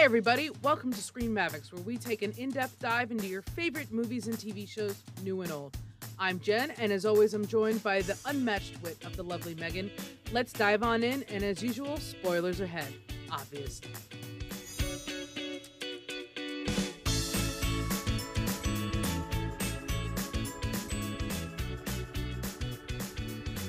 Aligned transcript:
Hey, 0.00 0.06
everybody, 0.06 0.48
welcome 0.62 0.90
to 0.94 1.02
Screen 1.02 1.34
Mavericks, 1.34 1.74
where 1.74 1.82
we 1.82 1.98
take 1.98 2.22
an 2.22 2.32
in 2.38 2.48
depth 2.48 2.78
dive 2.78 3.10
into 3.10 3.26
your 3.26 3.42
favorite 3.42 3.92
movies 3.92 4.28
and 4.28 4.36
TV 4.38 4.66
shows, 4.66 5.02
new 5.22 5.42
and 5.42 5.52
old. 5.52 5.76
I'm 6.18 6.40
Jen, 6.40 6.70
and 6.78 6.90
as 6.90 7.04
always, 7.04 7.34
I'm 7.34 7.46
joined 7.46 7.82
by 7.82 8.00
the 8.00 8.16
unmatched 8.24 8.82
wit 8.82 8.96
of 9.04 9.14
the 9.14 9.22
lovely 9.22 9.54
Megan. 9.56 9.90
Let's 10.32 10.54
dive 10.54 10.82
on 10.82 11.02
in, 11.02 11.22
and 11.24 11.44
as 11.44 11.62
usual, 11.62 11.98
spoilers 11.98 12.62
ahead, 12.62 12.94
obviously. 13.30 13.90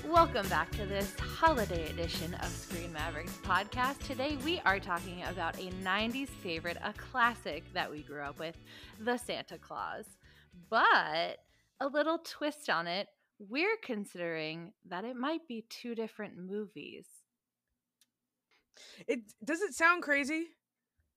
Welcome 0.07 0.47
back 0.47 0.71
to 0.71 0.85
this 0.85 1.13
holiday 1.41 1.89
edition 1.89 2.35
of 2.35 2.49
Screen 2.49 2.93
Mavericks 2.93 3.35
podcast. 3.43 3.97
Today 4.05 4.37
we 4.45 4.61
are 4.63 4.79
talking 4.79 5.23
about 5.23 5.57
a 5.57 5.71
90s 5.83 6.27
favorite, 6.27 6.77
a 6.83 6.93
classic 6.93 7.63
that 7.73 7.89
we 7.89 8.03
grew 8.03 8.21
up 8.21 8.37
with, 8.37 8.55
The 8.99 9.17
Santa 9.17 9.57
Claus. 9.57 10.05
But 10.69 11.39
a 11.79 11.87
little 11.87 12.19
twist 12.19 12.69
on 12.69 12.85
it, 12.85 13.07
we're 13.39 13.75
considering 13.83 14.73
that 14.87 15.03
it 15.03 15.15
might 15.15 15.47
be 15.47 15.65
two 15.67 15.95
different 15.95 16.37
movies. 16.37 17.07
It 19.07 19.21
does 19.43 19.61
it 19.61 19.73
sound 19.73 20.03
crazy 20.03 20.45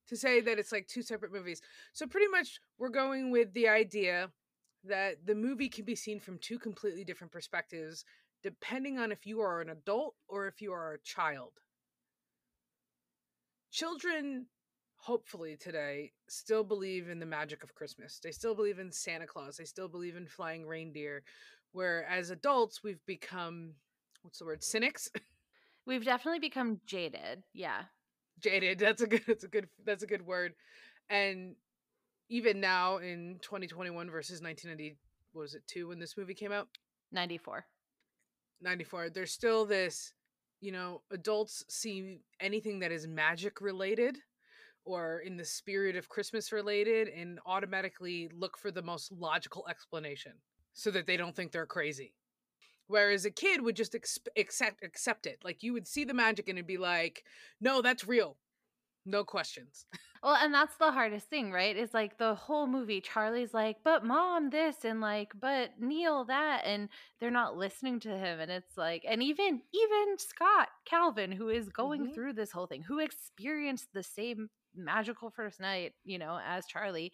to 0.08 0.16
say 0.16 0.40
that 0.40 0.58
it's 0.58 0.72
like 0.72 0.88
two 0.88 1.02
separate 1.02 1.34
movies. 1.34 1.60
So 1.92 2.06
pretty 2.06 2.28
much 2.28 2.60
we're 2.78 2.88
going 2.88 3.30
with 3.30 3.52
the 3.52 3.68
idea 3.68 4.30
that 4.84 5.26
the 5.26 5.34
movie 5.34 5.68
can 5.68 5.84
be 5.84 5.94
seen 5.94 6.18
from 6.18 6.38
two 6.38 6.58
completely 6.58 7.04
different 7.04 7.32
perspectives 7.32 8.06
depending 8.44 8.98
on 8.98 9.10
if 9.10 9.26
you 9.26 9.40
are 9.40 9.62
an 9.62 9.70
adult 9.70 10.14
or 10.28 10.46
if 10.46 10.60
you 10.60 10.70
are 10.70 10.92
a 10.92 11.00
child. 11.00 11.52
Children, 13.72 14.46
hopefully 14.96 15.56
today, 15.56 16.12
still 16.28 16.62
believe 16.62 17.08
in 17.08 17.18
the 17.18 17.26
magic 17.26 17.64
of 17.64 17.74
Christmas. 17.74 18.20
They 18.22 18.32
still 18.32 18.54
believe 18.54 18.78
in 18.78 18.92
Santa 18.92 19.26
Claus. 19.26 19.56
They 19.56 19.64
still 19.64 19.88
believe 19.88 20.14
in 20.14 20.26
flying 20.26 20.66
reindeer. 20.66 21.22
Whereas 21.72 22.28
adults, 22.28 22.84
we've 22.84 23.04
become, 23.06 23.72
what's 24.20 24.38
the 24.38 24.44
word, 24.44 24.62
cynics? 24.62 25.10
We've 25.86 26.04
definitely 26.04 26.38
become 26.38 26.80
jaded. 26.86 27.42
Yeah. 27.52 27.82
Jaded. 28.40 28.78
That's 28.78 29.02
a 29.02 29.06
good, 29.06 29.22
that's 29.26 29.44
a 29.44 29.48
good, 29.48 29.68
that's 29.84 30.02
a 30.02 30.06
good 30.06 30.24
word. 30.24 30.54
And 31.10 31.56
even 32.30 32.58
now 32.60 32.98
in 32.98 33.38
2021 33.42 34.08
versus 34.08 34.40
1990, 34.40 34.96
was 35.34 35.54
it, 35.54 35.62
two 35.66 35.88
when 35.88 35.98
this 35.98 36.16
movie 36.16 36.32
came 36.32 36.52
out? 36.52 36.68
94. 37.12 37.66
94 38.62 39.10
there's 39.10 39.32
still 39.32 39.64
this 39.64 40.12
you 40.60 40.72
know 40.72 41.02
adults 41.10 41.64
see 41.68 42.20
anything 42.40 42.78
that 42.80 42.92
is 42.92 43.06
magic 43.06 43.60
related 43.60 44.16
or 44.84 45.20
in 45.20 45.36
the 45.36 45.44
spirit 45.44 45.96
of 45.96 46.08
christmas 46.08 46.52
related 46.52 47.08
and 47.08 47.38
automatically 47.46 48.30
look 48.34 48.56
for 48.56 48.70
the 48.70 48.82
most 48.82 49.12
logical 49.12 49.66
explanation 49.68 50.32
so 50.74 50.90
that 50.90 51.06
they 51.06 51.16
don't 51.16 51.34
think 51.34 51.52
they're 51.52 51.66
crazy. 51.66 52.12
Whereas 52.86 53.24
a 53.24 53.30
kid 53.30 53.62
would 53.62 53.76
just 53.76 53.94
ex- 53.94 54.18
accept 54.36 54.84
accept 54.84 55.26
it. 55.26 55.38
Like 55.42 55.62
you 55.62 55.72
would 55.72 55.88
see 55.88 56.04
the 56.04 56.12
magic 56.12 56.48
and 56.48 56.58
it'd 56.58 56.66
be 56.66 56.76
like 56.76 57.24
no 57.60 57.80
that's 57.80 58.06
real. 58.06 58.36
No 59.06 59.24
questions 59.24 59.86
Well, 60.24 60.36
and 60.36 60.54
that's 60.54 60.76
the 60.78 60.90
hardest 60.90 61.28
thing, 61.28 61.52
right? 61.52 61.76
Is 61.76 61.94
like 61.94 62.18
the 62.18 62.34
whole 62.34 62.66
movie, 62.66 63.02
Charlie's 63.02 63.54
like, 63.54 63.78
but 63.84 64.04
mom, 64.06 64.50
this, 64.50 64.84
and 64.84 65.02
like, 65.02 65.32
but 65.38 65.72
Neil, 65.78 66.24
that, 66.26 66.62
and 66.66 66.88
they're 67.20 67.30
not 67.30 67.58
listening 67.58 68.00
to 68.00 68.08
him. 68.18 68.40
And 68.40 68.50
it's 68.50 68.78
like, 68.78 69.04
and 69.08 69.22
even, 69.22 69.62
even 69.74 70.18
Scott 70.18 70.70
Calvin, 70.86 71.32
who 71.32 71.50
is 71.50 71.68
going 71.70 72.06
Mhm. 72.06 72.14
through 72.14 72.34
this 72.34 72.52
whole 72.52 72.66
thing, 72.66 72.82
who 72.82 73.00
experienced 73.00 73.88
the 73.94 74.02
same 74.02 74.50
magical 74.74 75.30
first 75.30 75.60
night, 75.60 75.92
you 76.04 76.18
know, 76.18 76.40
as 76.44 76.66
Charlie, 76.66 77.12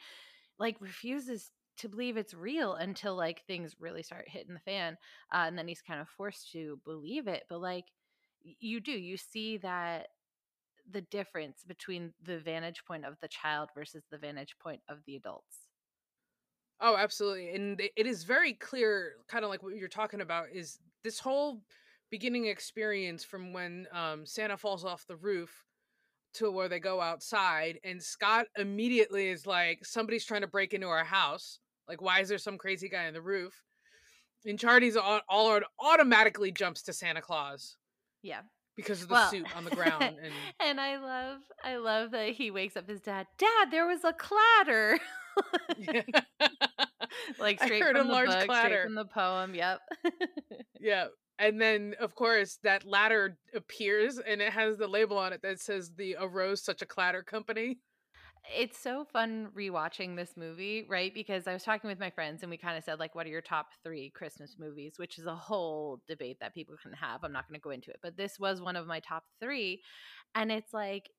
like 0.58 0.80
refuses 0.80 1.52
to 1.78 1.88
believe 1.88 2.16
it's 2.16 2.34
real 2.34 2.74
until 2.74 3.16
like 3.16 3.44
things 3.46 3.76
really 3.80 4.02
start 4.04 4.28
hitting 4.28 4.54
the 4.54 4.60
fan. 4.60 4.98
Uh, 5.32 5.44
and 5.46 5.58
then 5.58 5.68
he's 5.68 5.82
kind 5.82 6.00
of 6.00 6.08
forced 6.08 6.52
to 6.52 6.80
believe 6.84 7.28
it. 7.28 7.44
But 7.48 7.60
like, 7.60 7.86
you 8.42 8.80
do, 8.80 8.92
you 8.92 9.16
see 9.16 9.58
that 9.58 10.08
the 10.92 11.00
difference 11.02 11.64
between 11.66 12.12
the 12.24 12.38
vantage 12.38 12.84
point 12.84 13.04
of 13.04 13.14
the 13.20 13.28
child 13.28 13.70
versus 13.74 14.04
the 14.10 14.18
vantage 14.18 14.56
point 14.58 14.80
of 14.88 14.98
the 15.06 15.16
adults. 15.16 15.56
Oh, 16.80 16.96
absolutely. 16.96 17.54
And 17.54 17.80
it 17.80 18.06
is 18.06 18.24
very 18.24 18.54
clear, 18.54 19.12
kind 19.28 19.44
of 19.44 19.50
like 19.50 19.62
what 19.62 19.76
you're 19.76 19.88
talking 19.88 20.22
about, 20.22 20.46
is 20.52 20.78
this 21.04 21.18
whole 21.18 21.60
beginning 22.10 22.46
experience 22.46 23.22
from 23.22 23.52
when 23.52 23.86
um, 23.92 24.24
Santa 24.24 24.56
falls 24.56 24.84
off 24.84 25.06
the 25.06 25.16
roof 25.16 25.66
to 26.34 26.50
where 26.50 26.68
they 26.68 26.80
go 26.80 27.00
outside. 27.00 27.78
And 27.84 28.02
Scott 28.02 28.46
immediately 28.56 29.28
is 29.28 29.46
like, 29.46 29.84
somebody's 29.84 30.24
trying 30.24 30.40
to 30.40 30.46
break 30.46 30.72
into 30.72 30.86
our 30.86 31.04
house. 31.04 31.58
Like, 31.86 32.00
why 32.00 32.20
is 32.20 32.28
there 32.28 32.38
some 32.38 32.56
crazy 32.56 32.88
guy 32.88 33.06
on 33.06 33.14
the 33.14 33.20
roof? 33.20 33.62
And 34.46 34.58
Charlie's 34.58 34.96
all, 34.96 35.20
all 35.28 35.60
automatically 35.78 36.50
jumps 36.50 36.82
to 36.84 36.92
Santa 36.92 37.20
Claus 37.20 37.76
Yeah. 38.22 38.40
Because 38.82 39.02
of 39.02 39.08
the 39.08 39.14
Well, 39.14 39.30
suit 39.30 39.56
on 39.56 39.64
the 39.64 39.70
ground. 39.70 40.02
And 40.22 40.32
and 40.60 40.80
I 40.80 40.96
love 40.98 41.38
I 41.64 41.76
love 41.76 42.10
that 42.12 42.30
he 42.30 42.50
wakes 42.50 42.76
up 42.76 42.88
his 42.88 43.00
dad. 43.00 43.26
Dad, 43.38 43.70
there 43.70 43.86
was 43.86 44.04
a 44.04 44.12
clatter. 44.12 44.98
like 47.38 47.60
I 47.62 47.66
straight 47.66 47.82
heard 47.82 47.96
from 47.96 48.06
a 48.06 48.10
the 48.10 48.14
book, 48.20 48.30
straight 48.30 48.46
clatter. 48.46 48.82
from 48.84 48.94
the 48.94 49.04
poem. 49.04 49.54
Yep. 49.54 49.80
Yeah. 50.82 51.06
And 51.38 51.60
then, 51.60 51.94
of 52.00 52.14
course, 52.14 52.58
that 52.64 52.86
ladder 52.86 53.36
appears 53.54 54.18
and 54.18 54.40
it 54.40 54.50
has 54.52 54.78
the 54.78 54.88
label 54.88 55.18
on 55.18 55.34
it 55.34 55.42
that 55.42 55.60
says 55.60 55.90
the 55.94 56.16
Arose 56.18 56.62
Such 56.64 56.80
a 56.80 56.86
Clatter 56.86 57.22
Company. 57.22 57.78
It's 58.44 58.78
so 58.78 59.04
fun 59.04 59.48
rewatching 59.56 60.16
this 60.16 60.36
movie, 60.36 60.86
right? 60.88 61.12
Because 61.12 61.46
I 61.46 61.52
was 61.52 61.62
talking 61.62 61.88
with 61.88 62.00
my 62.00 62.10
friends 62.10 62.42
and 62.42 62.50
we 62.50 62.56
kind 62.56 62.76
of 62.76 62.84
said, 62.84 62.98
like, 62.98 63.14
what 63.14 63.26
are 63.26 63.30
your 63.30 63.40
top 63.40 63.68
three 63.82 64.10
Christmas 64.10 64.56
movies? 64.58 64.94
Which 64.96 65.18
is 65.18 65.26
a 65.26 65.34
whole 65.34 66.00
debate 66.08 66.38
that 66.40 66.54
people 66.54 66.76
can 66.82 66.92
have. 66.92 67.22
I'm 67.22 67.32
not 67.32 67.48
going 67.48 67.60
to 67.60 67.62
go 67.62 67.70
into 67.70 67.90
it, 67.90 68.00
but 68.02 68.16
this 68.16 68.38
was 68.38 68.60
one 68.60 68.76
of 68.76 68.86
my 68.86 69.00
top 69.00 69.24
three. 69.40 69.82
And 70.34 70.50
it's 70.50 70.72
like, 70.72 71.10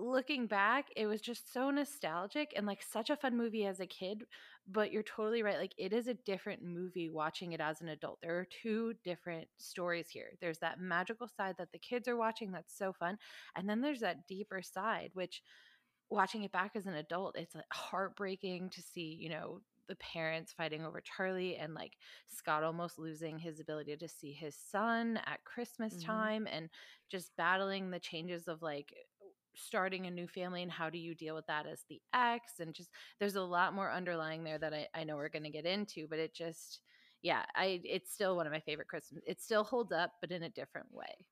looking 0.00 0.46
back, 0.46 0.86
it 0.96 1.06
was 1.06 1.20
just 1.20 1.52
so 1.52 1.70
nostalgic 1.70 2.52
and 2.56 2.64
like 2.66 2.80
such 2.82 3.10
a 3.10 3.16
fun 3.16 3.36
movie 3.36 3.66
as 3.66 3.80
a 3.80 3.86
kid. 3.86 4.24
But 4.70 4.92
you're 4.92 5.02
totally 5.02 5.42
right. 5.42 5.58
Like, 5.58 5.74
it 5.78 5.92
is 5.92 6.08
a 6.08 6.14
different 6.14 6.62
movie 6.62 7.08
watching 7.08 7.52
it 7.52 7.60
as 7.60 7.80
an 7.80 7.88
adult. 7.88 8.20
There 8.20 8.38
are 8.38 8.46
two 8.62 8.94
different 9.02 9.48
stories 9.56 10.08
here. 10.08 10.30
There's 10.40 10.58
that 10.58 10.80
magical 10.80 11.26
side 11.26 11.56
that 11.58 11.72
the 11.72 11.78
kids 11.78 12.06
are 12.06 12.16
watching 12.16 12.52
that's 12.52 12.76
so 12.76 12.92
fun. 12.92 13.18
And 13.56 13.68
then 13.68 13.80
there's 13.80 14.00
that 14.00 14.28
deeper 14.28 14.62
side, 14.62 15.10
which 15.14 15.42
watching 16.10 16.44
it 16.44 16.52
back 16.52 16.76
as 16.76 16.86
an 16.86 16.94
adult, 16.94 17.36
it's 17.36 17.54
like 17.54 17.64
heartbreaking 17.72 18.70
to 18.70 18.82
see, 18.82 19.14
you 19.14 19.28
know, 19.28 19.62
the 19.88 19.96
parents 19.96 20.52
fighting 20.52 20.84
over 20.84 21.00
Charlie 21.00 21.56
and 21.56 21.72
like 21.74 21.96
Scott 22.26 22.62
almost 22.62 22.98
losing 22.98 23.38
his 23.38 23.58
ability 23.60 23.96
to 23.96 24.08
see 24.08 24.32
his 24.32 24.54
son 24.54 25.16
at 25.24 25.44
Christmas 25.44 25.96
Mhm. 25.96 26.28
time 26.36 26.46
and 26.46 26.68
just 27.08 27.34
battling 27.36 27.90
the 27.90 28.00
changes 28.00 28.48
of 28.48 28.60
like 28.60 28.94
starting 29.56 30.06
a 30.06 30.10
new 30.10 30.28
family 30.28 30.62
and 30.62 30.70
how 30.70 30.88
do 30.90 30.98
you 30.98 31.14
deal 31.14 31.34
with 31.34 31.46
that 31.46 31.66
as 31.66 31.84
the 31.88 32.00
ex 32.12 32.60
and 32.60 32.74
just 32.74 32.90
there's 33.18 33.34
a 33.34 33.42
lot 33.42 33.74
more 33.74 33.90
underlying 33.90 34.44
there 34.44 34.58
that 34.58 34.72
I, 34.74 34.88
I 34.94 35.04
know 35.04 35.16
we're 35.16 35.28
gonna 35.30 35.50
get 35.50 35.66
into, 35.66 36.06
but 36.08 36.18
it 36.18 36.34
just 36.34 36.80
yeah, 37.22 37.44
I 37.56 37.80
it's 37.84 38.12
still 38.12 38.36
one 38.36 38.46
of 38.46 38.52
my 38.52 38.60
favorite 38.60 38.86
Christmas. 38.88 39.22
It 39.26 39.40
still 39.40 39.64
holds 39.64 39.90
up, 39.92 40.12
but 40.20 40.30
in 40.30 40.44
a 40.44 40.50
different 40.50 40.92
way. 40.92 41.26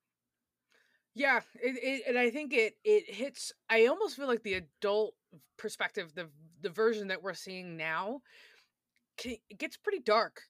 Yeah, 1.16 1.40
it, 1.62 1.76
it 1.82 2.02
and 2.06 2.18
I 2.18 2.28
think 2.28 2.52
it 2.52 2.74
it 2.84 3.10
hits. 3.12 3.50
I 3.70 3.86
almost 3.86 4.16
feel 4.16 4.26
like 4.26 4.42
the 4.42 4.54
adult 4.54 5.14
perspective, 5.56 6.14
the 6.14 6.28
the 6.60 6.68
version 6.68 7.08
that 7.08 7.22
we're 7.22 7.32
seeing 7.32 7.76
now, 7.78 8.20
it 9.24 9.40
gets 9.58 9.78
pretty 9.78 10.00
dark. 10.00 10.42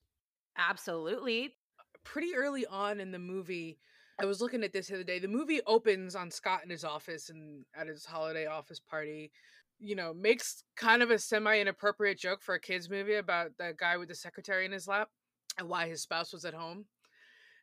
Absolutely. 0.57 1.55
Pretty 2.03 2.35
early 2.35 2.65
on 2.65 2.99
in 2.99 3.11
the 3.11 3.19
movie, 3.19 3.79
I 4.19 4.25
was 4.25 4.41
looking 4.41 4.63
at 4.63 4.73
this 4.73 4.87
the 4.87 4.95
other 4.95 5.03
day. 5.05 5.19
The 5.19 5.27
movie 5.29 5.61
opens 5.67 6.15
on 6.15 6.31
Scott 6.31 6.61
in 6.65 6.69
his 6.69 6.83
office 6.83 7.29
and 7.29 7.65
at 7.75 7.87
his 7.87 8.05
holiday 8.05 8.45
office 8.47 8.79
party. 8.79 9.31
You 9.79 9.95
know, 9.95 10.13
makes 10.13 10.63
kind 10.75 11.01
of 11.03 11.11
a 11.11 11.19
semi 11.19 11.59
inappropriate 11.59 12.19
joke 12.19 12.41
for 12.43 12.55
a 12.55 12.59
kids 12.59 12.89
movie 12.89 13.15
about 13.15 13.51
the 13.57 13.73
guy 13.77 13.97
with 13.97 14.09
the 14.09 14.15
secretary 14.15 14.65
in 14.65 14.73
his 14.73 14.87
lap 14.87 15.09
and 15.57 15.69
why 15.69 15.87
his 15.87 16.01
spouse 16.01 16.33
was 16.33 16.45
at 16.45 16.53
home. 16.53 16.85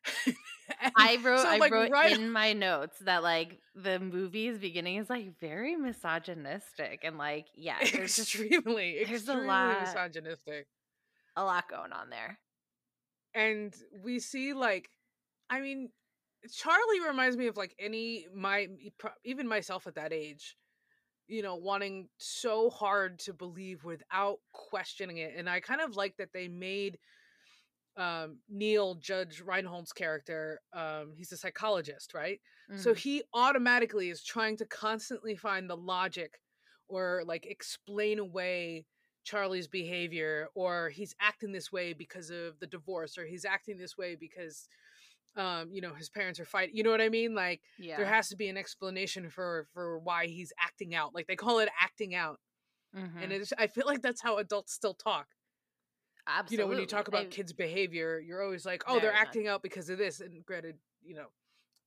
I 0.95 1.17
wrote 1.23 1.39
so, 1.39 1.47
I 1.47 1.57
like, 1.57 1.71
wrote 1.71 1.91
right 1.91 2.17
in 2.17 2.31
my 2.31 2.53
notes 2.53 2.97
that 2.99 3.23
like 3.23 3.59
the 3.75 3.99
movie's 3.99 4.57
beginning 4.57 4.97
is 4.97 5.09
like 5.09 5.39
very 5.39 5.75
misogynistic 5.75 7.01
and 7.03 7.17
like 7.17 7.47
yeah, 7.55 7.77
there's 7.93 8.15
just 8.15 8.35
extremely, 8.35 8.99
a 8.99 9.01
extremely 9.01 9.45
lot- 9.45 9.81
misogynistic. 9.81 10.67
a 11.35 11.43
lot 11.43 11.69
going 11.69 11.91
on 11.91 12.09
there. 12.09 12.39
And 13.33 13.73
we 14.03 14.19
see 14.19 14.53
like, 14.53 14.89
I 15.49 15.59
mean, 15.59 15.89
Charlie 16.53 17.01
reminds 17.05 17.37
me 17.37 17.47
of 17.47 17.57
like 17.57 17.75
any 17.79 18.27
my 18.33 18.67
even 19.23 19.47
myself 19.47 19.87
at 19.87 19.95
that 19.95 20.13
age, 20.13 20.55
you 21.27 21.41
know, 21.41 21.55
wanting 21.55 22.07
so 22.17 22.69
hard 22.69 23.19
to 23.19 23.33
believe 23.33 23.83
without 23.83 24.37
questioning 24.53 25.17
it. 25.17 25.33
And 25.35 25.49
I 25.49 25.59
kind 25.59 25.81
of 25.81 25.95
like 25.95 26.17
that 26.17 26.29
they 26.33 26.47
made 26.47 26.97
um 27.97 28.39
Neil 28.49 28.95
Judge 28.95 29.41
Reinhold's 29.41 29.93
character 29.93 30.61
um 30.73 31.13
he's 31.15 31.31
a 31.31 31.37
psychologist, 31.37 32.13
right? 32.13 32.41
So 32.75 32.93
Mhm. 32.93 32.95
he 32.95 33.23
automatically 33.33 34.09
is 34.09 34.23
trying 34.23 34.57
to 34.57 34.65
constantly 34.65 35.35
find 35.35 35.69
the 35.69 35.77
logic 35.77 36.41
or 36.87 37.23
like 37.25 37.45
explain 37.45 38.19
away 38.19 38.85
Charlie's 39.23 39.67
behavior 39.67 40.49
or 40.55 40.89
he's 40.89 41.15
acting 41.19 41.51
this 41.51 41.71
way 41.71 41.93
because 41.93 42.29
of 42.29 42.59
the 42.59 42.67
divorce 42.67 43.17
or 43.17 43.25
he's 43.25 43.45
acting 43.45 43.77
this 43.77 43.97
way 43.97 44.15
because 44.15 44.67
um 45.35 45.71
you 45.73 45.81
know 45.81 45.93
his 45.93 46.09
parents 46.09 46.39
are 46.39 46.45
fighting 46.45 46.75
you 46.75 46.83
know 46.83 46.91
what 46.91 47.01
i 47.01 47.09
mean 47.09 47.35
like 47.35 47.61
Yeah. 47.77 47.97
there 47.97 48.05
has 48.05 48.29
to 48.29 48.35
be 48.35 48.47
an 48.47 48.57
explanation 48.57 49.29
for 49.29 49.67
for 49.73 49.99
why 49.99 50.27
he's 50.27 50.53
acting 50.59 50.95
out 50.95 51.13
like 51.13 51.27
they 51.27 51.35
call 51.35 51.59
it 51.59 51.69
acting 51.81 52.15
out 52.15 52.39
Mhm. 52.93 53.21
and 53.21 53.33
it's 53.33 53.53
i 53.57 53.67
feel 53.67 53.85
like 53.85 54.01
that's 54.01 54.21
how 54.21 54.37
adults 54.37 54.73
still 54.73 54.93
talk 54.95 55.34
Absolutely. 56.27 56.55
you 56.55 56.63
know 56.63 56.67
when 56.69 56.79
you 56.79 56.85
talk 56.87 57.07
about 57.07 57.23
They- 57.25 57.29
kids 57.29 57.53
behavior 57.53 58.19
you're 58.19 58.41
always 58.43 58.65
like 58.65 58.83
oh 58.87 58.93
they're 58.93 59.11
Very 59.11 59.13
much. 59.13 59.27
acting 59.27 59.47
out 59.47 59.61
because 59.61 59.89
of 59.89 59.97
this 59.97 60.21
and 60.21 60.45
granted 60.45 60.77
you 61.03 61.15
know 61.15 61.27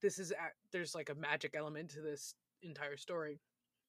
this 0.00 0.18
is 0.18 0.32
there's 0.72 0.94
like 0.94 1.10
a 1.10 1.14
magic 1.14 1.54
element 1.56 1.90
to 1.90 2.00
this 2.00 2.34
entire 2.62 2.96
story 2.96 3.40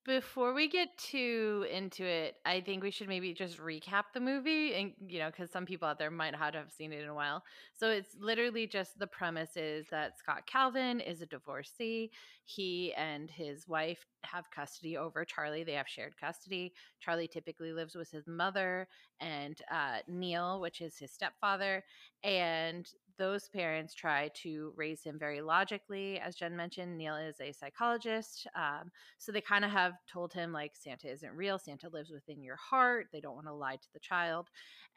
Before 0.06 0.54
we 0.54 0.68
get 0.69 0.98
too 0.98 1.68
into 1.72 2.04
it, 2.04 2.38
I 2.46 2.62
think 2.62 2.81
we 2.81 2.90
should 2.90 3.10
maybe 3.10 3.34
just 3.34 3.57
recap 3.60 4.06
the 4.13 4.19
movie, 4.22 4.74
and 4.74 4.94
you 5.07 5.19
know, 5.19 5.30
because 5.30 5.51
some 5.51 5.66
people 5.66 5.88
out 5.88 6.00
there 6.00 6.10
might 6.10 6.31
not 6.31 6.56
have 6.56 6.72
seen 6.72 6.94
it 6.94 7.04
in 7.04 7.10
a 7.10 7.13
while. 7.13 7.44
So 7.78 7.90
it's 7.90 8.16
literally 8.19 8.66
just 8.66 8.98
the 8.98 9.06
premise 9.07 9.56
is 9.56 9.88
that 9.92 10.18
Scott 10.18 10.48
Calvin 10.48 11.00
is 11.00 11.22
a 11.22 11.25
divorcee. 11.28 12.12
He 12.46 12.94
and 12.96 13.30
his 13.30 13.68
wife 13.68 14.06
have 14.24 14.50
custody 14.50 14.98
over 14.98 15.25
Charlie. 15.25 15.63
They 15.63 15.74
have 15.74 15.88
shared 15.88 16.18
custody. 16.18 16.74
Charlie 17.00 17.28
typically 17.28 17.74
lives 17.74 17.94
with 17.94 18.10
his 18.10 18.25
mother 18.25 18.88
and 19.19 19.62
uh, 19.69 19.98
Neil, 20.07 20.60
which 20.62 20.81
is 20.81 20.98
his 20.98 21.12
stepfather, 21.12 21.84
and 22.24 22.90
those 23.19 23.50
parents 23.50 23.94
try 23.94 24.30
to 24.33 24.74
raise 24.75 25.04
him 25.04 25.19
very 25.19 25.42
logically. 25.42 26.19
As 26.19 26.36
Jen 26.36 26.56
mentioned, 26.56 26.98
Neil 26.98 27.18
is 27.18 27.39
a 27.39 27.51
psychologist. 27.51 28.48
Um, 28.56 28.89
so 29.19 29.31
they 29.31 29.42
kind 29.42 29.63
of 29.63 29.69
have 29.69 29.94
told 30.12 30.33
him, 30.33 30.51
like, 30.51 30.71
Santa 30.75 31.12
isn't 31.12 31.36
real. 31.36 31.60
Santa 31.60 31.89
lives 31.89 32.10
within 32.10 32.42
your 32.42 32.56
heart. 32.56 33.07
They 33.12 33.19
don't 33.19 33.36
want 33.36 33.48
to 33.48 33.54
lie 33.54 33.75
to 33.75 33.94
the 33.94 34.00
child. 34.00 34.48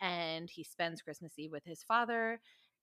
And 0.01 0.49
he 0.49 0.65
spends 0.65 1.03
Christmas 1.03 1.39
Eve 1.39 1.53
with 1.53 1.65
his 1.65 1.83
father. 1.83 2.41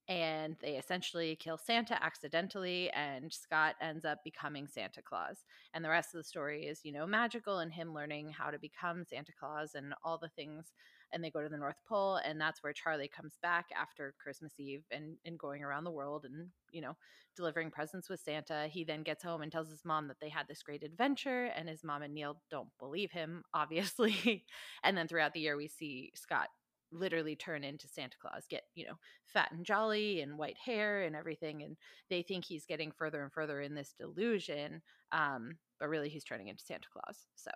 And 0.09 0.56
they 0.59 0.75
essentially 0.75 1.36
kill 1.36 1.57
Santa 1.57 2.03
accidentally. 2.03 2.89
And 2.91 3.31
Scott 3.33 3.75
ends 3.81 4.06
up 4.06 4.19
becoming 4.24 4.68
Santa 4.68 5.01
Claus. 5.01 5.45
And 5.74 5.86
the 5.86 5.89
rest 5.89 6.13
of 6.13 6.19
the 6.19 6.24
story 6.25 6.65
is, 6.65 6.81
you 6.83 6.91
know, 6.91 7.07
magical 7.07 7.59
and 7.59 7.71
him 7.71 7.94
learning 7.94 8.33
how 8.38 8.51
to 8.51 8.59
become 8.59 9.06
Santa 9.06 9.31
Claus 9.39 9.74
and 9.74 9.94
all 10.03 10.18
the 10.18 10.30
things 10.30 10.74
and 11.12 11.24
they 11.24 11.32
go 11.32 11.42
to 11.42 11.50
the 11.50 11.58
North 11.58 11.80
Pole, 11.88 12.18
and 12.18 12.40
that's 12.40 12.62
where 12.64 12.74
Charlie 12.74 13.08
comes 13.08 13.38
back 13.42 13.68
after 13.80 14.14
Christmas 14.22 14.54
Eve 14.60 14.84
and, 14.92 15.18
and 15.26 15.38
going 15.38 15.64
around 15.64 15.84
the 15.84 15.92
world 15.92 16.26
and 16.26 16.50
you 16.72 16.82
know 16.82 16.96
delivering 17.36 17.72
presents 17.72 18.10
with 18.10 18.20
Santa. 18.20 18.68
He 18.70 18.84
then 18.84 19.04
gets 19.04 19.24
home 19.24 19.42
and 19.42 19.52
tells 19.52 19.70
his 19.70 19.86
mom 19.86 20.08
that 20.08 20.18
they 20.22 20.30
had 20.30 20.48
this 20.48 20.64
great 20.64 20.84
adventure, 20.84 21.46
and 21.56 21.70
his 21.70 21.84
mom 21.84 22.02
and 22.02 22.14
Neil 22.14 22.42
don't 22.50 22.70
believe 22.80 23.12
him, 23.12 23.44
obviously. 23.54 24.46
and 24.84 24.98
then 24.98 25.08
throughout 25.08 25.34
the 25.34 25.40
year, 25.40 25.58
we 25.58 25.68
see 25.68 26.12
Scott 26.16 26.50
literally 26.92 27.36
turn 27.36 27.64
into 27.64 27.88
Santa 27.88 28.18
Claus, 28.22 28.46
get 28.50 28.64
you 28.76 28.86
know 28.86 28.96
fat 29.26 29.52
and 29.52 29.66
jolly 29.66 30.22
and 30.22 30.38
white 30.38 30.58
hair 30.58 31.04
and 31.04 31.16
everything, 31.16 31.64
and 31.64 31.78
they 32.10 32.22
think 32.22 32.46
he's 32.46 32.66
getting 32.66 32.92
further 32.92 33.24
and 33.24 33.32
further 33.32 33.62
in 33.62 33.76
this 33.76 33.94
delusion, 34.00 34.82
um, 35.12 35.58
but 35.80 35.90
really 35.90 36.10
he's 36.10 36.24
turning 36.24 36.48
into 36.48 36.64
Santa 36.64 36.88
Claus. 36.92 37.26
So 37.36 37.52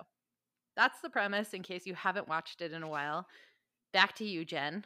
that's 0.75 1.01
the 1.01 1.09
premise 1.09 1.53
in 1.53 1.61
case 1.63 1.85
you 1.85 1.93
haven't 1.93 2.27
watched 2.27 2.61
it 2.61 2.73
in 2.73 2.83
a 2.83 2.87
while. 2.87 3.27
Back 3.93 4.15
to 4.17 4.25
you, 4.25 4.45
Jen. 4.45 4.85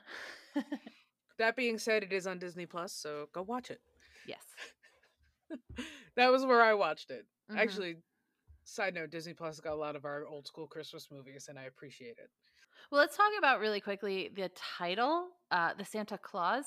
that 1.38 1.56
being 1.56 1.78
said 1.78 2.04
it 2.04 2.12
is 2.14 2.28
on 2.28 2.40
disney 2.40 2.66
plus 2.66 2.94
so 2.94 3.28
go 3.34 3.42
watch 3.42 3.70
it 3.70 3.80
yes. 4.26 4.44
that 6.16 6.32
was 6.32 6.46
where 6.46 6.62
i 6.62 6.74
watched 6.74 7.12
it 7.12 7.26
Mhm. 7.52 7.58
actually 7.58 7.96
side 8.64 8.94
note 8.94 9.10
disney 9.12 9.34
plus 9.34 9.60
got 9.60 9.74
a 9.74 9.76
lot 9.76 9.96
of 9.96 10.06
our 10.06 10.26
old 10.26 10.48
school 10.48 10.68
christmas 10.68 11.08
movies 11.12 11.48
and 11.50 11.58
i 11.60 11.64
appreciate 11.64 12.18
it 12.18 12.30
Well, 12.92 13.02
let's 13.02 13.18
talk 13.18 13.32
about 13.38 13.60
really 13.60 13.82
quickly 13.82 14.30
the 14.34 14.50
title, 14.78 15.28
uh, 15.52 15.74
the 15.78 15.84
Santa 15.86 16.18
Claus. 16.18 16.66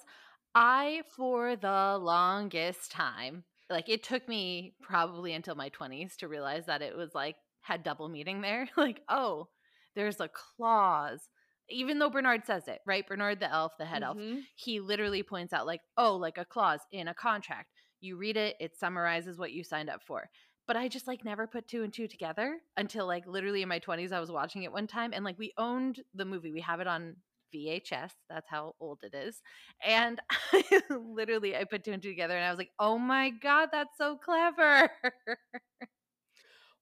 I, 0.55 1.03
for 1.17 1.57
the 1.57 1.99
longest 2.01 2.91
time, 2.93 3.45
like 3.71 3.89
it 3.89 4.03
took 4.03 4.29
me 4.29 4.75
probably 4.83 5.33
until 5.33 5.55
my 5.55 5.69
20s 5.71 6.17
to 6.19 6.29
realize 6.29 6.67
that 6.67 6.83
it 6.83 6.97
was 6.97 7.15
like 7.15 7.37
had 7.71 7.83
double 7.83 8.09
meaning 8.09 8.41
there. 8.41 8.69
like, 8.77 9.01
oh, 9.09 9.49
there's 9.97 10.21
a 10.21 10.29
clause. 10.29 11.21
Even 11.69 11.99
though 12.01 12.11
Bernard 12.11 12.45
says 12.47 12.67
it, 12.67 12.81
right? 12.85 13.07
Bernard 13.07 13.39
the 13.41 13.51
elf, 13.51 13.73
the 13.79 13.85
head 13.87 14.03
elf, 14.03 14.19
Mhm. 14.19 14.43
he 14.57 14.81
literally 14.81 15.23
points 15.23 15.53
out, 15.53 15.67
like, 15.67 15.81
oh, 15.97 16.17
like 16.17 16.37
a 16.39 16.45
clause 16.45 16.81
in 16.91 17.09
a 17.09 17.15
contract. 17.15 17.69
You 18.01 18.17
read 18.17 18.37
it, 18.37 18.57
it 18.61 18.77
summarizes 18.77 19.39
what 19.39 19.53
you 19.53 19.63
signed 19.63 19.89
up 19.91 20.03
for. 20.03 20.29
But 20.67 20.77
I 20.77 20.89
just 20.89 21.07
like 21.07 21.25
never 21.25 21.47
put 21.47 21.69
two 21.69 21.83
and 21.85 21.93
two 21.93 22.09
together 22.09 22.59
until 22.77 23.07
like 23.07 23.27
literally 23.27 23.63
in 23.63 23.69
my 23.69 23.79
20s. 23.79 24.13
I 24.13 24.21
was 24.21 24.31
watching 24.31 24.63
it 24.63 24.73
one 24.73 24.87
time 24.87 25.13
and 25.13 25.25
like 25.25 25.39
we 25.39 25.53
owned 25.59 26.01
the 26.15 26.25
movie. 26.25 26.53
We 26.53 26.61
have 26.61 26.81
it 26.81 26.87
on 26.87 27.17
VHS. 27.53 28.13
That's 28.29 28.49
how 28.49 28.75
old 28.81 29.01
it 29.03 29.15
is. 29.15 29.43
And 29.85 30.21
I 30.53 30.63
literally 30.91 31.57
I 31.57 31.65
put 31.65 31.85
two 31.85 31.93
and 31.93 32.03
two 32.03 32.11
together 32.11 32.37
and 32.37 32.45
I 32.45 32.51
was 32.51 32.59
like, 32.59 32.71
oh 32.79 32.99
my 32.99 33.31
God, 33.31 33.71
that's 33.73 33.97
so 33.99 34.17
clever. 34.17 34.91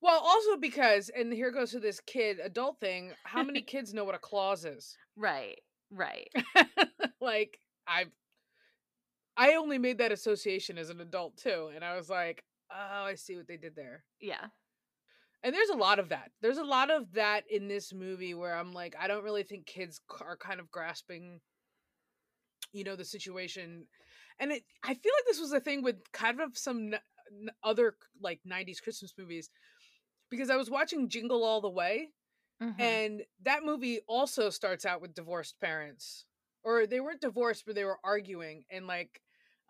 Well, 0.01 0.21
also 0.21 0.57
because, 0.57 1.11
and 1.11 1.33
here 1.33 1.51
goes 1.51 1.73
to 1.73 1.81
this 1.81 2.01
kid 2.01 2.39
adult 2.43 2.79
thing. 2.81 3.13
How 3.25 3.43
many 3.43 3.63
kids 3.67 3.93
know 3.93 4.05
what 4.05 4.15
a 4.15 4.19
clause 4.19 4.65
is? 4.65 4.97
right, 5.17 5.59
right. 5.91 6.29
like 7.21 7.59
I, 7.87 8.07
I 9.37 9.55
only 9.55 9.79
made 9.79 9.99
that 9.99 10.13
association 10.13 10.79
as 10.79 10.91
an 10.91 11.01
adult 11.01 11.37
too, 11.37 11.71
and 11.75 11.85
I 11.85 11.97
was 11.97 12.09
like, 12.09 12.45
oh, 12.71 13.05
I 13.05 13.15
see 13.15 13.37
what 13.37 13.49
they 13.49 13.57
did 13.57 13.75
there. 13.75 14.05
Yeah. 14.21 14.47
And 15.43 15.55
there's 15.55 15.69
a 15.69 15.77
lot 15.77 15.99
of 15.99 16.09
that. 16.09 16.31
There's 16.43 16.59
a 16.59 16.65
lot 16.65 16.91
of 16.91 17.13
that 17.13 17.45
in 17.49 17.69
this 17.69 17.93
movie 17.93 18.35
where 18.35 18.57
I'm 18.57 18.73
like, 18.73 18.97
I 18.99 19.07
don't 19.07 19.25
really 19.25 19.45
think 19.45 19.67
kids 19.67 20.01
are 20.21 20.37
kind 20.37 20.59
of 20.59 20.71
grasping, 20.71 21.41
you 22.73 22.83
know, 22.83 22.97
the 22.97 23.05
situation. 23.05 23.87
And 24.41 24.51
it, 24.53 24.65
I 24.83 24.95
feel 24.95 25.13
like 25.17 25.27
this 25.27 25.41
was 25.41 25.53
a 25.53 25.61
thing 25.61 25.83
with 25.83 25.97
kind 26.13 26.41
of 26.41 26.59
some 26.59 26.93
n- 26.93 27.51
other 27.63 27.95
like 28.21 28.41
90s 28.49 28.83
Christmas 28.83 29.15
movies 29.17 29.51
because 30.31 30.51
I 30.51 30.57
was 30.57 30.71
watching 30.71 31.09
Jingle 31.09 31.45
All 31.45 31.61
the 31.61 31.71
Way 31.71 32.11
Mhm. 32.63 32.81
and 32.81 33.23
that 33.43 33.63
movie 33.65 34.01
also 34.09 34.51
starts 34.51 34.85
out 34.85 35.01
with 35.01 35.15
divorced 35.15 35.61
parents. 35.61 36.25
Or 36.65 36.87
they 36.89 36.99
weren't 36.99 37.21
divorced, 37.21 37.65
but 37.67 37.77
they 37.77 37.85
were 37.85 38.01
arguing 38.03 38.65
and 38.71 38.87
like 38.87 39.21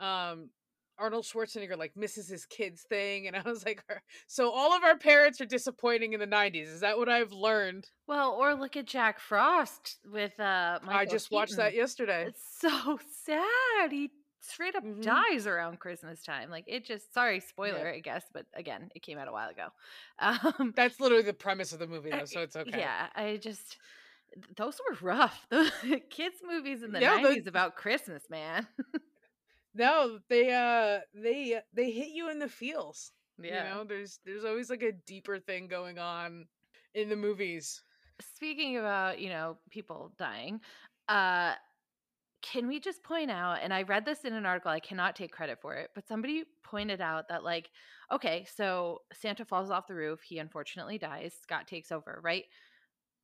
um 0.00 0.50
Arnold 0.98 1.24
Schwarzenegger 1.26 1.76
like 1.76 1.94
misses 1.96 2.28
his 2.28 2.44
kids 2.46 2.82
thing 2.88 3.26
and 3.28 3.36
I 3.36 3.42
was 3.42 3.64
like 3.64 3.84
so 4.26 4.50
all 4.50 4.74
of 4.74 4.82
our 4.84 4.96
parents 4.96 5.40
are 5.40 5.44
disappointing 5.46 6.12
in 6.14 6.18
the 6.20 6.26
90s. 6.26 6.68
Is 6.68 6.80
that 6.80 6.96
what 6.98 7.08
I've 7.08 7.30
learned? 7.32 7.88
well, 8.06 8.32
or 8.32 8.54
look 8.54 8.76
at 8.76 8.86
Jack 8.86 9.20
Frost 9.20 9.98
with 10.10 10.38
uh 10.40 10.78
Michael 10.82 10.98
I 11.00 11.04
just 11.04 11.30
watched 11.30 11.56
that 11.56 11.74
yesterday. 11.74 12.24
It's 12.26 12.42
so 12.58 12.98
sad. 13.26 13.92
He 13.92 14.10
straight 14.40 14.74
up 14.76 14.84
Mhm. 14.84 15.02
dies 15.02 15.46
around 15.46 15.80
Christmas 15.80 16.22
time. 16.22 16.50
Like 16.50 16.64
it 16.66 16.84
just 16.84 17.12
sorry, 17.12 17.40
spoiler, 17.40 17.88
I 17.88 18.00
guess, 18.00 18.24
but 18.32 18.46
again, 18.54 18.90
it 18.94 19.02
came 19.02 19.18
out 19.18 19.28
a 19.28 19.32
while 19.32 19.48
ago. 19.50 19.68
Um 20.20 20.72
That's 20.76 21.00
literally 21.00 21.22
the 21.24 21.34
premise 21.34 21.72
of 21.72 21.78
the 21.78 21.86
movie 21.86 22.10
though, 22.10 22.24
so 22.24 22.40
it's 22.42 22.56
okay. 22.56 22.78
Yeah, 22.80 23.08
I 23.14 23.36
just 23.38 23.78
those 24.56 24.78
were 24.88 24.96
rough. 25.00 25.46
The 25.50 26.00
kids 26.10 26.36
movies 26.42 26.82
in 26.82 26.92
the 26.92 27.00
Yeah, 27.00 27.16
the- 27.18 27.28
90s 27.28 27.46
about 27.46 27.76
Christmas, 27.76 28.28
man. 28.30 28.66
No, 29.74 30.18
they 30.28 30.52
uh 30.52 31.00
they 31.14 31.60
they 31.72 31.90
hit 31.90 32.08
you 32.08 32.30
in 32.30 32.38
the 32.38 32.48
feels. 32.48 33.12
Yeah. 33.38 33.62
You 33.64 33.74
know, 33.74 33.84
there's 33.84 34.18
there's 34.24 34.44
always 34.44 34.70
like 34.70 34.82
a 34.82 34.92
deeper 34.92 35.38
thing 35.38 35.68
going 35.68 35.98
on 35.98 36.48
in 36.94 37.08
the 37.08 37.16
movies. 37.16 37.82
Speaking 38.20 38.76
about, 38.76 39.20
you 39.20 39.28
know, 39.28 39.58
people 39.70 40.12
dying, 40.18 40.60
uh 41.08 41.54
can 42.42 42.68
we 42.68 42.78
just 42.80 43.02
point 43.02 43.30
out 43.30 43.58
and 43.62 43.74
I 43.74 43.82
read 43.82 44.04
this 44.04 44.24
in 44.24 44.32
an 44.32 44.46
article, 44.46 44.70
I 44.70 44.80
cannot 44.80 45.16
take 45.16 45.32
credit 45.32 45.58
for 45.60 45.74
it, 45.74 45.90
but 45.94 46.06
somebody 46.06 46.44
pointed 46.64 47.00
out 47.00 47.28
that 47.28 47.44
like 47.44 47.70
okay, 48.12 48.46
so 48.56 49.00
Santa 49.12 49.44
falls 49.44 49.70
off 49.70 49.86
the 49.86 49.94
roof, 49.94 50.20
he 50.22 50.38
unfortunately 50.38 50.98
dies, 50.98 51.34
Scott 51.42 51.66
takes 51.66 51.92
over, 51.92 52.20
right? 52.22 52.44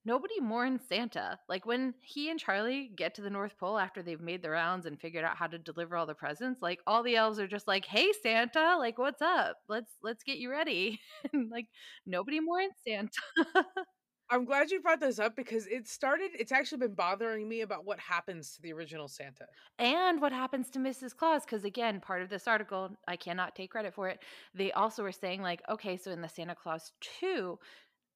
Nobody 0.07 0.39
mourns 0.41 0.83
Santa. 0.89 1.39
Like 1.49 1.65
when 1.67 1.95
he 2.03 2.31
and 2.31 2.39
Charlie 2.39 2.91
get 2.97 3.15
to 3.15 3.23
the 3.23 3.31
North 3.31 3.59
Pole 3.59 3.79
after 3.79 4.03
they've 4.03 4.21
made 4.21 4.43
the 4.43 4.51
rounds 4.51 4.87
and 4.87 5.01
figured 5.01 5.25
out 5.25 5.37
how 5.39 5.47
to 5.47 5.59
deliver 5.59 5.97
all 5.97 6.07
the 6.07 6.15
presents, 6.15 6.61
like 6.63 6.81
all 6.87 7.03
the 7.03 7.17
elves 7.17 7.39
are 7.41 7.49
just 7.49 7.67
like, 7.69 7.87
"Hey 7.87 8.13
Santa, 8.23 8.77
like 8.79 8.99
what's 8.99 9.23
up? 9.23 9.57
Let's 9.69 9.93
let's 10.03 10.23
get 10.25 10.39
you 10.39 10.51
ready." 10.51 11.01
like 11.51 11.69
nobody 12.07 12.41
mourns 12.41 12.75
Santa. 12.87 13.21
I'm 14.31 14.45
glad 14.47 14.71
you 14.71 14.81
brought 14.81 15.01
this 15.01 15.19
up 15.19 15.37
because 15.37 15.67
it 15.67 15.87
started 15.87 16.31
it's 16.39 16.51
actually 16.51 16.79
been 16.79 16.95
bothering 16.95 17.47
me 17.49 17.61
about 17.61 17.85
what 17.85 18.01
happens 18.01 18.55
to 18.55 18.63
the 18.63 18.73
original 18.73 19.07
Santa. 19.07 19.47
and 19.79 20.21
what 20.21 20.33
happens 20.33 20.71
to 20.71 20.79
Mrs. 20.79 21.15
Claus? 21.15 21.45
Because 21.45 21.65
again, 21.65 22.01
part 22.01 22.23
of 22.23 22.31
this 22.31 22.49
article, 22.49 22.91
I 23.07 23.17
cannot 23.17 23.55
take 23.55 23.71
credit 23.71 23.95
for 23.95 24.09
it. 24.09 24.21
They 24.55 24.73
also 24.73 25.03
were 25.03 25.13
saying, 25.13 25.43
like, 25.43 25.63
okay, 25.69 25.97
so 25.97 26.11
in 26.11 26.23
the 26.23 26.29
Santa 26.29 26.55
Claus 26.55 26.93
2, 27.21 27.59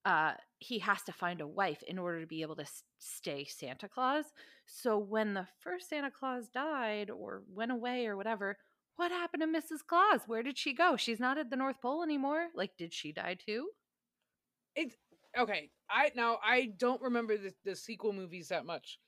uh, 0.07 0.33
he 0.59 0.79
has 0.79 1.03
to 1.03 1.13
find 1.13 1.41
a 1.43 1.47
wife 1.47 1.83
in 1.87 1.99
order 1.99 2.21
to 2.23 2.27
be 2.27 2.41
able 2.43 2.57
to 2.57 2.63
s- 2.63 2.83
stay 2.99 3.45
Santa 3.45 3.89
Claus. 3.89 4.25
So 4.67 4.97
when 4.99 5.35
the 5.35 5.47
first 5.61 5.91
Santa 5.91 6.11
Claus 6.11 6.49
died 6.49 7.11
or 7.11 7.43
went 7.53 7.71
away 7.73 8.07
or 8.07 8.17
whatever, 8.17 8.57
what 8.97 9.11
happened 9.13 9.43
to 9.43 9.47
Mrs. 9.47 9.85
Claus? 9.87 10.21
Where 10.27 10.43
did 10.43 10.57
she 10.59 10.73
go? 10.73 10.97
She's 10.97 11.21
not 11.21 11.37
at 11.39 11.51
the 11.51 11.57
North 11.57 11.81
Pole 11.83 12.03
anymore. 12.03 12.49
Like, 12.55 12.73
did 12.79 12.95
she 12.95 13.13
die 13.13 13.37
too? 13.45 13.69
It 14.75 14.95
okay, 15.39 15.71
I 15.91 16.11
now 16.15 16.39
I 16.45 16.73
don't 16.79 17.01
remember 17.03 17.37
the, 17.37 17.53
the 17.65 17.77
sequel 17.77 18.13
movies 18.13 18.49
that 18.49 18.67
much. 18.67 18.99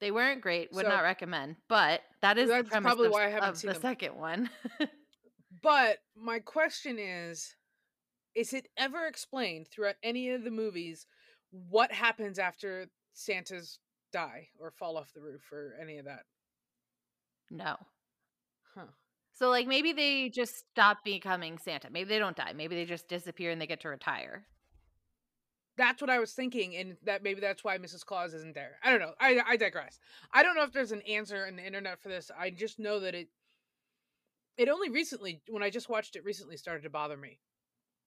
They 0.00 0.10
weren't 0.10 0.40
great. 0.40 0.72
Would 0.72 0.84
So- 0.84 0.90
not 0.90 1.02
recommend. 1.02 1.56
But 1.68 2.02
that 2.22 2.38
is 2.38 2.48
That's 2.48 2.68
probably 2.68 3.06
of, 3.08 3.12
why 3.12 3.26
I 3.26 3.30
haven't 3.30 3.56
seen 3.56 3.68
the 3.68 3.74
them. 3.74 3.82
second 3.82 4.16
one. 4.16 4.50
But 5.62 5.98
my 6.14 6.38
question 6.38 6.98
is 6.98 7.54
is 8.34 8.52
it 8.52 8.68
ever 8.76 9.06
explained 9.06 9.66
throughout 9.68 9.96
any 10.04 10.30
of 10.30 10.44
the 10.44 10.50
movies 10.50 11.06
what 11.50 11.90
happens 11.90 12.38
after 12.38 12.86
Santas 13.14 13.78
die 14.12 14.48
or 14.60 14.70
fall 14.70 14.96
off 14.96 15.12
the 15.14 15.20
roof 15.20 15.50
or 15.50 15.74
any 15.80 15.98
of 15.98 16.04
that? 16.04 16.20
no. 17.50 17.76
Huh. 18.74 18.86
So 19.32 19.48
like 19.48 19.66
maybe 19.66 19.92
they 19.92 20.28
just 20.28 20.58
stop 20.70 20.98
becoming 21.04 21.58
Santa. 21.58 21.88
Maybe 21.90 22.08
they 22.10 22.18
don't 22.18 22.36
die. 22.36 22.52
Maybe 22.54 22.76
they 22.76 22.84
just 22.84 23.08
disappear 23.08 23.50
and 23.50 23.60
they 23.60 23.66
get 23.66 23.80
to 23.80 23.88
retire. 23.88 24.46
That's 25.78 26.02
what 26.02 26.10
I 26.10 26.18
was 26.18 26.32
thinking, 26.32 26.76
and 26.76 26.96
that 27.04 27.22
maybe 27.22 27.40
that's 27.40 27.64
why 27.64 27.78
Mrs. 27.78 28.04
Claus 28.04 28.34
isn't 28.34 28.54
there. 28.54 28.72
I 28.84 28.90
don't 28.90 29.00
know. 29.00 29.14
I 29.18 29.40
I 29.46 29.56
digress. 29.56 29.98
I 30.32 30.42
don't 30.42 30.56
know 30.56 30.64
if 30.64 30.72
there's 30.72 30.92
an 30.92 31.02
answer 31.02 31.46
in 31.46 31.56
the 31.56 31.64
internet 31.66 32.02
for 32.02 32.10
this. 32.10 32.30
I 32.38 32.50
just 32.50 32.78
know 32.78 33.00
that 33.00 33.14
it 33.14 33.28
it 34.58 34.68
only 34.68 34.90
recently, 34.90 35.40
when 35.48 35.62
I 35.62 35.70
just 35.70 35.88
watched 35.88 36.16
it 36.16 36.24
recently, 36.24 36.56
started 36.58 36.82
to 36.82 36.90
bother 36.90 37.16
me. 37.16 37.38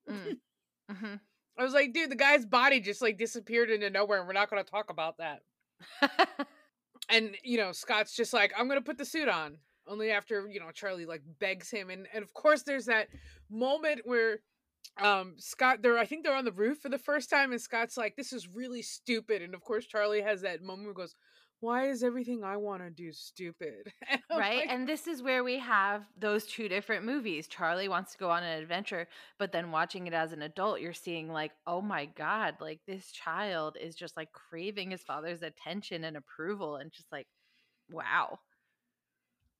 Mm. 0.10 0.38
hmm 0.92 1.16
I 1.58 1.64
was 1.64 1.74
like, 1.74 1.94
dude, 1.94 2.12
the 2.12 2.16
guy's 2.16 2.46
body 2.46 2.80
just 2.80 3.02
like 3.02 3.18
disappeared 3.18 3.70
into 3.70 3.90
nowhere, 3.90 4.20
and 4.20 4.28
we're 4.28 4.34
not 4.34 4.50
going 4.50 4.64
to 4.64 4.70
talk 4.70 4.90
about 4.90 5.18
that. 5.18 5.42
And 7.12 7.36
you 7.44 7.58
know, 7.58 7.72
Scott's 7.72 8.16
just 8.16 8.34
like, 8.34 8.54
I'm 8.58 8.68
gonna 8.68 8.82
put 8.82 8.98
the 8.98 9.06
suit 9.06 9.28
on. 9.28 9.58
Only 9.88 10.12
after 10.12 10.48
you 10.48 10.60
know 10.60 10.72
Charlie 10.72 11.06
like 11.06 11.22
begs 11.40 11.70
him, 11.70 11.90
and 11.90 12.08
and 12.14 12.24
of 12.24 12.34
course 12.34 12.64
there's 12.64 12.86
that 12.86 13.10
moment 13.50 14.02
where 14.06 14.40
um 15.02 15.36
Scott 15.38 15.82
they're 15.82 15.98
I 15.98 16.06
think 16.06 16.24
they're 16.24 16.36
on 16.36 16.46
the 16.46 16.52
roof 16.52 16.80
for 16.80 16.90
the 16.90 16.98
first 16.98 17.30
time, 17.30 17.52
and 17.52 17.62
Scott's 17.62 17.98
like, 17.98 18.16
this 18.16 18.34
is 18.34 18.48
really 18.48 18.82
stupid, 18.82 19.42
and 19.42 19.54
of 19.54 19.62
course 19.62 19.86
Charlie 19.86 20.22
has 20.22 20.42
that 20.42 20.62
moment 20.62 20.88
where 20.88 20.94
he 20.94 20.96
goes, 20.96 21.16
why 21.62 21.90
is 21.90 22.04
everything 22.04 22.44
I 22.44 22.58
want 22.58 22.82
to 22.82 22.90
do 22.90 23.14
stupid? 23.14 23.94
And 24.10 24.40
right? 24.40 24.60
like, 24.60 24.70
and 24.70 24.88
this 24.88 25.08
is 25.08 25.22
where 25.22 25.44
we 25.44 25.60
have 25.60 26.04
those 26.18 26.46
two 26.46 26.68
different 26.68 27.06
movies. 27.06 27.48
Charlie 27.48 27.88
wants 27.88 28.12
to 28.14 28.18
go 28.18 28.30
on 28.30 28.44
an 28.44 28.62
adventure, 28.62 29.08
but 29.38 29.52
then 29.52 29.72
watching 29.72 30.08
it 30.08 30.14
as 30.14 30.34
an 30.34 30.42
adult, 30.42 30.82
you're 30.82 30.94
seeing 30.94 31.30
like, 31.30 31.52
oh 31.68 31.82
my 31.82 32.06
God, 32.06 32.56
like 32.60 32.80
this 32.88 33.12
child 33.12 33.78
is 33.80 33.96
just 33.96 34.18
like 34.18 34.32
craving 34.32 34.92
his 34.92 35.04
father's 35.04 35.44
attention 35.44 36.04
and 36.04 36.18
approval 36.18 36.78
and 36.78 36.92
just 36.92 37.12
like, 37.12 37.28
wow. 37.92 38.40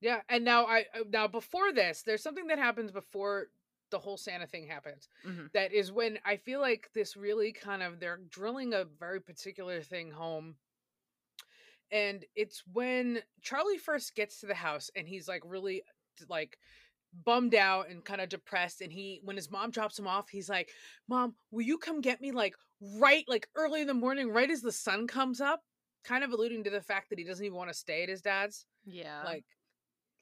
yeah, 0.00 0.20
and 0.28 0.44
now 0.44 0.64
I 0.66 0.80
uh, 0.94 1.04
now 1.08 1.28
before 1.28 1.72
this, 1.72 2.02
there's 2.02 2.22
something 2.22 2.48
that 2.48 2.58
happens 2.58 2.90
before 2.90 3.46
the 3.92 4.00
whole 4.00 4.16
Santa 4.18 4.48
thing 4.48 4.66
happens. 4.66 5.08
Mhm. 5.24 5.52
that 5.52 5.72
is 5.72 5.92
when 5.92 6.18
I 6.24 6.36
feel 6.38 6.60
like 6.60 6.90
this 6.94 7.16
really 7.16 7.52
kind 7.52 7.84
of 7.84 8.00
they're 8.00 8.18
drilling 8.18 8.74
a 8.74 8.84
very 8.84 9.20
particular 9.22 9.82
thing 9.82 10.10
home. 10.10 10.58
And 11.90 12.24
it's 12.34 12.66
when 12.66 13.22
Charlie 13.42 13.78
first 13.78 14.14
gets 14.14 14.40
to 14.40 14.46
the 14.46 14.54
house 14.54 14.90
and 14.96 15.06
he's 15.06 15.28
like 15.28 15.42
really 15.44 15.82
like 16.28 16.58
bummed 17.24 17.54
out 17.54 17.90
and 17.90 18.04
kind 18.04 18.20
of 18.22 18.28
depressed 18.30 18.80
and 18.80 18.92
he 18.92 19.20
when 19.22 19.36
his 19.36 19.50
mom 19.50 19.70
drops 19.70 19.98
him 19.98 20.06
off 20.06 20.30
he's 20.30 20.48
like 20.48 20.70
mom 21.08 21.36
will 21.50 21.62
you 21.62 21.78
come 21.78 22.00
get 22.00 22.20
me 22.22 22.32
like 22.32 22.54
right 22.80 23.24
like 23.28 23.48
early 23.54 23.82
in 23.82 23.86
the 23.86 23.94
morning 23.94 24.30
right 24.30 24.50
as 24.50 24.62
the 24.62 24.72
sun 24.72 25.06
comes 25.06 25.40
up 25.40 25.62
kind 26.04 26.24
of 26.24 26.32
alluding 26.32 26.64
to 26.64 26.70
the 26.70 26.82
fact 26.82 27.10
that 27.10 27.18
he 27.18 27.24
doesn't 27.24 27.44
even 27.46 27.56
want 27.56 27.68
to 27.70 27.74
stay 27.74 28.02
at 28.02 28.08
his 28.08 28.22
dad's 28.22 28.66
Yeah. 28.84 29.22
like 29.24 29.44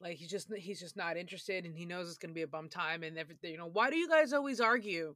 like 0.01 0.17
he's 0.17 0.31
just 0.31 0.53
he's 0.57 0.81
just 0.81 0.97
not 0.97 1.17
interested 1.17 1.65
and 1.65 1.77
he 1.77 1.85
knows 1.85 2.09
it's 2.09 2.19
going 2.19 2.31
to 2.31 2.35
be 2.35 2.43
a 2.43 2.47
bum 2.49 2.69
time 2.69 3.03
and 3.03 3.19
everything 3.19 3.53
you 3.53 3.59
know 3.59 3.71
why 3.73 3.91
do 3.91 3.97
you 3.97 4.09
guys 4.09 4.33
always 4.33 4.61
argue 4.61 5.15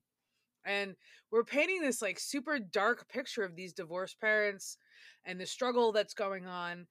and 0.65 0.95
we're 1.31 1.45
painting 1.45 1.81
this 1.83 2.01
like 2.03 2.19
super 2.19 2.59
dark 2.59 3.09
picture 3.09 3.43
of 3.43 3.57
these 3.57 3.73
divorced 3.73 4.21
parents 4.21 4.77
and 5.25 5.41
the 5.41 5.47
struggle 5.47 5.93
that's 5.93 6.15
going 6.15 6.47
on 6.47 6.87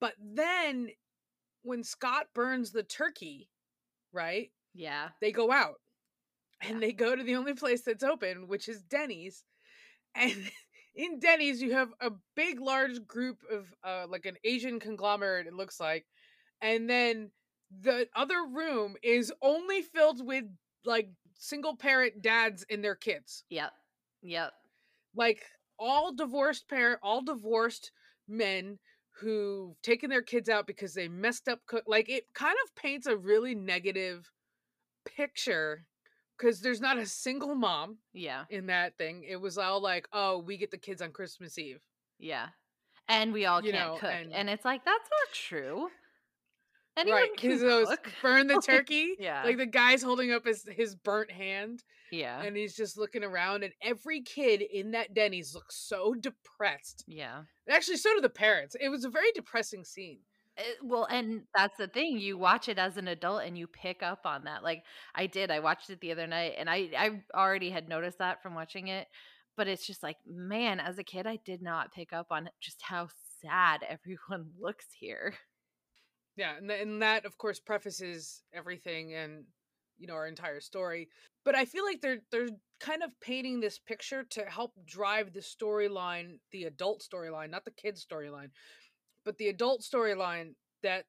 but 0.00 0.14
then 0.20 0.88
when 1.62 1.82
scott 1.84 2.26
burns 2.34 2.70
the 2.72 2.82
turkey 2.82 3.48
right 4.12 4.50
yeah. 4.74 5.08
they 5.20 5.32
go 5.32 5.50
out 5.50 5.76
and 6.62 6.74
Yeah. 6.74 6.80
they 6.80 6.92
go 6.92 7.16
to 7.16 7.22
the 7.22 7.36
only 7.36 7.54
place 7.54 7.82
that's 7.82 8.04
open 8.04 8.48
which 8.48 8.68
is 8.68 8.82
denny's 8.82 9.44
and 10.14 10.34
in 10.94 11.18
denny's 11.20 11.62
you 11.62 11.72
have 11.72 11.92
a 12.00 12.10
big 12.36 12.60
large 12.60 13.06
group 13.06 13.38
of 13.50 13.72
uh 13.84 14.06
like 14.08 14.26
an 14.26 14.36
asian 14.44 14.80
conglomerate 14.80 15.46
it 15.46 15.54
looks 15.54 15.78
like 15.80 16.06
and 16.62 16.88
then 16.88 17.30
the 17.82 18.08
other 18.16 18.44
room 18.44 18.96
is 19.02 19.32
only 19.42 19.82
filled 19.82 20.24
with 20.26 20.44
like 20.84 21.08
single 21.38 21.76
parent 21.76 22.20
dads 22.22 22.64
and 22.70 22.82
their 22.84 22.94
kids 22.96 23.44
Yep. 23.50 23.72
Yep. 24.22 24.52
like 25.14 25.42
all 25.78 26.12
divorced 26.12 26.68
parent 26.68 26.98
all 27.02 27.22
divorced 27.22 27.92
men 28.28 28.78
who've 29.20 29.80
taken 29.82 30.08
their 30.10 30.22
kids 30.22 30.48
out 30.48 30.66
because 30.66 30.94
they 30.94 31.08
messed 31.08 31.48
up 31.48 31.60
cook 31.66 31.84
like 31.86 32.08
it 32.08 32.24
kind 32.34 32.56
of 32.64 32.74
paints 32.74 33.06
a 33.06 33.16
really 33.16 33.54
negative 33.54 34.30
picture 35.04 35.86
because 36.36 36.60
there's 36.60 36.80
not 36.80 36.98
a 36.98 37.06
single 37.06 37.54
mom 37.54 37.98
Yeah. 38.12 38.44
in 38.50 38.66
that 38.66 38.96
thing 38.98 39.24
it 39.28 39.36
was 39.36 39.58
all 39.58 39.80
like 39.80 40.06
oh 40.12 40.38
we 40.38 40.56
get 40.56 40.70
the 40.70 40.78
kids 40.78 41.00
on 41.02 41.12
christmas 41.12 41.58
eve 41.58 41.80
Yeah. 42.18 42.48
And 43.08 43.32
we 43.32 43.44
all 43.46 43.64
You 43.64 43.72
can't 43.72 43.88
know, 43.94 43.98
cook. 43.98 44.10
and- 44.12 44.32
And, 44.32 44.48
it's 44.48 44.64
like, 44.64 44.84
that's 44.84 45.08
not 45.10 45.34
true. 45.34 45.88
Anyone 46.96 47.20
right 47.22 47.36
can 47.36 47.58
those 47.58 47.88
burn 48.20 48.46
the 48.46 48.60
turkey 48.66 49.14
Yeah. 49.18 49.42
like 49.44 49.56
the 49.56 49.66
guy's 49.66 50.02
holding 50.02 50.32
up 50.32 50.44
his 50.46 50.66
his 50.68 50.94
burnt 50.94 51.30
hand 51.30 51.82
yeah. 52.12 52.42
and 52.42 52.56
he's 52.56 52.74
just 52.74 52.98
looking 52.98 53.22
around 53.24 53.62
and 53.62 53.72
every 53.82 54.20
kid 54.22 54.60
in 54.62 54.90
that 54.90 55.14
denny's 55.14 55.54
looks 55.54 55.76
so 55.76 56.14
depressed 56.14 57.04
yeah. 57.06 57.42
actually 57.68 57.96
so 57.96 58.12
do 58.14 58.20
the 58.20 58.28
parents 58.28 58.74
it 58.80 58.88
was 58.88 59.04
a 59.04 59.10
very 59.10 59.30
depressing 59.34 59.84
scene 59.84 60.18
Uh, 60.58 60.62
well, 60.82 61.06
and 61.08 61.42
that's 61.54 61.76
the 61.78 61.86
thing. 61.86 62.18
You 62.18 62.36
watch 62.36 62.68
it 62.68 62.76
as 62.78 62.96
an 62.96 63.06
adult 63.08 63.44
and 63.44 63.56
you 63.56 63.66
pick 63.68 64.02
up 64.02 64.22
on 64.26 64.44
that. 64.44 64.64
Like 64.64 64.82
I 65.14 65.26
did. 65.28 65.48
I 65.50 65.60
watched 65.60 65.88
it 65.90 66.00
the 66.00 66.10
other 66.12 66.26
night 66.26 66.54
and 66.58 66.68
I 66.68 66.90
I 66.98 67.22
already 67.32 67.70
had 67.70 67.88
noticed 67.88 68.18
that 68.18 68.42
from 68.42 68.54
watching 68.56 68.88
it, 68.88 69.06
but 69.56 69.68
it's 69.68 69.86
just 69.86 70.02
like, 70.02 70.16
man, 70.26 70.80
as 70.80 70.98
a 70.98 71.04
kid 71.04 71.26
I 71.26 71.38
did 71.44 71.62
not 71.62 71.94
pick 71.94 72.12
up 72.12 72.26
on 72.32 72.50
just 72.60 72.82
how 72.82 73.08
sad 73.40 73.80
everyone 73.88 74.50
looks 74.60 74.86
here. 74.98 75.34
Yeah, 76.36 76.56
and, 76.56 76.68
th- 76.68 76.80
and 76.82 77.02
that 77.02 77.24
of 77.26 77.36
course 77.38 77.60
prefaces 77.60 78.42
everything 78.52 79.14
and 79.14 79.44
you 79.98 80.06
know 80.06 80.14
our 80.14 80.26
entire 80.26 80.60
story. 80.60 81.08
But 81.44 81.54
I 81.54 81.64
feel 81.64 81.84
like 81.84 82.00
they're 82.00 82.20
they're 82.30 82.48
kind 82.80 83.02
of 83.02 83.18
painting 83.20 83.60
this 83.60 83.78
picture 83.78 84.24
to 84.24 84.44
help 84.46 84.72
drive 84.86 85.32
the 85.32 85.40
storyline, 85.40 86.38
the 86.52 86.64
adult 86.64 87.02
storyline, 87.02 87.50
not 87.50 87.64
the 87.64 87.70
kids 87.72 88.04
storyline, 88.04 88.50
but 89.24 89.38
the 89.38 89.48
adult 89.48 89.82
storyline 89.82 90.54
that 90.82 91.06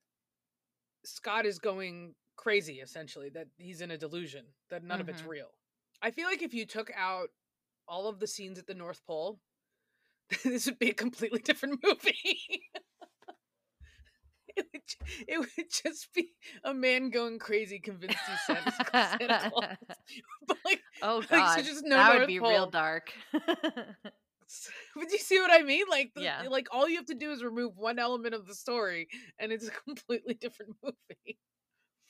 Scott 1.06 1.46
is 1.46 1.60
going 1.60 2.16
crazy 2.36 2.80
essentially, 2.80 3.30
that 3.30 3.48
he's 3.58 3.82
in 3.82 3.92
a 3.92 3.98
delusion, 3.98 4.46
that 4.70 4.84
none 4.84 5.02
of 5.02 5.10
it's 5.10 5.24
Mhm. 5.24 5.28
real. 5.28 5.54
I 6.02 6.12
feel 6.12 6.28
like 6.28 6.42
if 6.42 6.54
you 6.54 6.66
took 6.66 6.92
out 6.96 7.30
all 7.88 8.08
of 8.08 8.20
the 8.20 8.28
scenes 8.28 8.60
at 8.60 8.68
the 8.68 8.74
North 8.74 9.06
Pole, 9.06 9.42
this 10.44 10.66
would 10.68 10.80
be 10.80 10.90
a 10.92 10.94
completely 10.96 11.40
different 11.42 11.82
movie. 11.84 12.70
it, 14.58 14.66
would, 14.74 14.82
it 15.28 15.40
would 15.40 15.70
just 15.84 16.14
be 16.14 16.32
a 16.64 16.74
man 16.74 17.10
going 17.10 17.40
crazy 17.40 17.80
convinced 17.80 18.18
he's 18.30 18.42
Santa, 18.46 18.72
Claus. 18.86 19.18
But 20.48 20.58
like, 20.66 20.82
oh 21.02 21.18
Like, 21.18 21.28
so 21.30 21.36
god. 21.38 21.64
just 21.66 21.84
no 21.86 21.96
that 21.96 22.10
would 22.12 22.18
North 22.20 22.28
be 22.28 22.40
Pole. 22.40 22.50
real 22.50 22.70
dark. 22.70 23.12
but 23.32 25.12
you 25.12 25.18
see 25.18 25.40
what 25.40 25.52
I 25.52 25.64
mean? 25.64 25.86
Like, 25.90 26.12
the, 26.16 26.22
Yeah. 26.24 26.44
like 26.50 26.68
all 26.72 26.88
you 26.90 26.98
have 26.98 27.06
to 27.08 27.16
do 27.16 27.32
is 27.32 27.44
remove 27.44 27.78
one 27.78 28.00
element 28.00 28.34
of 28.36 28.48
the 28.48 28.56
story, 28.56 29.08
and 29.40 29.52
it's 29.52 29.68
a 29.68 29.72
completely 29.72 30.34
different 30.34 30.76
movie. 30.84 31.38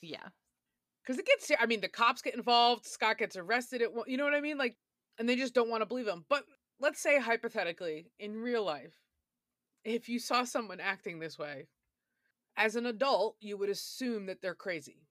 yeah. 0.02 0.28
Because 1.04 1.18
it 1.18 1.26
gets, 1.26 1.52
I 1.60 1.66
mean, 1.66 1.82
the 1.82 1.88
cops 1.88 2.22
get 2.22 2.36
involved. 2.36 2.86
Scott 2.86 3.18
gets 3.18 3.36
arrested 3.36 3.82
at. 3.82 3.90
You 4.06 4.18
know 4.18 4.24
what 4.24 4.36
I 4.36 4.42
mean? 4.42 4.58
Like, 4.60 4.78
and 5.18 5.28
they 5.28 5.36
just 5.36 5.56
don't 5.56 5.70
want 5.70 5.82
to 5.82 5.88
believe 5.88 6.08
him. 6.08 6.26
But 6.30 6.44
let's 6.80 7.02
say 7.02 7.20
hypothetically, 7.20 8.12
in 8.20 8.36
real 8.36 8.64
life, 8.64 8.94
if 9.84 10.08
you 10.10 10.20
saw 10.20 10.44
someone 10.44 10.80
acting 10.80 11.18
this 11.20 11.40
way, 11.40 11.66
as 12.58 12.75
an 12.75 12.86
adult, 12.86 13.38
you 13.39 13.58
would 13.58 13.70
assume 13.70 14.25
that 14.27 14.41
they're 14.41 14.55
crazy. 14.55 15.08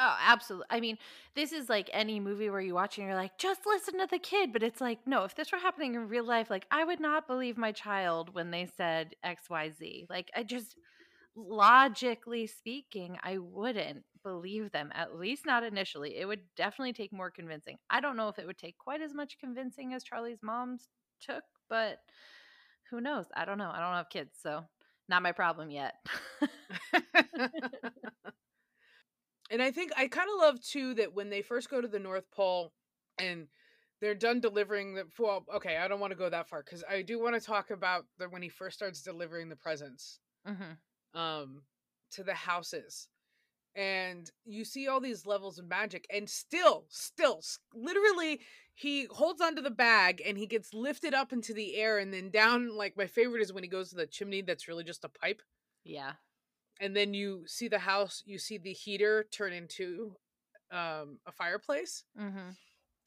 Oh, 0.00 0.16
absolutely. 0.20 0.66
I 0.70 0.80
mean, 0.80 0.98
this 1.36 1.52
is 1.52 1.68
like 1.68 1.88
any 1.92 2.18
movie 2.18 2.50
where 2.50 2.60
you 2.60 2.74
watch 2.74 2.98
and 2.98 3.06
you're 3.06 3.16
like, 3.16 3.38
just 3.38 3.60
listen 3.64 3.98
to 4.00 4.08
the 4.10 4.18
kid. 4.18 4.52
But 4.52 4.64
it's 4.64 4.80
like, 4.80 5.06
no, 5.06 5.22
if 5.22 5.36
this 5.36 5.52
were 5.52 5.58
happening 5.58 5.94
in 5.94 6.08
real 6.08 6.24
life, 6.24 6.50
like, 6.50 6.66
I 6.70 6.84
would 6.84 6.98
not 6.98 7.28
believe 7.28 7.56
my 7.56 7.70
child 7.70 8.34
when 8.34 8.50
they 8.50 8.66
said 8.66 9.14
XYZ. 9.24 10.06
Like, 10.10 10.30
I 10.34 10.42
just, 10.42 10.74
logically 11.36 12.46
speaking, 12.46 13.18
I 13.22 13.38
wouldn't 13.38 14.04
believe 14.24 14.72
them, 14.72 14.90
at 14.94 15.16
least 15.16 15.46
not 15.46 15.64
initially. 15.64 16.16
It 16.16 16.26
would 16.26 16.42
definitely 16.56 16.92
take 16.92 17.12
more 17.12 17.30
convincing. 17.30 17.78
I 17.90 18.00
don't 18.00 18.16
know 18.16 18.28
if 18.28 18.38
it 18.38 18.46
would 18.46 18.58
take 18.58 18.78
quite 18.78 19.00
as 19.02 19.14
much 19.14 19.38
convincing 19.38 19.94
as 19.94 20.04
Charlie's 20.04 20.42
mom's 20.42 20.88
took, 21.20 21.44
but 21.68 21.98
who 22.90 23.00
knows? 23.00 23.26
I 23.36 23.44
don't 23.44 23.58
know. 23.58 23.70
I 23.72 23.80
don't 23.80 23.94
have 23.96 24.10
kids, 24.10 24.38
so 24.40 24.64
not 25.08 25.22
my 25.22 25.32
problem 25.32 25.70
yet. 25.70 25.94
and 29.50 29.62
I 29.62 29.70
think 29.70 29.92
I 29.96 30.08
kind 30.08 30.28
of 30.32 30.40
love 30.40 30.62
too 30.62 30.94
that 30.94 31.14
when 31.14 31.30
they 31.30 31.42
first 31.42 31.70
go 31.70 31.80
to 31.80 31.88
the 31.88 31.98
North 31.98 32.30
Pole 32.30 32.72
and 33.18 33.48
they're 34.00 34.14
done 34.14 34.40
delivering 34.40 34.94
the 34.94 35.04
well 35.18 35.46
okay 35.54 35.78
i 35.78 35.88
don't 35.88 36.00
want 36.00 36.10
to 36.10 36.18
go 36.18 36.28
that 36.28 36.48
far 36.48 36.62
because 36.62 36.84
i 36.90 37.00
do 37.00 37.20
want 37.22 37.34
to 37.34 37.40
talk 37.40 37.70
about 37.70 38.04
the 38.18 38.28
when 38.28 38.42
he 38.42 38.48
first 38.48 38.76
starts 38.76 39.02
delivering 39.02 39.48
the 39.48 39.56
presents 39.56 40.18
hmm 40.46 41.18
um 41.18 41.62
to 42.10 42.22
the 42.22 42.34
houses 42.34 43.08
and 43.76 44.30
you 44.44 44.64
see 44.64 44.86
all 44.88 45.00
these 45.00 45.26
levels 45.26 45.58
of 45.58 45.66
magic 45.68 46.06
and 46.12 46.28
still 46.30 46.84
still 46.88 47.40
literally 47.74 48.40
he 48.74 49.06
holds 49.10 49.40
onto 49.40 49.62
the 49.62 49.70
bag 49.70 50.22
and 50.24 50.36
he 50.38 50.46
gets 50.46 50.74
lifted 50.74 51.14
up 51.14 51.32
into 51.32 51.52
the 51.54 51.76
air 51.76 51.98
and 51.98 52.12
then 52.12 52.30
down 52.30 52.76
like 52.76 52.96
my 52.96 53.06
favorite 53.06 53.42
is 53.42 53.52
when 53.52 53.62
he 53.64 53.68
goes 53.68 53.90
to 53.90 53.96
the 53.96 54.06
chimney 54.06 54.42
that's 54.42 54.68
really 54.68 54.84
just 54.84 55.04
a 55.04 55.08
pipe. 55.08 55.42
Yeah. 55.84 56.12
and 56.80 56.96
then 56.96 57.14
you 57.14 57.44
see 57.46 57.68
the 57.68 57.78
house 57.78 58.22
you 58.26 58.38
see 58.38 58.58
the 58.58 58.72
heater 58.72 59.24
turn 59.30 59.52
into 59.52 60.16
um 60.70 61.18
a 61.26 61.32
fireplace. 61.32 62.04
Hmm 62.18 62.50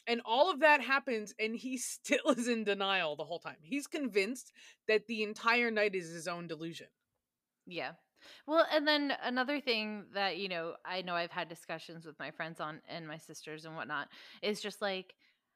and 0.10 0.22
all 0.24 0.50
of 0.50 0.62
that 0.62 0.82
happens 0.82 1.34
and 1.38 1.56
he 1.56 1.78
still 1.96 2.32
is 2.38 2.48
in 2.48 2.64
denial 2.64 3.16
the 3.16 3.26
whole 3.26 3.40
time. 3.40 3.58
He's 3.62 3.88
convinced 3.88 4.52
that 4.88 5.08
the 5.08 5.22
entire 5.24 5.70
night 5.70 5.94
is 5.96 6.10
his 6.10 6.28
own 6.28 6.48
delusion. 6.48 6.88
Yeah. 7.66 7.92
Well, 8.48 8.66
and 8.72 8.88
then 8.88 9.14
another 9.24 9.60
thing 9.60 10.06
that, 10.14 10.38
you 10.38 10.50
know, 10.50 10.74
I 10.86 11.02
know 11.02 11.16
I've 11.16 11.32
had 11.32 11.50
discussions 11.50 12.06
with 12.06 12.18
my 12.20 12.32
friends 12.32 12.60
on 12.60 12.82
and 12.90 13.08
my 13.08 13.18
sisters 13.18 13.66
and 13.66 13.76
whatnot 13.76 14.08
is 14.42 14.62
just 14.62 14.82
like, 14.82 15.14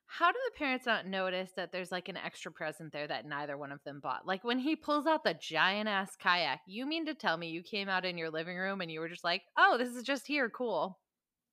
how 0.07 0.31
do 0.31 0.37
the 0.45 0.57
parents 0.57 0.85
not 0.85 1.07
notice 1.07 1.51
that 1.55 1.71
there's 1.71 1.91
like 1.91 2.09
an 2.09 2.17
extra 2.17 2.51
present 2.51 2.91
there 2.91 3.07
that 3.07 3.25
neither 3.25 3.57
one 3.57 3.71
of 3.71 3.83
them 3.83 3.99
bought? 4.01 4.27
Like 4.27 4.43
when 4.43 4.59
he 4.59 4.75
pulls 4.75 5.07
out 5.07 5.23
the 5.23 5.33
giant 5.33 5.87
ass 5.87 6.15
kayak, 6.17 6.59
you 6.67 6.85
mean 6.85 7.05
to 7.05 7.13
tell 7.13 7.37
me 7.37 7.49
you 7.49 7.63
came 7.63 7.87
out 7.87 8.05
in 8.05 8.17
your 8.17 8.29
living 8.29 8.57
room 8.57 8.81
and 8.81 8.91
you 8.91 8.99
were 8.99 9.09
just 9.09 9.23
like, 9.23 9.43
oh, 9.57 9.77
this 9.77 9.95
is 9.95 10.03
just 10.03 10.27
here, 10.27 10.49
cool. 10.49 10.99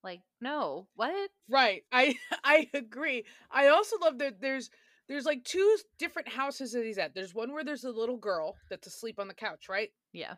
Like, 0.02 0.20
no, 0.40 0.88
what? 0.94 1.30
right 1.48 1.82
i 1.92 2.14
i 2.44 2.68
agree 2.74 3.24
i 3.50 3.68
also 3.68 3.96
love 4.00 4.18
that 4.18 4.40
there's 4.40 4.70
there's 5.08 5.24
like 5.24 5.42
two 5.44 5.76
different 5.98 6.28
houses 6.28 6.72
that 6.72 6.84
he's 6.84 6.98
at 6.98 7.14
there's 7.14 7.34
one 7.34 7.52
where 7.52 7.64
there's 7.64 7.84
a 7.84 7.90
little 7.90 8.18
girl 8.18 8.56
that's 8.68 8.86
asleep 8.86 9.18
on 9.18 9.28
the 9.28 9.34
couch 9.34 9.68
right 9.68 9.90
Yeah. 10.12 10.34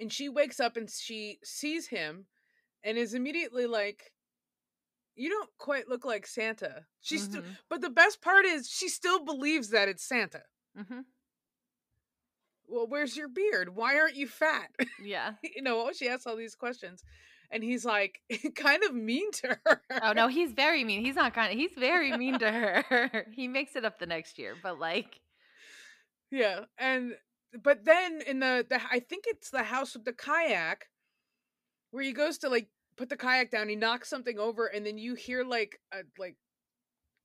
And 0.00 0.12
she 0.12 0.28
wakes 0.28 0.60
up 0.60 0.76
and 0.76 0.88
she 0.90 1.38
sees 1.44 1.86
him 1.88 2.26
and 2.84 2.96
is 2.98 3.14
immediately 3.14 3.66
like 3.66 4.12
you 5.16 5.28
don't 5.28 5.50
quite 5.58 5.88
look 5.88 6.04
like 6.04 6.26
santa 6.26 6.86
she's 7.00 7.24
still 7.24 7.42
Mhm. 7.42 7.56
but 7.68 7.80
the 7.80 7.90
best 7.90 8.20
part 8.22 8.44
is 8.44 8.68
she 8.70 8.88
still 8.88 9.24
believes 9.24 9.70
that 9.70 9.88
it's 9.88 10.04
santa 10.04 10.42
Mhm. 10.76 11.04
well 12.66 12.86
where's 12.86 13.16
your 13.16 13.28
beard 13.28 13.74
why 13.74 13.98
aren't 13.98 14.16
you 14.16 14.26
fat 14.28 14.70
Yeah. 15.02 15.34
you 15.42 15.62
know 15.62 15.90
she 15.92 16.08
asks 16.08 16.26
all 16.26 16.36
these 16.36 16.54
questions 16.54 17.02
and 17.50 17.64
he's 17.64 17.84
like 17.84 18.20
kind 18.54 18.82
of 18.84 18.94
mean 18.94 19.30
to 19.32 19.58
her 19.64 19.82
Oh 20.02 20.12
no, 20.12 20.28
he's 20.28 20.52
very 20.52 20.84
mean. 20.84 21.04
He's 21.04 21.16
not 21.16 21.34
kind 21.34 21.50
of. 21.52 21.58
He's 21.58 21.72
very 21.76 22.16
mean 22.16 22.38
to 22.38 22.50
her. 22.52 23.26
he 23.32 23.48
makes 23.48 23.74
it 23.74 23.84
up 23.84 23.98
the 23.98 24.06
next 24.06 24.38
year, 24.38 24.54
but 24.62 24.78
like, 24.78 25.20
yeah 26.30 26.66
and 26.78 27.14
but 27.62 27.84
then 27.84 28.20
in 28.26 28.40
the, 28.40 28.64
the 28.68 28.80
i 28.90 28.98
think 29.00 29.24
it's 29.26 29.50
the 29.50 29.62
house 29.64 29.94
with 29.94 30.04
the 30.04 30.12
kayak 30.12 30.86
where 31.90 32.02
he 32.02 32.12
goes 32.12 32.38
to 32.38 32.48
like 32.48 32.68
put 32.96 33.08
the 33.08 33.16
kayak 33.16 33.50
down 33.50 33.68
he 33.68 33.76
knocks 33.76 34.08
something 34.08 34.38
over 34.38 34.66
and 34.66 34.84
then 34.84 34.98
you 34.98 35.14
hear 35.14 35.44
like 35.44 35.80
a 35.92 35.98
like 36.18 36.36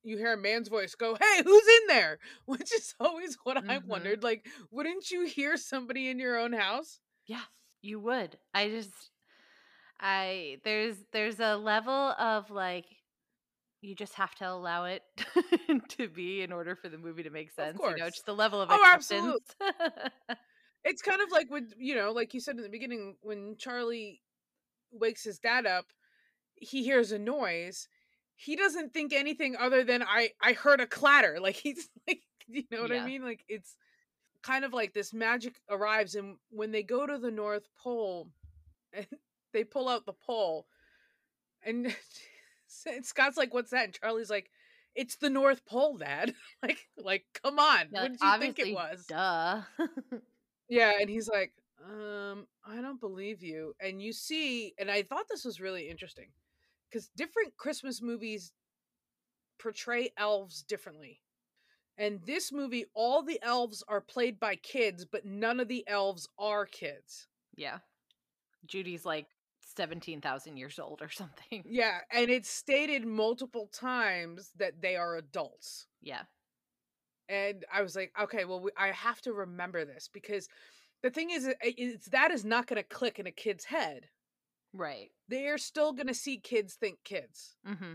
you 0.03 0.17
hear 0.17 0.33
a 0.33 0.37
man's 0.37 0.67
voice 0.67 0.95
go 0.95 1.15
hey 1.15 1.43
who's 1.43 1.67
in 1.67 1.87
there 1.87 2.19
which 2.45 2.73
is 2.73 2.93
always 2.99 3.37
what 3.43 3.57
i 3.57 3.79
Mhm. 3.79 3.85
wondered 3.85 4.23
like 4.23 4.45
wouldn't 4.71 5.09
you 5.11 5.25
hear 5.25 5.57
somebody 5.57 6.09
in 6.09 6.19
your 6.19 6.37
own 6.37 6.53
house 6.53 6.99
yeah, 7.25 7.45
you 7.81 8.01
would. 8.01 8.37
I 8.53 8.67
just, 8.67 9.11
I 9.99 10.57
there's 10.65 10.97
there's 11.13 11.39
a 11.39 11.55
level 11.55 11.93
of 12.19 12.49
like, 12.51 12.85
you 13.83 13.95
just 13.95 14.13
have 14.13 14.33
to 14.35 14.49
allow 14.49 14.85
it 14.85 15.03
to 15.89 16.07
be 16.07 16.41
in 16.41 16.51
order 16.51 16.75
for 16.75 16.87
the 16.89 16.97
movie 16.97 17.23
to 17.23 17.29
make 17.29 17.51
sense. 17.51 17.77
You 17.81 17.97
know, 17.97 18.09
just 18.09 18.25
the 18.25 18.33
level 18.33 18.61
of 18.61 18.69
Oh, 18.71 18.83
absolutely. 18.87 19.41
it's 20.85 21.01
kind 21.01 21.21
of 21.21 21.31
like 21.31 21.49
with 21.49 21.73
you 21.77 21.95
know 21.95 22.11
like 22.11 22.33
you 22.33 22.39
said 22.39 22.55
in 22.55 22.61
the 22.61 22.69
beginning 22.69 23.15
when 23.21 23.55
charlie 23.57 24.21
wakes 24.91 25.23
his 25.23 25.39
dad 25.39 25.65
up 25.65 25.85
he 26.55 26.83
hears 26.83 27.11
a 27.11 27.19
noise 27.19 27.87
he 28.35 28.55
doesn't 28.55 28.93
think 28.93 29.13
anything 29.13 29.55
other 29.55 29.83
than 29.83 30.03
i 30.03 30.29
i 30.41 30.53
heard 30.53 30.81
a 30.81 30.87
clatter 30.87 31.39
like 31.41 31.55
he's 31.55 31.89
like 32.07 32.19
you 32.47 32.63
know 32.71 32.81
what 32.81 32.91
Yeah. 32.91 33.01
i 33.01 33.05
mean 33.05 33.23
like 33.23 33.43
it's 33.47 33.77
kind 34.41 34.65
of 34.65 34.73
like 34.73 34.93
this 34.93 35.13
magic 35.13 35.55
arrives 35.69 36.15
and 36.15 36.35
when 36.49 36.71
they 36.71 36.83
go 36.83 37.07
to 37.07 37.17
the 37.17 37.31
north 37.31 37.67
pole 37.81 38.27
and 38.91 39.07
they 39.53 39.63
pull 39.63 39.87
out 39.87 40.05
the 40.05 40.13
pole 40.13 40.67
and 41.65 41.95
scott's 43.03 43.37
like 43.37 43.53
what's 43.53 43.71
that 43.71 43.85
and 43.85 43.93
charlie's 43.93 44.29
like 44.29 44.49
it's 44.95 45.15
the 45.17 45.29
north 45.29 45.65
pole 45.65 45.97
dad 45.97 46.33
like 46.63 46.77
like 46.97 47.25
come 47.43 47.59
on 47.59 47.87
Yeah, 47.91 48.01
what 48.03 48.11
did 48.11 48.21
you 48.21 48.39
think 48.39 48.59
it 48.59 48.73
was 48.73 49.05
Duh. 49.07 49.61
yeah, 50.69 50.93
and 50.99 51.09
he's 51.09 51.27
like, 51.27 51.51
um, 51.83 52.47
I 52.65 52.81
don't 52.81 52.99
believe 52.99 53.43
you. 53.43 53.75
And 53.79 54.01
you 54.01 54.13
see, 54.13 54.73
and 54.79 54.89
I 54.89 55.03
thought 55.03 55.25
this 55.29 55.45
was 55.45 55.59
really 55.59 55.89
interesting 55.89 56.27
because 56.89 57.09
different 57.15 57.57
Christmas 57.57 58.01
movies 58.01 58.51
portray 59.59 60.11
elves 60.17 60.63
differently. 60.63 61.21
And 61.97 62.21
this 62.25 62.51
movie, 62.51 62.85
all 62.95 63.21
the 63.21 63.39
elves 63.43 63.83
are 63.87 64.01
played 64.01 64.39
by 64.39 64.55
kids, 64.55 65.05
but 65.05 65.25
none 65.25 65.59
of 65.59 65.67
the 65.67 65.83
elves 65.87 66.27
are 66.39 66.65
kids. 66.65 67.27
yeah. 67.55 67.79
Judy's 68.65 69.05
like 69.05 69.27
seventeen 69.75 70.21
thousand 70.21 70.57
years 70.57 70.79
old 70.79 71.01
or 71.01 71.09
something. 71.09 71.63
Yeah, 71.65 71.99
and 72.11 72.29
it's 72.29 72.49
stated 72.49 73.05
multiple 73.05 73.67
times 73.73 74.51
that 74.57 74.81
they 74.81 74.95
are 74.95 75.15
adults. 75.17 75.87
Yeah. 76.01 76.23
and 77.29 77.65
I 77.73 77.81
was 77.81 77.95
like, 77.95 78.11
okay, 78.21 78.45
well, 78.45 78.59
we, 78.61 78.71
I 78.77 78.89
have 78.89 79.21
to 79.21 79.33
remember 79.33 79.85
this 79.85 80.09
because 80.13 80.47
the 81.01 81.09
thing 81.09 81.31
is, 81.31 81.49
it's 81.61 82.07
that 82.09 82.31
is 82.31 82.45
not 82.45 82.67
going 82.67 82.81
to 82.81 82.87
click 82.87 83.19
in 83.19 83.27
a 83.27 83.31
kid's 83.31 83.65
head. 83.65 84.07
Right. 84.73 85.11
They 85.29 85.47
are 85.47 85.57
still 85.57 85.93
going 85.93 86.07
to 86.07 86.13
see 86.13 86.37
kids 86.37 86.75
think 86.75 86.99
kids. 87.03 87.55
Mm-hmm. 87.67 87.93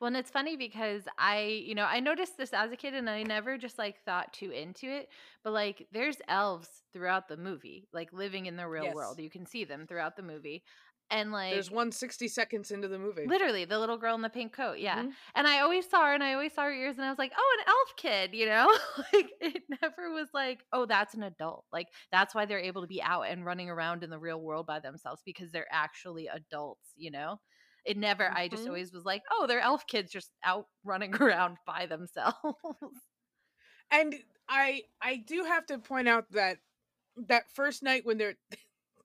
Well, 0.00 0.08
and 0.08 0.16
it's 0.16 0.30
funny 0.30 0.56
because 0.56 1.04
I, 1.18 1.40
you 1.40 1.74
know, 1.74 1.84
I 1.84 2.00
noticed 2.00 2.36
this 2.36 2.52
as 2.52 2.72
a 2.72 2.76
kid 2.76 2.94
and 2.94 3.08
I 3.08 3.22
never 3.22 3.58
just 3.58 3.78
like 3.78 4.02
thought 4.04 4.32
too 4.32 4.50
into 4.50 4.86
it. 4.86 5.08
But 5.42 5.52
like, 5.52 5.88
there's 5.92 6.18
elves 6.28 6.82
throughout 6.92 7.28
the 7.28 7.36
movie, 7.36 7.88
like 7.92 8.12
living 8.12 8.46
in 8.46 8.56
the 8.56 8.68
real 8.68 8.90
Yes. 8.90 8.92
world. 8.92 9.20
You 9.20 9.30
can 9.30 9.46
see 9.46 9.64
them 9.64 9.86
throughout 9.86 10.16
the 10.16 10.22
movie. 10.22 10.64
And 11.10 11.32
like, 11.32 11.64
There's 11.64 11.70
one 11.70 11.90
sixty 11.90 12.28
seconds 12.28 12.70
into 12.70 12.86
the 12.86 12.98
movie. 12.98 13.30
literally 13.30 13.64
the 13.64 13.78
little 13.78 13.96
girl 13.96 14.14
in 14.14 14.20
the 14.20 14.28
pink 14.28 14.52
coat. 14.52 14.78
Yeah. 14.78 15.04
Mhm. 15.04 15.16
And 15.34 15.46
I 15.46 15.60
always 15.60 15.88
saw 15.88 16.04
her 16.06 16.12
and 16.12 16.22
I 16.22 16.34
always 16.34 16.52
saw 16.52 16.64
her 16.64 16.72
ears 16.72 16.96
and 16.96 17.06
I 17.06 17.08
was 17.10 17.18
like, 17.18 17.32
oh, 17.36 17.56
an 17.60 17.64
elf 17.68 17.96
kid, 17.96 18.34
you 18.34 18.44
know? 18.46 18.66
like, 19.12 19.30
it 19.40 19.62
never 19.82 20.12
was 20.12 20.28
like, 20.34 20.62
oh, 20.72 20.84
that's 20.84 21.14
an 21.14 21.22
adult. 21.22 21.64
Like, 21.72 21.88
that's 22.12 22.34
why 22.34 22.44
they're 22.44 22.58
able 22.58 22.82
to 22.82 22.88
be 22.88 23.02
out 23.02 23.22
and 23.22 23.44
running 23.46 23.70
around 23.70 24.04
in 24.04 24.10
the 24.10 24.18
real 24.18 24.40
world 24.42 24.66
by 24.66 24.78
themselves 24.80 25.22
because 25.24 25.52
they're 25.52 25.72
actually 25.72 26.26
adults, 26.26 26.92
you 26.96 27.10
know? 27.10 27.38
It 27.84 27.96
never, 27.98 28.30
I 28.34 28.48
just 28.48 28.66
Mhm. 28.66 28.68
always 28.68 28.92
was 28.92 29.04
like, 29.04 29.22
oh, 29.30 29.46
they're 29.46 29.60
elf 29.60 29.86
kids 29.86 30.10
just 30.10 30.32
out 30.42 30.68
running 30.84 31.14
around 31.20 31.58
by 31.66 31.86
themselves. 31.86 32.38
And 33.90 34.14
I 34.48 34.84
I 35.00 35.16
do 35.16 35.44
have 35.44 35.66
to 35.66 35.78
point 35.78 36.08
out 36.08 36.30
that 36.32 36.58
that 37.16 37.50
first 37.50 37.82
night 37.82 38.04
when 38.04 38.18
they're 38.18 38.36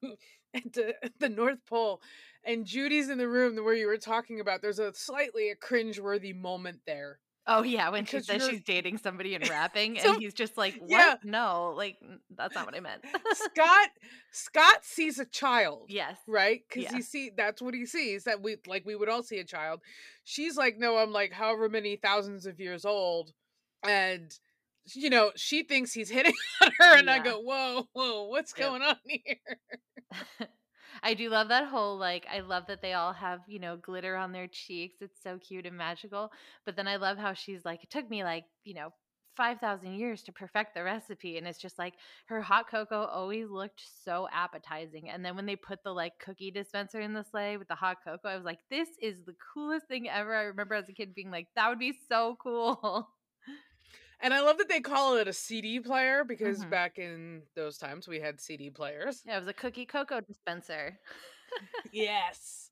at 0.54 0.74
the, 0.74 0.96
the 1.20 1.30
North 1.30 1.66
Pole 1.66 2.02
and 2.44 2.66
Judy's 2.66 3.10
in 3.10 3.18
the 3.18 3.28
room 3.28 3.56
where 3.58 3.74
you 3.76 3.88
were 3.88 3.98
talking 3.98 4.40
about, 4.40 4.62
there's 4.62 4.80
a 4.80 4.94
slightly 4.94 5.50
a 5.52 5.56
cringe-worthy 5.56 6.34
moment 6.34 6.82
there. 6.86 7.20
Oh, 7.50 7.64
yeah. 7.64 7.90
When 7.90 8.06
she 8.06 8.18
Because 8.18 8.28
says 8.28 8.42
you're- 8.44 8.52
she's 8.54 8.64
dating 8.64 8.98
somebody 9.00 9.36
and 9.36 9.48
rapping, 9.50 9.98
So- 10.00 10.14
and 10.14 10.22
he's 10.22 10.34
just 10.34 10.58
like, 10.58 10.76
what? 10.80 10.90
Yeah. 10.90 11.16
No, 11.24 11.74
like, 11.76 11.98
n- 12.02 12.20
that's 12.36 12.56
not 12.56 12.66
what 12.66 12.76
I 12.76 12.80
meant. 12.80 13.04
Scott 13.34 13.90
Scott 14.32 14.86
sees 14.86 15.20
a 15.20 15.26
child. 15.26 15.86
yes. 15.90 16.18
right 16.28 16.62
because 16.70 16.84
Yeah. 16.84 16.96
he 16.96 17.02
see 17.02 17.32
that's 17.36 17.62
what 17.62 17.74
he 17.74 17.86
sees 17.86 18.24
that 18.26 18.42
we 18.42 18.58
like 18.68 18.86
we 18.86 18.96
would 18.96 19.10
all 19.10 19.24
see 19.24 19.40
a 19.40 19.44
child 19.44 19.82
she's 20.24 20.56
like 20.56 20.78
no 20.78 20.98
i'm 20.98 21.12
like 21.12 21.32
however 21.32 21.68
many 21.68 21.96
thousands 21.96 22.46
of 22.46 22.60
years 22.60 22.86
old 22.86 23.32
and 23.84 24.32
you 24.94 25.10
know 25.10 25.32
she 25.36 25.64
thinks 25.64 25.92
he's 25.94 26.10
hitting 26.10 26.34
on 26.62 26.72
her 26.80 26.98
and 26.98 27.10
i 27.10 27.18
Yeah. 27.18 27.24
go 27.24 27.40
whoa 27.42 27.88
whoa 27.94 28.24
what's 28.26 28.54
Yep. 28.58 28.68
going 28.68 28.82
on 28.84 28.96
here 29.06 29.38
I 31.04 31.14
do 31.14 31.30
love 31.30 31.50
that 31.50 31.68
whole 31.68 31.98
like 31.98 32.26
I 32.32 32.40
love 32.42 32.66
that 32.68 32.82
they 32.82 32.94
all 32.94 33.14
have, 33.14 33.42
you 33.48 33.60
know, 33.60 33.78
glitter 33.78 34.16
on 34.16 34.32
their 34.32 34.48
cheeks. 34.48 34.98
It's 35.02 35.22
so 35.22 35.38
cute 35.38 35.66
and 35.66 35.78
magical. 35.78 36.32
But 36.66 36.76
then 36.76 36.88
I 36.88 36.98
love 36.98 37.18
how 37.18 37.34
she's 37.34 37.66
like 37.66 37.84
it 37.84 37.90
took 37.90 38.10
me 38.10 38.24
like, 38.24 38.46
you 38.64 38.74
know, 38.74 38.90
5000 39.36 39.94
years 39.96 40.24
to 40.24 40.32
perfect 40.34 40.74
the 40.76 40.84
recipe 40.84 41.38
and 41.38 41.48
it's 41.48 41.60
just 41.60 41.78
like 41.80 41.94
her 42.28 42.42
hot 42.42 42.70
cocoa 42.70 43.06
always 43.06 43.50
looked 43.50 43.82
so 44.04 44.28
appetizing. 44.34 45.10
And 45.10 45.24
then 45.24 45.36
when 45.36 45.46
they 45.46 45.56
put 45.56 45.84
the 45.84 45.92
like 45.94 46.14
cookie 46.20 46.52
dispenser 46.52 47.00
in 47.00 47.14
the 47.14 47.24
sleigh 47.24 47.58
with 47.58 47.68
the 47.68 47.76
hot 47.76 47.98
cocoa, 48.04 48.30
I 48.30 48.36
was 48.36 48.46
like 48.46 48.60
this 48.70 48.90
is 49.02 49.18
the 49.26 49.36
coolest 49.54 49.88
thing 49.88 50.10
ever. 50.10 50.36
I 50.36 50.44
remember 50.44 50.76
as 50.76 50.90
a 50.90 50.94
kid 50.94 51.14
being 51.16 51.32
like 51.32 51.48
that 51.56 51.70
would 51.70 51.80
be 51.80 51.98
so 52.10 52.38
cool. 52.42 53.08
And 54.22 54.34
i 54.34 54.42
love 54.42 54.58
that 54.58 54.70
they 54.70 54.80
call 54.82 55.18
it 55.18 55.28
a 55.28 55.34
cd 55.34 55.80
player 55.80 56.24
because 56.24 56.60
Mhm. 56.60 56.70
back 56.70 56.98
in 56.98 57.44
those 57.56 57.78
times 57.78 58.08
we 58.08 58.20
had 58.20 58.40
cd 58.40 58.70
players 58.70 59.22
yeah, 59.26 59.38
it 59.38 59.40
was 59.40 59.48
a 59.48 59.54
cookie 59.54 59.86
cocoa 59.86 60.22
dispenser. 60.22 61.00
yes 61.92 62.72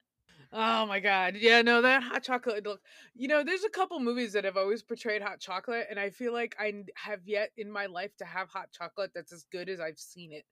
Oh 0.51 0.85
my 0.85 0.99
god. 0.99 1.35
Yeah, 1.35 1.61
no, 1.61 1.81
that 1.81 2.03
hot 2.03 2.23
chocolate 2.23 2.65
look. 2.65 2.81
You 3.13 3.27
know, 3.27 3.43
there's 3.43 3.65
a 3.65 3.69
couple 3.69 3.99
movies 3.99 4.33
that 4.33 4.45
have 4.45 4.55
always 4.57 4.81
portrayed 4.81 5.21
hot 5.21 5.39
chocolate, 5.41 5.87
and 5.89 5.99
I 5.99 6.09
feel 6.09 6.31
like 6.31 6.55
I 6.59 6.85
have 6.95 7.27
yet 7.27 7.51
in 7.57 7.69
my 7.69 7.85
life 7.87 8.15
to 8.17 8.25
have 8.25 8.49
hot 8.49 8.71
chocolate 8.71 9.11
that's 9.13 9.33
as 9.33 9.43
good 9.51 9.67
as 9.69 9.79
I've 9.79 9.99
seen 9.99 10.31
it 10.31 10.45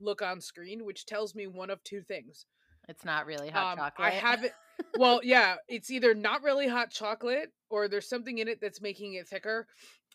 look 0.00 0.22
on 0.22 0.40
screen, 0.40 0.84
which 0.84 1.04
tells 1.06 1.34
me 1.34 1.46
one 1.46 1.70
of 1.70 1.82
two 1.82 2.02
things. 2.02 2.46
It's 2.88 3.04
not 3.04 3.26
really 3.26 3.48
hot 3.50 3.72
Um, 3.72 3.78
chocolate. 3.78 4.08
I 4.08 4.10
haven't. 4.10 4.52
Well, 4.96 5.20
yeah, 5.22 5.56
it's 5.68 5.90
either 5.90 6.12
not 6.14 6.42
really 6.42 6.66
hot 6.66 6.90
chocolate, 6.90 7.50
or 7.70 7.88
there's 7.88 8.08
something 8.08 8.38
in 8.38 8.48
it 8.48 8.60
that's 8.60 8.80
making 8.80 9.14
it 9.14 9.28
thicker, 9.28 9.66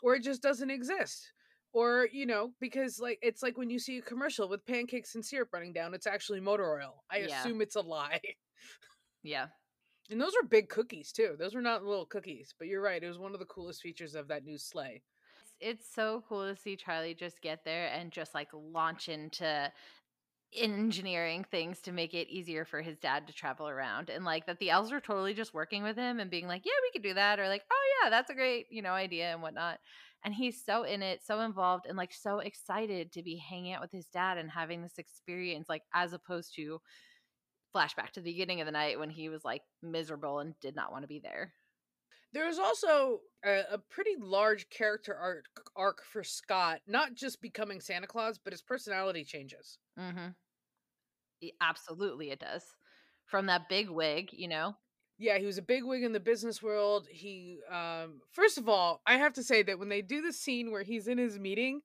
or 0.03 0.15
it 0.15 0.23
just 0.23 0.41
doesn't 0.41 0.69
exist. 0.69 1.31
Or 1.73 2.07
you 2.11 2.25
know, 2.25 2.51
because 2.59 2.99
like 2.99 3.17
it's 3.21 3.41
like 3.41 3.57
when 3.57 3.69
you 3.69 3.79
see 3.79 3.97
a 3.99 4.01
commercial 4.01 4.49
with 4.49 4.65
pancakes 4.65 5.15
and 5.15 5.25
syrup 5.25 5.49
running 5.53 5.73
down, 5.73 5.93
it's 5.93 6.07
actually 6.07 6.41
motor 6.41 6.79
oil. 6.79 7.03
I 7.09 7.17
Yeah. 7.19 7.39
assume 7.39 7.61
it's 7.61 7.75
a 7.75 7.81
lie. 7.81 8.19
yeah. 9.23 9.47
And 10.09 10.19
those 10.21 10.33
were 10.41 10.47
big 10.47 10.69
cookies 10.69 11.11
too. 11.11 11.35
Those 11.37 11.53
were 11.55 11.61
not 11.61 11.83
little 11.83 12.05
cookies, 12.05 12.53
but 12.57 12.67
you're 12.67 12.81
right. 12.81 13.01
It 13.03 13.07
was 13.07 13.19
one 13.19 13.33
of 13.33 13.39
the 13.39 13.45
coolest 13.45 13.81
features 13.81 14.15
of 14.15 14.27
that 14.29 14.45
new 14.45 14.57
sleigh. 14.57 15.01
It's, 15.41 15.53
it's 15.59 15.93
so 15.93 16.23
cool 16.27 16.47
to 16.47 16.55
see 16.59 16.75
Charlie 16.75 17.13
just 17.13 17.41
get 17.41 17.63
there 17.65 17.87
and 17.89 18.11
just 18.11 18.33
like 18.33 18.49
launch 18.53 19.09
into 19.09 19.71
engineering 20.57 21.45
things 21.49 21.79
to 21.81 21.91
make 21.91 22.13
it 22.13 22.29
easier 22.29 22.65
for 22.65 22.81
his 22.81 22.97
dad 22.97 23.27
to 23.27 23.33
travel 23.33 23.67
around 23.67 24.09
and 24.09 24.25
like 24.25 24.45
that 24.45 24.59
the 24.59 24.69
elves 24.69 24.91
are 24.91 24.99
totally 24.99 25.33
just 25.33 25.53
working 25.53 25.83
with 25.83 25.95
him 25.95 26.19
and 26.19 26.31
being 26.31 26.47
like 26.47 26.63
yeah 26.65 26.71
we 26.81 26.91
could 26.91 27.07
do 27.07 27.13
that 27.13 27.39
or 27.39 27.47
like 27.47 27.63
oh 27.71 27.83
yeah 28.03 28.09
that's 28.09 28.29
a 28.29 28.35
great 28.35 28.65
you 28.69 28.81
know 28.81 28.91
idea 28.91 29.31
and 29.31 29.41
whatnot. 29.41 29.79
And 30.25 30.33
he's 30.33 30.65
so 30.65 30.83
in 30.83 31.03
it 31.03 31.21
so 31.23 31.41
involved 31.41 31.85
and 31.87 31.97
like 31.97 32.11
so 32.11 32.39
excited 32.39 33.11
to 33.13 33.23
be 33.23 33.37
hanging 33.37 33.73
out 33.73 33.81
with 33.81 33.91
his 33.91 34.07
dad 34.07 34.37
and 34.37 34.49
having 34.49 34.81
this 34.81 34.97
experience 34.97 35.69
like 35.69 35.83
as 35.93 36.11
opposed 36.11 36.55
to 36.55 36.81
flashback 37.73 38.11
to 38.11 38.19
the 38.19 38.31
beginning 38.31 38.59
of 38.59 38.65
the 38.65 38.71
night 38.71 38.99
when 38.99 39.09
he 39.09 39.29
was 39.29 39.45
like 39.45 39.61
miserable 39.83 40.39
and 40.39 40.59
did 40.59 40.75
not 40.75 40.91
want 40.91 41.03
to 41.03 41.07
be 41.07 41.19
there. 41.19 41.53
There 42.33 42.47
was 42.47 42.59
also 42.59 43.21
a, 43.45 43.61
a 43.71 43.77
pretty 43.77 44.15
large 44.19 44.69
character 44.69 45.15
arc 45.15 45.45
arc 45.75 46.03
for 46.03 46.23
Scott, 46.23 46.81
not 46.87 47.13
just 47.13 47.41
becoming 47.41 47.79
Santa 47.79 48.07
Claus, 48.07 48.37
but 48.37 48.53
his 48.53 48.61
personality 48.61 49.23
changes. 49.23 49.77
mm-hmm 49.97 50.27
absolutely 51.61 52.31
it 52.31 52.39
does 52.39 52.63
from 53.25 53.45
that 53.47 53.69
big 53.69 53.89
wig 53.89 54.29
you 54.31 54.47
know 54.47 54.75
Yeah, 55.19 55.37
he 55.39 55.45
was 55.45 55.57
a 55.57 55.61
big 55.63 55.83
wig 55.83 56.03
in 56.03 56.13
the 56.13 56.19
business 56.19 56.61
world. 56.61 57.07
He, 57.09 57.57
um, 57.71 58.21
first 58.31 58.57
of 58.59 58.69
all, 58.69 59.01
I 59.07 59.17
have 59.17 59.33
to 59.33 59.43
say 59.43 59.63
that 59.63 59.79
when 59.79 59.89
they 59.89 60.03
do 60.03 60.21
the 60.21 60.31
scene 60.31 60.71
where 60.71 60.83
he's 60.83 61.07
in 61.07 61.17
his 61.17 61.39
meeting, 61.39 61.81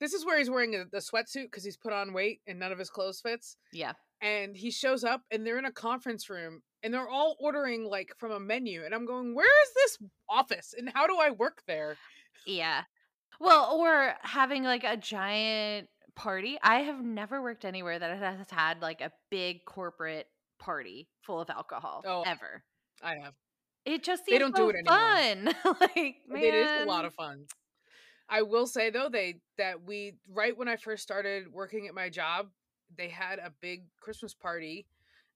this 0.00 0.14
is 0.14 0.24
where 0.24 0.38
he's 0.38 0.48
wearing 0.48 0.74
a, 0.74 0.84
the 0.90 0.98
sweatsuit 0.98 1.44
because 1.50 1.64
he's 1.64 1.76
put 1.76 1.92
on 1.92 2.14
weight 2.14 2.40
and 2.46 2.58
none 2.58 2.72
of 2.72 2.78
his 2.78 2.88
clothes 2.90 3.20
fits. 3.20 3.56
yeah 3.72 3.92
and 4.22 4.56
he 4.56 4.70
shows 4.70 5.04
up 5.04 5.20
and 5.30 5.44
they're 5.46 5.58
in 5.58 5.66
a 5.66 5.70
conference 5.72 6.30
room 6.30 6.62
and 6.82 6.92
they're 6.94 7.08
all 7.08 7.36
ordering 7.38 7.84
like 7.84 8.14
from 8.16 8.32
a 8.32 8.40
menu 8.40 8.82
and 8.84 8.94
i'm 8.94 9.04
going 9.04 9.34
where 9.34 9.44
is 9.64 9.74
this 9.74 9.98
office 10.30 10.74
and 10.76 10.88
how 10.94 11.06
do 11.06 11.18
i 11.20 11.30
work 11.30 11.62
there 11.66 11.96
Yeah. 12.46 12.84
Well, 13.38 13.72
or 13.78 14.14
having 14.22 14.64
like 14.64 14.84
a 14.84 14.96
giant 14.96 15.90
party. 16.16 16.58
I 16.62 16.80
have 16.80 17.04
never 17.04 17.40
worked 17.42 17.64
anywhere 17.64 17.98
that 17.98 18.18
has 18.18 18.50
had 18.50 18.82
like 18.82 19.00
a 19.00 19.12
big 19.30 19.64
corporate 19.64 20.26
party 20.58 21.08
full 21.22 21.40
of 21.40 21.50
alcohol 21.50 22.02
Oh, 22.06 22.22
ever. 22.26 22.62
i 23.02 23.14
have 23.22 23.34
It 23.84 24.02
just 24.02 24.24
they 24.26 24.38
don't 24.38 24.54
do 24.56 24.70
it 24.70 24.76
anymore. 24.76 25.54
fun. 25.54 25.76
like, 25.80 26.16
man. 26.28 26.42
it 26.42 26.54
is 26.54 26.82
a 26.82 26.86
lot 26.86 27.04
of 27.04 27.14
fun 27.14 27.44
i 28.28 28.42
will 28.42 28.66
say 28.66 28.90
though 28.90 29.08
they 29.10 29.40
that 29.58 29.84
we 29.86 30.14
right 30.28 30.56
when 30.56 30.66
i 30.68 30.76
first 30.76 31.02
started 31.02 31.52
working 31.52 31.86
at 31.86 31.94
my 31.94 32.08
job 32.08 32.48
they 32.96 33.08
had 33.08 33.38
a 33.38 33.52
big 33.60 33.84
christmas 34.00 34.32
party 34.34 34.86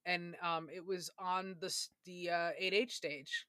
and 0.07 0.35
um 0.43 0.69
it 0.75 0.85
was 0.85 1.11
on 1.19 1.55
the 1.61 1.73
the 2.07 2.31
uh 2.31 2.51
8h 2.61 2.91
stage 2.93 3.47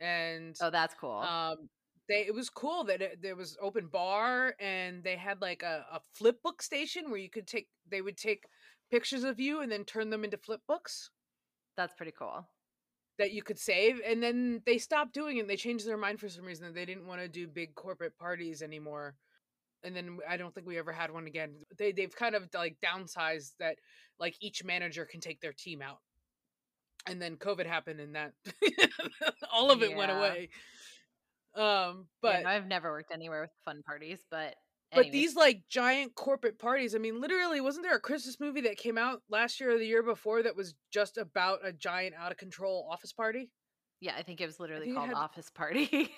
and 0.00 0.56
Oh, 0.60 0.70
that's 0.70 0.94
cool. 0.94 1.18
um 1.18 1.68
they 2.08 2.26
it 2.26 2.34
was 2.34 2.50
cool 2.50 2.84
that 2.84 3.02
it, 3.02 3.22
there 3.22 3.36
was 3.36 3.56
open 3.60 3.86
bar 3.88 4.54
and 4.60 5.02
they 5.04 5.16
had 5.16 5.40
like 5.40 5.62
a, 5.62 5.84
a 5.92 6.00
flip 6.14 6.42
book 6.42 6.62
station 6.62 7.10
where 7.10 7.20
you 7.20 7.30
could 7.30 7.46
take 7.46 7.68
they 7.90 8.02
would 8.02 8.16
take 8.16 8.44
pictures 8.90 9.24
of 9.24 9.40
you 9.40 9.60
and 9.60 9.72
then 9.72 9.84
turn 9.84 10.10
them 10.10 10.24
into 10.24 10.36
flip 10.38 10.60
books. 10.68 11.10
That's 11.76 11.94
pretty 11.94 12.12
cool. 12.18 12.48
that 13.18 13.32
you 13.32 13.42
could 13.42 13.58
save 13.58 14.00
and 14.06 14.22
then 14.22 14.62
they 14.66 14.78
stopped 14.78 15.14
doing 15.14 15.36
it 15.38 15.46
they 15.48 15.56
changed 15.56 15.86
their 15.86 15.96
mind 15.98 16.18
for 16.20 16.28
some 16.28 16.44
reason 16.44 16.66
that 16.66 16.74
they 16.74 16.84
didn't 16.86 17.06
want 17.06 17.20
to 17.20 17.28
do 17.28 17.46
big 17.46 17.74
corporate 17.74 18.16
parties 18.18 18.62
anymore. 18.62 19.14
And 19.84 19.96
then 19.96 20.18
i 20.28 20.36
don't 20.36 20.54
think 20.54 20.66
we 20.66 20.78
ever 20.78 20.92
had 20.92 21.12
one 21.12 21.26
again. 21.26 21.54
They, 21.78 21.92
they've 21.92 22.14
kind 22.14 22.34
of 22.34 22.48
like 22.54 22.76
downsized 22.84 23.52
that 23.60 23.76
like 24.18 24.36
each 24.40 24.64
manager 24.64 25.04
can 25.06 25.20
take 25.20 25.40
their 25.40 25.52
team 25.52 25.82
out. 25.82 25.98
And 27.06 27.20
then 27.20 27.36
covid 27.36 27.66
happened 27.66 28.00
and 28.00 28.14
that 28.14 28.32
all 29.52 29.70
of 29.70 29.82
it 29.82 29.96
went 29.96 30.12
away 30.12 30.50
um 31.54 32.06
But 32.22 32.42
but 32.42 32.46
I've 32.46 32.66
never 32.66 32.90
worked 32.90 33.12
anywhere 33.12 33.42
with 33.42 33.50
fun 33.64 33.82
parties, 33.82 34.20
but 34.30 34.54
But 34.94 35.10
these 35.12 35.34
like 35.36 35.62
giant 35.70 36.14
corporate 36.14 36.58
parties, 36.58 36.94
I 36.94 36.98
mean, 36.98 37.20
literally, 37.20 37.60
wasn't 37.60 37.84
there 37.86 37.96
a 37.96 38.00
Christmas 38.00 38.38
movie 38.40 38.60
that 38.62 38.76
came 38.76 38.98
out 38.98 39.22
last 39.30 39.60
year 39.60 39.74
or 39.74 39.78
the 39.78 39.86
year 39.86 40.02
before 40.02 40.42
that 40.42 40.54
was 40.56 40.74
just 40.92 41.16
about 41.18 41.60
a 41.64 41.72
giant 41.72 42.14
out 42.14 42.30
of 42.32 42.38
control 42.38 42.88
office 42.90 43.12
party? 43.12 43.50
yeah, 44.00 44.14
I 44.18 44.22
think 44.22 44.40
it 44.40 44.46
was 44.46 44.58
literally 44.58 44.92
called 44.92 45.08
had- 45.08 45.16
Office 45.16 45.48
Party. 45.50 46.12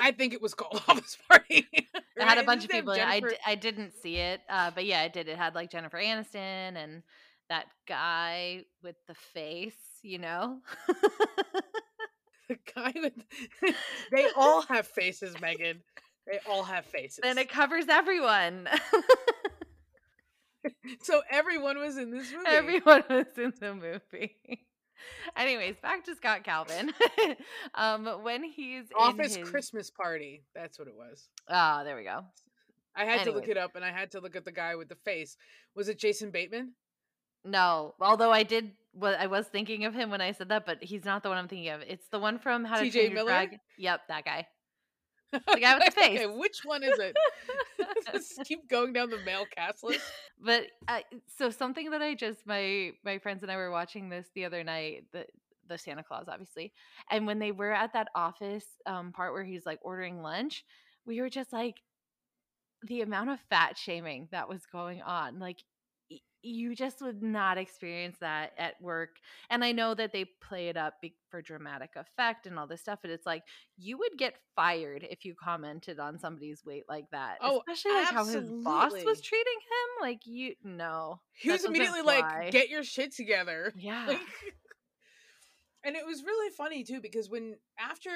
I 0.00 0.12
think 0.18 0.32
it 0.34 0.40
was 0.40 0.54
called 0.54 0.80
Office 0.88 1.16
Party. 1.28 1.66
It 1.72 1.86
had 2.16 2.38
a 2.38 2.44
bunch 2.44 2.62
of 2.64 2.70
Didn't 2.70 2.70
it 2.70 2.74
have 2.74 2.84
people. 2.84 2.92
in. 2.92 3.00
I, 3.00 3.20
Jennifer- 3.20 3.30
d- 3.36 3.42
I 3.46 3.54
didn't 3.56 3.92
see 4.02 4.16
it, 4.16 4.40
uh, 4.48 4.70
but 4.74 4.84
yeah, 4.84 5.02
it 5.02 5.12
did. 5.12 5.28
It 5.28 5.36
had 5.36 5.54
like 5.54 5.70
Jennifer 5.70 5.98
Aniston 5.98 6.76
and 6.76 7.02
that 7.48 7.66
guy 7.88 8.64
with 8.82 8.96
the 9.08 9.14
face, 9.14 9.74
you 10.02 10.18
know. 10.18 10.60
the 12.48 12.58
guy 12.74 12.92
with. 12.96 13.12
they 14.12 14.26
all 14.36 14.62
have 14.62 14.86
faces, 14.86 15.34
Megan. 15.40 15.82
They 16.26 16.38
all 16.48 16.64
have 16.64 16.84
faces. 16.84 17.20
And 17.24 17.38
it 17.38 17.48
covers 17.48 17.86
everyone. 17.88 18.68
so 21.02 21.22
everyone 21.30 21.78
was 21.78 21.96
in 21.96 22.10
this 22.10 22.32
movie. 22.32 22.44
everyone 22.46 23.02
was 23.08 23.26
in 23.36 23.52
the 23.60 23.74
movie. 23.74 24.36
Anyways, 25.36 25.76
back 25.82 26.04
to 26.04 26.14
Scott 26.14 26.44
Calvin. 26.44 26.92
um, 27.74 28.06
when 28.22 28.44
he's 28.44 28.84
Office 28.96 29.34
in 29.34 29.40
his... 29.40 29.50
Christmas 29.50 29.90
Party. 29.90 30.44
That's 30.54 30.78
what 30.78 30.86
it 30.86 30.94
was. 30.94 31.28
Ah, 31.48 31.82
there 31.82 31.96
we 31.96 32.04
go. 32.04 32.24
I 32.94 33.04
had 33.04 33.24
to 33.24 33.32
look 33.32 33.48
it 33.48 33.56
up 33.56 33.74
and 33.74 33.84
I 33.84 33.90
had 33.90 34.12
to 34.12 34.20
look 34.20 34.36
at 34.36 34.44
the 34.44 34.52
guy 34.52 34.76
with 34.76 34.88
the 34.88 34.96
face. 34.96 35.36
Was 35.74 35.88
it 35.88 35.98
Jason 35.98 36.30
Bateman? 36.30 36.74
No, 37.44 37.94
although 38.00 38.30
I 38.30 38.42
did, 38.42 38.72
what 38.92 39.18
I 39.18 39.26
was 39.26 39.46
thinking 39.46 39.84
of 39.84 39.94
him 39.94 40.10
when 40.10 40.20
I 40.20 40.32
said 40.32 40.48
that, 40.50 40.66
but 40.66 40.82
he's 40.82 41.04
not 41.04 41.22
the 41.22 41.28
one 41.28 41.38
I'm 41.38 41.48
thinking 41.48 41.70
of. 41.70 41.80
It's 41.82 42.08
the 42.08 42.18
one 42.18 42.38
from 42.38 42.64
How 42.64 42.76
to 42.78 42.84
TJ 42.84 42.92
Train 42.92 43.04
Your 43.06 43.14
Miller? 43.14 43.28
Dragon. 43.28 43.58
Yep, 43.78 44.00
that 44.08 44.24
guy. 44.24 44.46
The 45.32 45.40
guy 45.60 45.74
with 45.76 45.86
the 45.86 45.90
face. 46.00 46.20
okay, 46.20 46.26
which 46.26 46.58
one 46.64 46.82
is 46.82 46.98
it? 46.98 47.16
Let's 48.12 48.38
keep 48.44 48.68
going 48.68 48.92
down 48.92 49.08
the 49.08 49.18
male 49.24 49.46
cast 49.56 49.82
list. 49.82 50.02
but 50.38 50.64
uh, 50.88 51.00
so 51.38 51.48
something 51.50 51.90
that 51.90 52.02
I 52.02 52.14
just 52.14 52.46
my 52.46 52.90
my 53.04 53.18
friends 53.18 53.42
and 53.42 53.50
I 53.50 53.56
were 53.56 53.70
watching 53.70 54.10
this 54.10 54.26
the 54.34 54.44
other 54.44 54.62
night 54.62 55.04
the 55.12 55.24
the 55.68 55.78
Santa 55.78 56.02
Claus 56.02 56.26
obviously 56.28 56.72
and 57.10 57.26
when 57.26 57.38
they 57.38 57.52
were 57.52 57.72
at 57.72 57.92
that 57.94 58.08
office 58.14 58.66
um 58.84 59.12
part 59.12 59.32
where 59.32 59.44
he's 59.44 59.64
like 59.64 59.78
ordering 59.82 60.20
lunch 60.20 60.64
we 61.06 61.20
were 61.20 61.30
just 61.30 61.52
like 61.52 61.76
the 62.88 63.00
amount 63.00 63.30
of 63.30 63.38
fat 63.48 63.78
shaming 63.78 64.28
that 64.32 64.48
was 64.48 64.66
going 64.66 65.00
on 65.02 65.38
like 65.38 65.62
you 66.42 66.74
just 66.74 67.00
would 67.00 67.22
not 67.22 67.56
experience 67.58 68.16
that 68.18 68.52
at 68.58 68.80
work 68.80 69.16
and 69.50 69.64
i 69.64 69.72
know 69.72 69.94
that 69.94 70.12
they 70.12 70.24
play 70.40 70.68
it 70.68 70.76
up 70.76 70.94
for 71.30 71.40
dramatic 71.40 71.90
effect 71.96 72.46
and 72.46 72.58
all 72.58 72.66
this 72.66 72.80
stuff 72.80 72.98
but 73.00 73.10
it's 73.10 73.26
like 73.26 73.42
you 73.78 73.96
would 73.98 74.18
get 74.18 74.34
fired 74.56 75.06
if 75.08 75.24
you 75.24 75.34
commented 75.34 75.98
on 76.00 76.18
somebody's 76.18 76.64
weight 76.64 76.84
like 76.88 77.08
that 77.10 77.38
Oh, 77.40 77.60
especially 77.68 77.92
like 77.92 78.08
how 78.14 78.24
his 78.24 78.50
boss 78.64 78.92
was 79.04 79.20
treating 79.20 79.52
him 79.52 80.02
like 80.02 80.26
you 80.26 80.54
no 80.64 81.20
He 81.32 81.50
was 81.50 81.64
immediately 81.64 82.02
fly. 82.02 82.20
like, 82.20 82.50
"Get 82.52 82.68
your 82.68 82.82
shit 82.82 83.14
together." 83.14 83.72
yeah 83.76 84.04
Like, 84.08 84.20
and 85.84 85.96
it 85.96 86.06
was 86.06 86.22
really 86.22 86.50
funny 86.50 86.84
too 86.84 87.00
because 87.00 87.28
when 87.30 87.56
after 87.78 88.10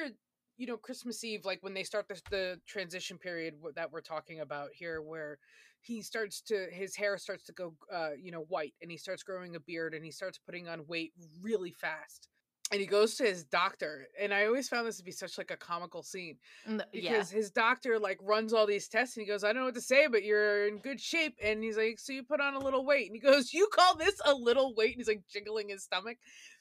you 0.56 0.66
know 0.66 0.76
Christmas 0.76 1.22
Eve, 1.24 1.44
like 1.44 1.62
when 1.62 1.74
they 1.74 1.84
start 1.84 2.08
the, 2.08 2.20
the 2.30 2.60
transition 2.66 3.18
period 3.18 3.54
that 3.74 3.92
we're 3.92 4.00
talking 4.00 4.40
about 4.40 4.70
here, 4.72 5.02
where 5.02 5.38
he 5.80 6.02
starts 6.02 6.40
to 6.42 6.66
his 6.70 6.96
hair 6.96 7.18
starts 7.18 7.44
to 7.44 7.52
go, 7.52 7.74
uh, 7.92 8.10
you 8.20 8.30
know, 8.30 8.46
white, 8.48 8.74
and 8.82 8.90
he 8.90 8.96
starts 8.96 9.22
growing 9.22 9.56
a 9.56 9.60
beard, 9.60 9.94
and 9.94 10.04
he 10.04 10.10
starts 10.10 10.38
putting 10.38 10.68
on 10.68 10.86
weight 10.86 11.12
really 11.40 11.72
fast. 11.72 12.28
And 12.72 12.81
he 12.81 12.87
goes 12.87 13.14
to 13.16 13.24
his 13.24 13.44
doctor, 13.44 14.09
and 14.20 14.35
I 14.35 14.46
always 14.46 14.68
found 14.68 14.88
this 14.88 14.96
to 14.96 15.05
be 15.05 15.12
such 15.12 15.38
like 15.38 15.52
a 15.52 15.57
comical 15.57 16.02
scene 16.02 16.37
N- 16.66 16.83
yeah 16.92 17.12
because 17.12 17.31
his 17.31 17.50
doctor 17.52 18.00
like 18.00 18.18
runs 18.20 18.52
all 18.52 18.66
these 18.66 18.88
tests 18.88 19.16
and 19.16 19.24
he 19.24 19.31
goes, 19.31 19.44
I 19.44 19.48
don't 19.52 19.62
know 19.62 19.66
what 19.66 19.76
to 19.76 19.81
say, 19.81 20.09
but 20.09 20.24
you're 20.24 20.66
in 20.66 20.79
good 20.79 21.00
shape. 21.00 21.37
And 21.40 21.62
he's 21.62 21.76
like, 21.76 22.00
So 22.00 22.12
you 22.12 22.24
put 22.24 22.40
on 22.40 22.55
a 22.55 22.59
little 22.59 22.85
weight. 22.85 23.07
And 23.07 23.14
he 23.14 23.20
goes, 23.20 23.52
You 23.52 23.68
call 23.72 23.96
this 23.96 24.20
a 24.24 24.35
little 24.35 24.74
weight? 24.74 24.92
And 24.92 24.96
he's 24.96 25.07
like 25.09 25.22
jiggling 25.31 25.68
his 25.68 25.85
stomach. 25.85 26.16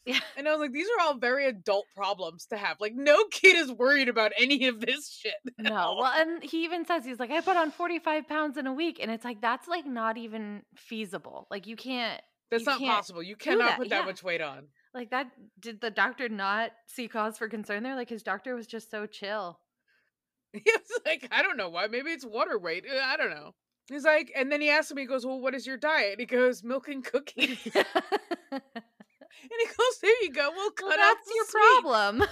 yeah 0.05 0.19
And 0.37 0.47
I 0.47 0.51
was 0.51 0.59
like, 0.59 0.73
These 0.73 0.87
are 0.87 1.05
all 1.07 1.17
very 1.17 1.47
adult 1.47 1.85
problems 1.95 2.45
to 2.47 2.57
have. 2.57 2.77
Like, 2.79 2.93
no 2.95 3.25
kid 3.31 3.55
is 3.55 3.71
worried 3.71 4.07
about 4.07 4.31
any 4.37 4.67
of 4.67 4.81
this 4.81 5.09
shit. 5.09 5.33
no 5.57 5.75
all. 5.75 5.97
well 6.01 6.13
and 6.15 6.43
he 6.43 6.65
even 6.65 6.85
says 6.85 7.03
he's 7.03 7.19
like 7.19 7.31
i 7.31 7.41
put 7.41 7.57
on 7.57 7.71
45 7.71 8.27
pounds 8.27 8.57
in 8.57 8.67
a 8.67 8.73
week 8.73 8.99
and 9.01 9.09
it's 9.09 9.25
like 9.25 9.41
that's 9.41 9.67
like 9.67 9.85
not 9.85 10.17
even 10.17 10.61
feasible 10.75 11.47
like 11.49 11.65
you 11.65 11.75
can't 11.75 12.21
that's 12.51 12.65
you 12.65 12.71
not 12.71 12.95
possible. 12.95 13.23
You 13.23 13.35
cannot 13.35 13.69
that, 13.69 13.77
put 13.77 13.89
that 13.89 14.01
yeah. 14.01 14.05
much 14.05 14.23
weight 14.23 14.41
on. 14.41 14.67
Like 14.95 15.09
that 15.11 15.27
did 15.59 15.81
the 15.81 15.91
doctor 15.91 16.29
not 16.29 16.71
see 16.87 17.09
cause 17.09 17.37
for 17.37 17.49
concern 17.49 17.83
there? 17.83 17.97
Like 17.97 18.09
his 18.09 18.23
doctor 18.23 18.55
was 18.55 18.65
just 18.65 18.89
so 18.89 19.05
chill. 19.05 19.59
He 20.53 20.63
was 20.65 21.01
like, 21.05 21.27
I 21.31 21.43
don't 21.43 21.57
know 21.57 21.67
why. 21.67 21.87
Maybe 21.87 22.11
it's 22.11 22.25
water 22.25 22.57
weight. 22.57 22.85
Uh, 22.89 23.03
I 23.03 23.17
don't 23.17 23.29
know. 23.29 23.53
He's 23.89 24.05
like, 24.05 24.31
and 24.33 24.49
then 24.49 24.61
he 24.61 24.69
asked 24.69 24.95
me, 24.95 25.01
he 25.01 25.05
goes, 25.05 25.25
Well, 25.25 25.41
what 25.41 25.53
is 25.53 25.67
your 25.67 25.75
diet? 25.75 26.17
He 26.17 26.25
goes, 26.25 26.63
Milk 26.63 26.87
and 26.87 27.03
cookies. 27.03 27.59
and 27.75 27.81
he 28.51 29.65
goes, 29.65 29.99
There 30.01 30.23
you 30.23 30.31
go. 30.31 30.49
We'll 30.55 30.71
cut 30.71 30.87
well, 30.87 30.99
out 30.99 31.17
that's 31.17 31.35
your 31.35 31.45
problem. 31.45 32.19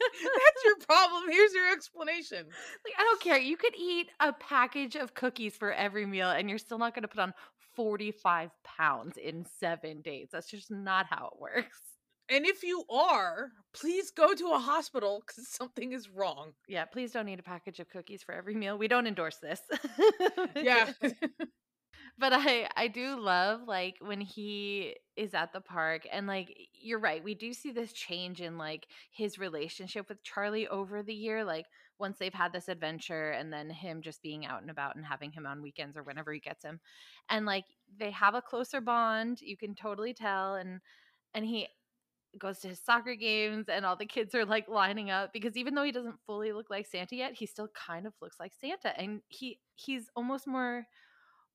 That's 0.00 0.64
your 0.64 0.76
problem. 0.86 1.24
Here's 1.30 1.52
your 1.52 1.70
explanation. 1.70 2.38
Like 2.38 2.94
I 2.98 3.02
don't 3.02 3.20
care. 3.20 3.38
You 3.38 3.58
could 3.58 3.74
eat 3.78 4.08
a 4.18 4.32
package 4.32 4.96
of 4.96 5.12
cookies 5.12 5.58
for 5.58 5.72
every 5.72 6.06
meal 6.06 6.30
and 6.30 6.48
you're 6.48 6.58
still 6.58 6.78
not 6.78 6.94
going 6.94 7.02
to 7.02 7.08
put 7.08 7.20
on 7.20 7.34
45 7.76 8.50
pounds 8.64 9.18
in 9.18 9.44
7 9.60 10.00
days. 10.00 10.30
That's 10.32 10.50
just 10.50 10.70
not 10.70 11.04
how 11.10 11.30
it 11.34 11.38
works. 11.38 11.89
And 12.30 12.46
if 12.46 12.62
you 12.62 12.84
are, 12.88 13.50
please 13.74 14.12
go 14.12 14.34
to 14.34 14.52
a 14.52 14.58
hospital 14.58 15.22
because 15.26 15.48
something 15.48 15.92
is 15.92 16.08
wrong. 16.08 16.52
Yeah, 16.68 16.84
please 16.84 17.10
don't 17.10 17.28
eat 17.28 17.40
a 17.40 17.42
package 17.42 17.80
of 17.80 17.90
cookies 17.90 18.22
for 18.22 18.34
every 18.34 18.54
meal. 18.54 18.78
We 18.78 18.88
don't 18.88 19.06
endorse 19.06 19.38
this. 19.38 19.60
Yeah. 20.54 20.92
but 22.18 22.32
I 22.32 22.68
I 22.76 22.88
do 22.88 23.18
love 23.18 23.62
like 23.66 23.96
when 24.00 24.20
he 24.20 24.94
is 25.16 25.34
at 25.34 25.52
the 25.52 25.60
park 25.60 26.06
and 26.10 26.26
like 26.26 26.54
you're 26.72 27.00
right, 27.00 27.22
we 27.24 27.34
do 27.34 27.52
see 27.52 27.72
this 27.72 27.92
change 27.92 28.40
in 28.40 28.56
like 28.58 28.86
his 29.10 29.38
relationship 29.38 30.08
with 30.08 30.22
Charlie 30.22 30.68
over 30.68 31.02
the 31.02 31.14
year 31.14 31.44
like 31.44 31.66
once 31.98 32.18
they've 32.18 32.32
had 32.32 32.52
this 32.52 32.68
adventure 32.68 33.30
and 33.30 33.52
then 33.52 33.70
him 33.70 34.02
just 34.02 34.22
being 34.22 34.46
out 34.46 34.62
and 34.62 34.70
about 34.70 34.96
and 34.96 35.04
having 35.04 35.32
him 35.32 35.46
on 35.46 35.62
weekends 35.62 35.96
or 35.96 36.02
whenever 36.02 36.32
he 36.32 36.40
gets 36.40 36.64
him. 36.64 36.80
And 37.28 37.44
like 37.44 37.64
they 37.98 38.10
have 38.12 38.34
a 38.34 38.42
closer 38.42 38.80
bond, 38.80 39.40
you 39.40 39.56
can 39.56 39.74
totally 39.74 40.14
tell 40.14 40.54
and 40.54 40.80
and 41.34 41.44
he 41.44 41.68
goes 42.38 42.60
to 42.60 42.68
his 42.68 42.80
soccer 42.80 43.14
games 43.14 43.68
and 43.68 43.84
all 43.84 43.96
the 43.96 44.06
kids 44.06 44.34
are 44.34 44.44
like 44.44 44.68
lining 44.68 45.10
up 45.10 45.32
because 45.32 45.56
even 45.56 45.74
though 45.74 45.82
he 45.82 45.92
doesn't 45.92 46.20
fully 46.26 46.52
look 46.52 46.70
like 46.70 46.86
Santa 46.86 47.16
yet, 47.16 47.34
he 47.34 47.46
still 47.46 47.68
kind 47.68 48.06
of 48.06 48.14
looks 48.22 48.40
like 48.40 48.54
Santa 48.54 48.98
and 48.98 49.22
he 49.28 49.60
he's 49.74 50.10
almost 50.16 50.46
more 50.46 50.86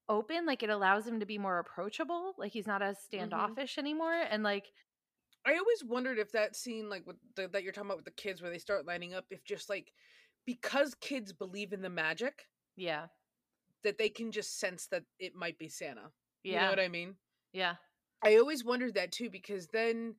open 0.09 0.45
like 0.45 0.63
it 0.63 0.69
allows 0.69 1.07
him 1.07 1.19
to 1.19 1.25
be 1.25 1.37
more 1.37 1.59
approachable 1.59 2.35
like 2.37 2.51
he's 2.53 2.67
not 2.67 2.81
as 2.83 2.99
Mhm. 3.17 3.57
standoffish 3.57 3.77
anymore 3.77 4.13
and 4.13 4.43
like 4.43 4.73
I 5.45 5.57
always 5.57 5.83
wondered 5.83 6.17
if 6.17 6.31
that 6.31 6.55
scene, 6.55 6.89
like 6.89 7.05
with 7.05 7.17
the, 7.35 7.47
that 7.49 7.63
you're 7.63 7.71
talking 7.71 7.87
about 7.89 7.97
with 7.97 8.05
the 8.05 8.11
kids, 8.11 8.41
where 8.41 8.49
they 8.51 8.57
start 8.59 8.85
lining 8.85 9.13
up, 9.13 9.25
if 9.29 9.43
just 9.43 9.69
like 9.69 9.93
because 10.45 10.95
kids 10.95 11.33
believe 11.33 11.73
in 11.73 11.81
the 11.81 11.89
magic, 11.89 12.49
yeah 12.75 13.07
that 13.83 13.97
they 13.97 14.09
can 14.09 14.31
just 14.31 14.57
sense 14.59 14.87
that 14.87 15.05
it 15.19 15.35
might 15.35 15.57
be 15.57 15.69
Santa. 15.69 16.11
You 16.47 16.59
know 16.59 16.67
yeah 16.67 16.69
what 16.69 16.79
I 16.79 16.87
mean? 16.87 17.17
yeah 17.53 17.77
I 18.21 18.37
always 18.37 18.63
wondered 18.63 18.95
that 18.95 19.11
too 19.11 19.29
because 19.29 19.67
then 19.67 20.15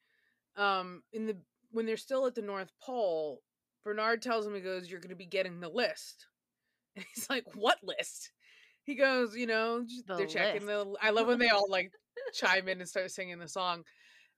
um 0.57 1.03
in 1.13 1.27
the 1.27 1.37
when 1.71 1.87
they're 1.87 1.97
still 1.97 2.27
at 2.27 2.35
the 2.35 2.43
North 2.43 2.71
Pole, 2.81 3.43
Bernard 3.85 4.23
tells 4.23 4.47
him 4.47 4.55
he 4.55 4.61
goes, 4.61 4.89
You're 4.91 5.01
gonna 5.01 5.15
be 5.17 5.27
getting 5.27 5.61
the 5.61 5.69
list. 5.69 6.27
And 6.97 7.05
he's 7.15 7.29
like, 7.29 7.45
What 7.55 7.79
list? 7.83 8.33
He 8.85 8.95
goes, 8.95 9.37
you 9.37 9.47
know, 9.47 9.85
The 10.07 10.17
they're 10.17 10.27
checking 10.27 10.67
list. 10.67 10.85
the 10.91 10.97
I 11.03 11.11
love 11.11 11.27
when 11.27 11.39
they 11.39 11.49
all 11.49 11.67
like 11.69 11.91
chime 12.33 12.69
in 12.69 12.81
and 12.81 12.89
start 12.89 13.11
singing 13.11 13.39
the 13.39 13.49
song. 13.49 13.83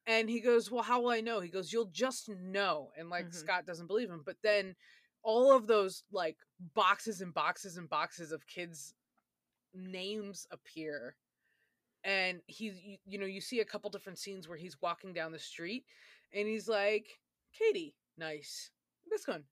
And 0.07 0.29
he 0.29 0.41
goes, 0.41 0.71
Well, 0.71 0.83
how 0.83 1.01
will 1.03 1.11
I 1.11 1.21
know? 1.21 1.41
He 1.41 1.51
goes, 1.51 1.73
You'll 1.73 1.91
just 1.93 2.29
know. 2.29 2.91
And 2.97 3.09
like 3.11 3.27
Mhm. 3.27 3.35
Scott 3.35 3.67
doesn't 3.67 3.87
believe 3.87 4.11
him. 4.11 4.23
But 4.25 4.37
then 4.43 4.75
all 5.23 5.55
of 5.55 5.67
those 5.67 6.03
like 6.11 6.37
boxes 6.75 7.21
and 7.21 7.33
boxes 7.33 7.77
and 7.77 7.89
boxes 7.89 8.33
of 8.33 8.47
kids' 8.47 8.95
names 9.75 10.47
appear 10.51 11.15
and 12.09 12.41
he's 12.47 12.81
you, 12.83 12.97
you 13.07 13.19
know 13.19 13.27
you 13.27 13.41
see 13.41 13.61
a 13.61 13.65
couple 13.65 13.91
different 13.91 14.19
scenes 14.19 14.49
where 14.49 14.57
he's 14.57 14.81
walking 14.81 15.13
down 15.13 15.31
the 15.31 15.39
street 15.39 15.85
and 16.33 16.49
he's 16.49 16.67
like 16.69 17.07
katie 17.57 17.95
nice. 18.17 18.71
This 19.11 19.27
one 19.29 19.45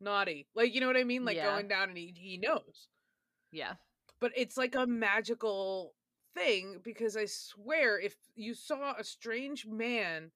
naughty. 0.00 0.46
Like 0.54 0.74
you 0.74 0.80
know 0.80 0.86
what 0.86 0.96
i 0.96 1.04
mean? 1.04 1.24
Like 1.24 1.36
Yeah. 1.36 1.50
going 1.50 1.68
down 1.68 1.88
and 1.88 1.98
he, 1.98 2.14
he 2.16 2.38
knows. 2.38 2.88
Yeah. 3.52 3.74
But 4.20 4.32
it's 4.36 4.56
like 4.56 4.74
a 4.74 4.86
magical 4.86 5.94
thing 6.34 6.78
because 6.84 7.16
i 7.16 7.24
swear 7.24 7.98
if 7.98 8.14
you 8.36 8.54
saw 8.54 8.94
a 8.96 9.02
strange 9.02 9.66
man 9.66 10.30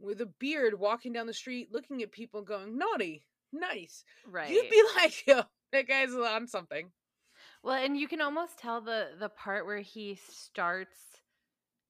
with 0.00 0.20
a 0.20 0.26
beard 0.26 0.78
walking 0.80 1.12
down 1.12 1.26
the 1.26 1.34
street 1.34 1.68
looking 1.70 2.02
at 2.02 2.10
people 2.10 2.42
going 2.42 2.78
naughty 2.78 3.26
nice 3.52 4.04
right 4.26 4.50
you'd 4.50 4.70
be 4.70 4.82
like 4.96 5.26
yo 5.26 5.42
that 5.70 5.86
guy's 5.86 6.14
on 6.14 6.48
something 6.48 6.90
well 7.62 7.82
and 7.82 7.96
you 7.96 8.08
can 8.08 8.20
almost 8.20 8.58
tell 8.58 8.80
the 8.80 9.08
the 9.18 9.28
part 9.28 9.66
where 9.66 9.80
he 9.80 10.18
starts 10.28 10.96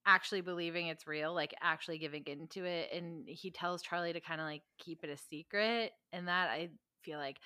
actually 0.05 0.41
believing 0.41 0.89
it's 0.89 1.07
real 1.07 1.33
like 1.33 1.55
actually 1.63 1.99
giving 1.99 2.25
into 2.27 2.65
it 2.65 2.91
and 2.93 3.25
he 3.27 3.51
tells 3.51 3.83
charlie 3.83 4.13
to 4.13 4.21
kind 4.21 4.41
of 4.41 4.47
like 4.47 4.63
keep 4.79 5.05
it 5.05 5.11
a 5.11 5.17
secret 5.17 5.93
and 6.13 6.27
that 6.27 6.51
i 6.51 6.69
feel 7.03 7.19
like 7.19 7.37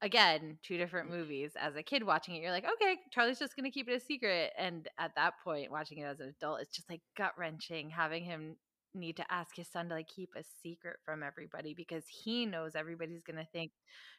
again 0.00 0.56
two 0.62 0.78
different 0.78 1.10
mm. 1.10 1.18
movies 1.18 1.52
as 1.60 1.76
a 1.76 1.82
kid 1.82 2.02
watching 2.02 2.34
it 2.34 2.42
you're 2.42 2.52
like 2.52 2.64
okay 2.64 2.96
charlie's 3.10 3.38
just 3.38 3.56
gonna 3.56 3.70
keep 3.70 3.88
it 3.88 4.00
a 4.00 4.00
secret 4.00 4.52
and 4.58 4.88
at 4.98 5.14
that 5.16 5.34
point 5.44 5.70
watching 5.70 5.98
it 5.98 6.04
as 6.04 6.20
an 6.20 6.34
adult 6.38 6.60
it's 6.60 6.74
just 6.74 6.88
like 6.88 7.00
gut 7.16 7.32
wrenching 7.36 7.90
having 7.90 8.24
him 8.24 8.56
need 8.94 9.16
to 9.16 9.32
ask 9.32 9.54
his 9.54 9.68
son 9.68 9.88
to 9.88 9.94
like 9.94 10.08
keep 10.08 10.30
a 10.34 10.42
secret 10.62 10.96
from 11.04 11.22
everybody 11.22 11.74
because 11.74 12.04
he 12.08 12.46
knows 12.46 12.74
everybody's 12.74 13.22
gonna 13.22 13.46
think 13.52 13.70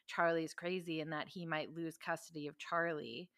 charlie's 0.06 0.54
crazy 0.54 1.00
and 1.00 1.12
that 1.12 1.26
he 1.28 1.44
might 1.44 1.74
lose 1.74 1.96
custody 1.96 2.46
of 2.46 2.56
charlie 2.56 3.28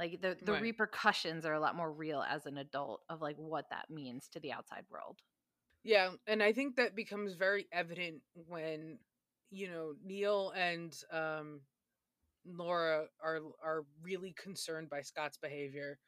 like 0.00 0.22
the 0.22 0.36
the 0.42 0.52
Right. 0.54 0.62
repercussions 0.62 1.46
are 1.46 1.54
a 1.54 1.60
lot 1.60 1.76
more 1.76 1.92
real 1.92 2.22
as 2.22 2.46
an 2.46 2.58
adult 2.58 3.02
of 3.10 3.22
like 3.22 3.36
what 3.36 3.70
that 3.70 3.90
means 3.90 4.28
to 4.30 4.40
the 4.40 4.52
outside 4.52 4.84
world 4.90 5.20
Yeah, 5.84 6.10
and 6.26 6.42
I 6.42 6.52
think 6.52 6.76
that 6.76 6.96
becomes 6.96 7.34
very 7.34 7.68
evident 7.72 8.22
when 8.34 8.98
you 9.50 9.68
know 9.68 9.94
Neil 10.04 10.50
and 10.56 10.94
um 11.12 11.62
Laura 12.46 13.06
are 13.22 13.40
are 13.62 13.86
really 14.02 14.34
concerned 14.42 14.90
by 14.90 15.02
Scott's 15.02 15.38
behavior. 15.38 15.98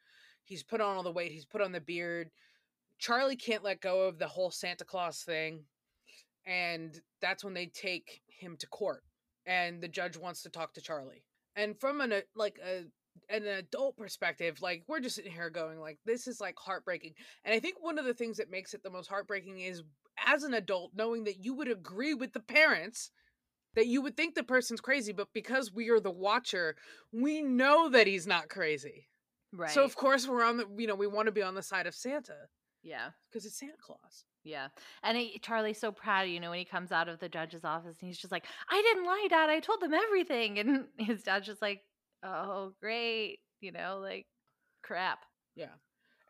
He's 0.44 0.64
put 0.64 0.80
on 0.80 0.96
all 0.96 1.02
the 1.04 1.12
weight, 1.12 1.32
he's 1.32 1.46
put 1.46 1.60
on 1.62 1.72
the 1.72 1.80
beard. 1.80 2.30
Charlie 2.98 3.36
can't 3.36 3.64
let 3.64 3.80
go 3.80 4.02
of 4.08 4.18
the 4.18 4.28
whole 4.28 4.50
Santa 4.50 4.84
Claus 4.84 5.22
thing. 5.22 5.66
And 6.46 7.00
that's 7.20 7.44
when 7.44 7.54
they 7.54 7.66
take 7.66 8.22
him 8.28 8.56
to 8.58 8.66
court 8.68 9.04
and 9.46 9.82
the 9.82 9.88
judge 9.88 10.16
wants 10.16 10.42
to 10.42 10.50
talk 10.50 10.74
to 10.74 10.80
Charlie. 10.80 11.24
And 11.56 11.78
from 11.80 12.00
an 12.00 12.12
a- 12.12 12.22
like 12.34 12.58
a 12.64 12.84
an 13.28 13.46
adult 13.46 13.96
perspective, 13.96 14.60
like 14.60 14.84
we're 14.86 15.00
just 15.00 15.16
sitting 15.16 15.32
here 15.32 15.50
going 15.50 15.80
like 15.80 15.98
this 16.04 16.26
is 16.26 16.40
like 16.40 16.56
heartbreaking. 16.58 17.14
And 17.44 17.54
I 17.54 17.60
think 17.60 17.76
one 17.80 17.98
of 17.98 18.04
the 18.04 18.14
things 18.14 18.36
that 18.38 18.50
makes 18.50 18.74
it 18.74 18.82
the 18.82 18.90
most 18.90 19.08
heartbreaking 19.08 19.60
is 19.60 19.82
as 20.26 20.42
an 20.42 20.54
adult 20.54 20.92
knowing 20.94 21.24
that 21.24 21.44
you 21.44 21.54
would 21.54 21.70
agree 21.70 22.14
with 22.14 22.32
the 22.32 22.40
parents 22.40 23.10
that 23.74 23.86
you 23.86 24.02
would 24.02 24.16
think 24.16 24.34
the 24.34 24.42
person's 24.42 24.82
crazy, 24.82 25.12
but 25.12 25.28
because 25.32 25.72
we 25.72 25.88
are 25.88 26.00
the 26.00 26.10
watcher, 26.10 26.76
we 27.10 27.40
know 27.40 27.88
that 27.88 28.06
he's 28.06 28.26
not 28.26 28.50
crazy. 28.50 29.08
right 29.52 29.70
So 29.70 29.82
of 29.82 29.96
course 29.96 30.28
we're 30.28 30.44
on 30.44 30.58
the 30.58 30.66
you 30.76 30.86
know, 30.86 30.94
we 30.94 31.06
want 31.06 31.26
to 31.26 31.32
be 31.32 31.42
on 31.42 31.54
the 31.54 31.62
side 31.62 31.86
of 31.86 31.94
Santa 31.94 32.48
yeah 32.82 33.10
because 33.30 33.46
it's 33.46 33.58
Santa 33.58 33.74
Claus. 33.80 34.24
Yeah. 34.44 34.68
And 35.02 35.16
he, 35.16 35.38
Charlie's 35.38 35.78
so 35.78 35.92
proud, 35.92 36.22
you 36.22 36.40
know, 36.40 36.50
when 36.50 36.58
he 36.58 36.64
comes 36.64 36.90
out 36.92 37.08
of 37.08 37.20
the 37.20 37.28
judge's 37.28 37.64
office 37.64 37.96
and 38.00 38.08
he's 38.08 38.18
just 38.18 38.32
like, 38.32 38.44
I 38.68 38.82
didn't 38.82 39.04
lie, 39.04 39.26
Dad. 39.30 39.50
I 39.50 39.60
told 39.60 39.80
them 39.80 39.94
everything. 39.94 40.58
And 40.62 40.86
his 40.98 41.22
dad's 41.22 41.46
just 41.46 41.62
like, 41.62 41.82
oh, 42.22 42.72
great. 42.80 43.38
You 43.60 43.72
know, 43.72 43.98
like, 44.02 44.26
crap. 44.82 45.20
Yeah. 45.54 45.74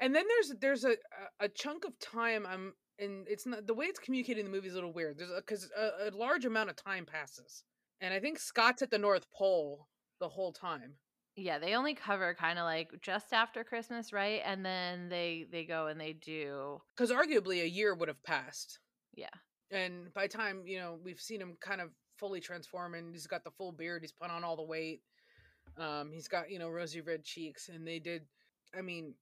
And 0.00 0.14
then 0.14 0.24
there's 0.28 0.58
there's 0.60 0.84
a 0.84 0.92
a- 1.40 1.44
a 1.44 1.48
chunk 1.48 1.84
of 1.84 1.98
time 1.98 2.44
I'm 2.46 2.74
and 2.98 3.26
it's 3.28 3.46
not 3.46 3.66
the 3.66 3.74
way 3.74 3.86
it's 3.86 3.98
communicated 3.98 4.40
in 4.40 4.46
the 4.46 4.52
movie 4.52 4.66
is 4.68 4.74
a 4.74 4.76
little 4.76 4.92
weird. 4.92 5.18
There's 5.18 5.30
because 5.36 5.70
a, 5.76 6.08
a 6.08 6.16
large 6.16 6.44
amount 6.44 6.70
of 6.70 6.76
time 6.76 7.06
passes, 7.06 7.64
and 8.00 8.12
I 8.12 8.20
think 8.20 8.38
Scott's 8.38 8.82
at 8.82 8.90
the 8.90 8.98
North 8.98 9.26
Pole 9.36 9.86
the 10.20 10.28
whole 10.28 10.52
time. 10.52 10.94
Yeah. 11.36 11.58
They 11.58 11.74
only 11.74 11.94
cover 11.94 12.34
kind 12.34 12.58
of 12.58 12.64
like 12.64 12.90
just 13.00 13.32
after 13.32 13.64
Christmas, 13.64 14.12
right? 14.12 14.42
And 14.44 14.64
then 14.66 15.08
they 15.08 15.46
they 15.50 15.64
go 15.64 15.86
and 15.86 16.00
they 16.00 16.12
do, 16.12 16.80
Because 16.96 17.10
arguably 17.10 17.62
a 17.62 17.68
year 17.68 17.94
would 17.94 18.08
have 18.08 18.22
passed, 18.24 18.78
yeah. 19.14 19.30
and 19.70 20.12
by 20.12 20.26
time 20.26 20.64
you 20.66 20.78
know 20.78 20.98
we've 21.02 21.20
seen 21.20 21.40
him 21.40 21.56
kind 21.60 21.80
of 21.80 21.90
fully 22.18 22.40
transform, 22.40 22.94
and 22.94 23.14
he's 23.14 23.26
got 23.26 23.44
the 23.44 23.50
full 23.52 23.72
beard, 23.72 24.02
he's 24.02 24.12
put 24.12 24.30
on 24.30 24.44
all 24.44 24.56
the 24.56 24.62
weight, 24.62 25.00
um, 25.76 26.12
he's 26.12 26.28
got 26.28 26.50
you 26.50 26.58
know 26.58 26.68
rosy 26.70 27.00
red 27.00 27.24
cheeks, 27.24 27.68
and 27.68 27.86
they 27.86 27.98
did, 27.98 28.22
I 28.76 28.82
mean. 28.82 29.14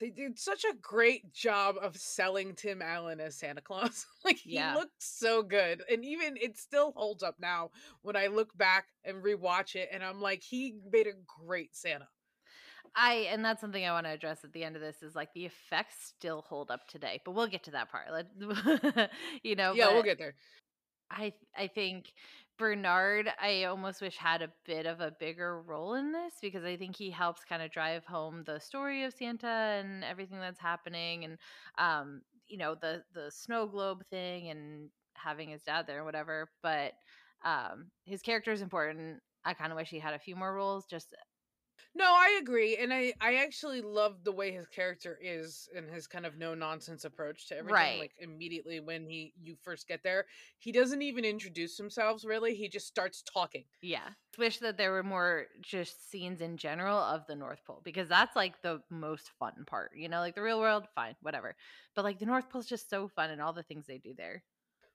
They 0.00 0.10
did 0.10 0.36
such 0.36 0.64
a 0.64 0.74
great 0.82 1.32
job 1.32 1.76
of 1.80 1.96
selling 1.96 2.56
Tim 2.56 2.82
Allen 2.82 3.20
as 3.20 3.36
Santa 3.36 3.60
Claus. 3.60 4.04
like 4.24 4.36
he 4.36 4.56
Yeah. 4.56 4.74
looked 4.74 5.00
so 5.00 5.44
good. 5.44 5.82
And 5.88 6.04
even 6.04 6.36
it 6.36 6.58
still 6.58 6.90
holds 6.96 7.22
up 7.22 7.36
now 7.38 7.70
when 8.00 8.16
I 8.16 8.26
look 8.26 8.56
back 8.58 8.86
and 9.04 9.22
rewatch 9.22 9.76
it 9.76 9.90
and 9.92 10.02
I'm 10.02 10.20
like, 10.20 10.42
he 10.42 10.74
made 10.90 11.06
a 11.06 11.12
great 11.46 11.76
Santa. 11.76 12.08
I 12.94 13.26
and 13.30 13.44
that's 13.44 13.60
something 13.60 13.84
I 13.84 13.92
want 13.92 14.06
to 14.06 14.12
address 14.12 14.44
at 14.44 14.52
the 14.52 14.64
end 14.64 14.76
of 14.76 14.82
this 14.82 15.02
is 15.02 15.14
like 15.14 15.32
the 15.32 15.46
effects 15.46 16.12
still 16.16 16.42
hold 16.42 16.70
up 16.70 16.86
today, 16.88 17.20
but 17.24 17.32
we'll 17.32 17.46
get 17.46 17.64
to 17.64 17.70
that 17.72 17.90
part. 17.90 18.08
Let, 18.12 19.10
you 19.42 19.56
know, 19.56 19.74
yeah, 19.74 19.88
we'll 19.92 20.02
get 20.02 20.18
there. 20.18 20.34
I 21.10 21.32
I 21.56 21.66
think 21.68 22.12
Bernard 22.58 23.28
I 23.40 23.64
almost 23.64 24.00
wish 24.00 24.16
had 24.16 24.42
a 24.42 24.52
bit 24.64 24.86
of 24.86 25.00
a 25.00 25.10
bigger 25.18 25.60
role 25.62 25.94
in 25.94 26.12
this 26.12 26.34
because 26.40 26.64
I 26.64 26.76
think 26.76 26.96
he 26.96 27.10
helps 27.10 27.44
kind 27.44 27.62
of 27.62 27.70
drive 27.70 28.04
home 28.04 28.44
the 28.44 28.60
story 28.60 29.04
of 29.04 29.14
Santa 29.14 29.46
and 29.46 30.04
everything 30.04 30.38
that's 30.38 30.60
happening 30.60 31.24
and 31.24 31.38
um 31.78 32.22
you 32.48 32.58
know 32.58 32.74
the 32.74 33.02
the 33.14 33.30
snow 33.30 33.66
globe 33.66 34.04
thing 34.10 34.50
and 34.50 34.90
having 35.14 35.48
his 35.48 35.62
dad 35.62 35.86
there 35.86 36.00
or 36.00 36.04
whatever. 36.04 36.50
But 36.62 36.92
um, 37.44 37.90
his 38.04 38.22
character 38.22 38.52
is 38.52 38.62
important. 38.62 39.20
I 39.44 39.54
kind 39.54 39.72
of 39.72 39.76
wish 39.76 39.88
he 39.88 39.98
had 39.98 40.14
a 40.14 40.18
few 40.18 40.36
more 40.36 40.54
roles. 40.54 40.86
Just 40.86 41.14
No, 41.94 42.04
I 42.04 42.38
agree, 42.40 42.76
and 42.76 42.92
I 42.92 43.12
I 43.20 43.36
actually 43.36 43.82
love 43.82 44.24
the 44.24 44.32
way 44.32 44.50
his 44.50 44.66
character 44.66 45.18
is 45.20 45.68
and 45.76 45.90
his 45.90 46.06
kind 46.06 46.24
of 46.24 46.38
no 46.38 46.54
nonsense 46.54 47.04
approach 47.04 47.48
to 47.48 47.56
everything. 47.56 47.74
Right. 47.74 48.00
Like 48.00 48.14
immediately 48.18 48.80
when 48.80 49.04
he 49.06 49.34
you 49.42 49.56
first 49.62 49.86
get 49.88 50.02
there, 50.02 50.24
he 50.58 50.72
doesn't 50.72 51.02
even 51.02 51.24
introduce 51.24 51.76
himself. 51.76 52.24
Really, 52.24 52.54
he 52.54 52.68
just 52.68 52.86
starts 52.86 53.22
talking. 53.22 53.64
yeah, 53.82 54.08
wish 54.38 54.58
that 54.58 54.78
there 54.78 54.92
were 54.92 55.02
more 55.02 55.46
just 55.60 56.10
scenes 56.10 56.40
in 56.40 56.56
general 56.56 56.98
of 56.98 57.26
the 57.26 57.36
North 57.36 57.62
Pole 57.66 57.82
because 57.84 58.08
that's 58.08 58.36
like 58.36 58.62
the 58.62 58.80
most 58.90 59.30
fun 59.38 59.64
part. 59.66 59.90
You 59.94 60.08
know, 60.08 60.20
like 60.20 60.34
the 60.34 60.42
real 60.42 60.60
world, 60.60 60.84
fine, 60.94 61.14
whatever. 61.20 61.56
But 61.94 62.04
like 62.04 62.18
the 62.18 62.26
North 62.26 62.48
Pole's 62.48 62.66
just 62.66 62.88
so 62.88 63.08
fun 63.08 63.30
and 63.30 63.42
all 63.42 63.52
the 63.52 63.62
things 63.62 63.86
they 63.86 63.98
do 63.98 64.14
there. 64.16 64.42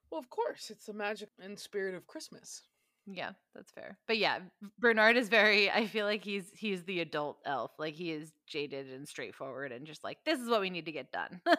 Well, 0.09 0.19
of 0.19 0.29
course, 0.29 0.69
it's 0.71 0.85
the 0.85 0.93
magic 0.93 1.29
and 1.39 1.59
spirit 1.59 1.93
of 1.93 2.07
Christmas. 2.07 2.63
Yeah, 3.09 3.31
that's 3.55 3.71
fair. 3.71 3.97
But 4.05 4.17
yeah, 4.17 4.39
Bernard 4.79 5.15
is 5.17 5.29
very 5.29 5.71
I 5.71 5.87
feel 5.87 6.05
like 6.05 6.23
he's 6.23 6.51
he's 6.53 6.83
the 6.83 6.99
adult 6.99 7.37
elf. 7.45 7.71
Like 7.79 7.93
he 7.95 8.11
is 8.11 8.31
jaded 8.45 8.91
and 8.91 9.07
straightforward 9.07 9.71
and 9.71 9.87
just 9.87 10.03
like 10.03 10.17
this 10.25 10.39
is 10.39 10.49
what 10.49 10.61
we 10.61 10.69
need 10.69 10.85
to 10.85 10.91
get 10.91 11.11
done. 11.11 11.41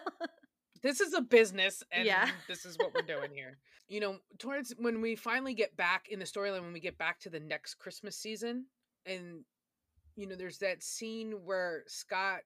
This 0.82 1.00
is 1.00 1.12
a 1.12 1.20
business, 1.20 1.82
and 1.90 2.06
Yeah. 2.06 2.30
this 2.46 2.64
is 2.64 2.78
what 2.78 2.94
we're 2.94 3.02
doing 3.02 3.32
here. 3.34 3.58
You 3.90 4.00
know, 4.00 4.18
towards 4.38 4.74
when 4.76 5.00
we 5.00 5.16
finally 5.16 5.54
get 5.54 5.74
back 5.74 6.08
in 6.10 6.18
the 6.18 6.26
storyline, 6.26 6.60
when 6.60 6.74
we 6.74 6.78
get 6.78 6.98
back 6.98 7.18
to 7.20 7.30
the 7.30 7.40
next 7.40 7.76
Christmas 7.76 8.18
season, 8.18 8.66
and 9.06 9.46
you 10.14 10.26
know, 10.26 10.36
there's 10.36 10.58
that 10.58 10.82
scene 10.82 11.32
where 11.42 11.84
Scott 11.86 12.40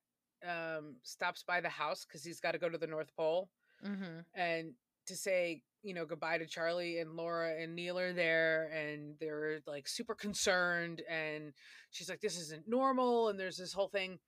um 0.48 0.94
stops 1.02 1.42
by 1.42 1.60
the 1.60 1.68
house 1.68 2.04
because 2.04 2.22
he's 2.22 2.38
got 2.38 2.52
to 2.52 2.58
go 2.58 2.68
to 2.68 2.78
the 2.78 2.86
North 2.86 3.10
Pole 3.16 3.50
mm-hmm. 3.84 4.20
and 4.34 4.74
to 5.06 5.16
say 5.16 5.64
you 5.82 5.94
know 5.94 6.04
goodbye 6.06 6.38
to 6.38 6.46
charlie 6.46 6.98
and 7.00 7.16
laura 7.16 7.54
and 7.60 7.74
neil 7.74 7.98
are 7.98 8.12
there 8.12 8.70
and 8.72 9.14
they're 9.20 9.58
like 9.66 9.88
super 9.88 10.14
concerned 10.14 11.02
and 11.10 11.52
she's 11.90 12.08
like 12.08 12.20
this 12.20 12.38
isn't 12.38 12.68
normal 12.68 13.28
and 13.28 13.38
there's 13.38 13.56
this 13.56 13.72
whole 13.72 13.88
thing 13.88 14.18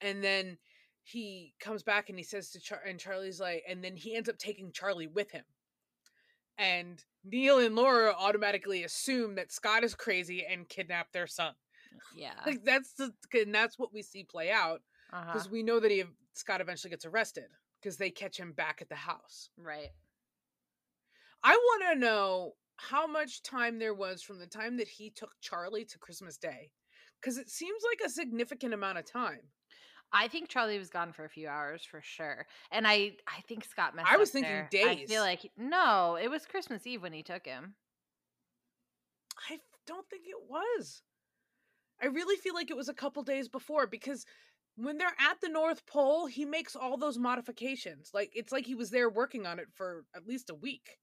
and 0.00 0.22
then 0.24 0.56
he 1.02 1.54
comes 1.60 1.82
back 1.82 2.08
and 2.08 2.18
he 2.18 2.24
says 2.24 2.50
to 2.50 2.60
Char- 2.60 2.82
and 2.86 2.98
charlie's 2.98 3.40
like 3.40 3.62
and 3.68 3.84
then 3.84 3.94
he 3.96 4.16
ends 4.16 4.28
up 4.28 4.38
taking 4.38 4.72
charlie 4.72 5.06
with 5.06 5.30
him 5.30 5.44
and 6.58 7.04
neil 7.24 7.58
and 7.58 7.74
laura 7.76 8.14
automatically 8.18 8.84
assume 8.84 9.34
that 9.34 9.52
scott 9.52 9.84
is 9.84 9.94
crazy 9.94 10.44
and 10.50 10.68
kidnapped 10.68 11.12
their 11.12 11.26
son 11.26 11.52
Yeah. 12.16 12.32
like 12.46 12.64
that's 12.64 12.92
the 12.94 13.12
and 13.34 13.54
that's 13.54 13.78
what 13.78 13.92
we 13.92 14.02
see 14.02 14.24
play 14.24 14.50
out 14.50 14.80
Uh-huh. 15.12 15.24
because 15.32 15.50
we 15.50 15.62
know 15.62 15.80
that 15.80 15.90
he 15.90 16.04
scott 16.32 16.60
eventually 16.60 16.90
gets 16.90 17.04
arrested 17.04 17.44
because 17.80 17.96
they 17.98 18.10
catch 18.10 18.38
him 18.38 18.52
back 18.52 18.78
at 18.80 18.88
the 18.88 18.94
house 18.96 19.50
Right. 19.58 19.90
I 21.46 21.52
want 21.52 21.92
to 21.92 21.98
know 22.00 22.54
how 22.76 23.06
much 23.06 23.40
time 23.42 23.78
there 23.78 23.94
was 23.94 24.20
from 24.20 24.40
the 24.40 24.48
time 24.48 24.78
that 24.78 24.88
he 24.88 25.10
took 25.10 25.30
Charlie 25.40 25.84
to 25.84 25.98
Christmas 25.98 26.36
Day. 26.36 26.70
Because 27.20 27.38
it 27.38 27.48
seems 27.48 27.82
like 27.88 28.04
a 28.04 28.10
significant 28.10 28.74
amount 28.74 28.98
of 28.98 29.10
time. 29.10 29.40
I 30.12 30.26
think 30.26 30.48
Charlie 30.48 30.78
was 30.78 30.90
gone 30.90 31.12
for 31.12 31.24
a 31.24 31.28
few 31.28 31.48
hours 31.48 31.84
for 31.84 32.00
sure, 32.02 32.46
and 32.70 32.86
I 32.86 33.12
I 33.26 33.40
think 33.48 33.64
Scott 33.64 33.94
messed. 33.96 34.08
I 34.10 34.16
was 34.16 34.30
thinking 34.30 34.50
there. 34.50 34.68
I 34.72 34.94
days. 34.94 35.08
feel 35.08 35.22
like 35.22 35.50
no, 35.56 36.16
it 36.20 36.30
was 36.30 36.46
Christmas 36.46 36.86
Eve 36.86 37.02
when 37.02 37.12
he 37.12 37.22
took 37.22 37.44
him. 37.44 37.74
I 39.50 39.58
don't 39.86 40.08
think 40.08 40.26
it 40.26 40.48
was. 40.48 41.02
I 42.00 42.06
really 42.06 42.36
feel 42.36 42.54
like 42.54 42.70
it 42.70 42.76
was 42.76 42.88
a 42.88 42.94
couple 42.94 43.22
days 43.24 43.48
before 43.48 43.86
because 43.86 44.24
when 44.76 44.98
they're 44.98 45.08
at 45.08 45.40
the 45.40 45.48
North 45.48 45.86
Pole, 45.86 46.26
he 46.26 46.44
makes 46.44 46.76
all 46.76 46.96
those 46.96 47.18
modifications. 47.18 48.10
Like 48.14 48.30
it's 48.34 48.52
like 48.52 48.66
he 48.66 48.74
was 48.74 48.90
there 48.90 49.10
working 49.10 49.46
on 49.46 49.58
it 49.58 49.68
for 49.74 50.04
at 50.14 50.26
least 50.26 50.50
a 50.50 50.54
week. 50.54 50.98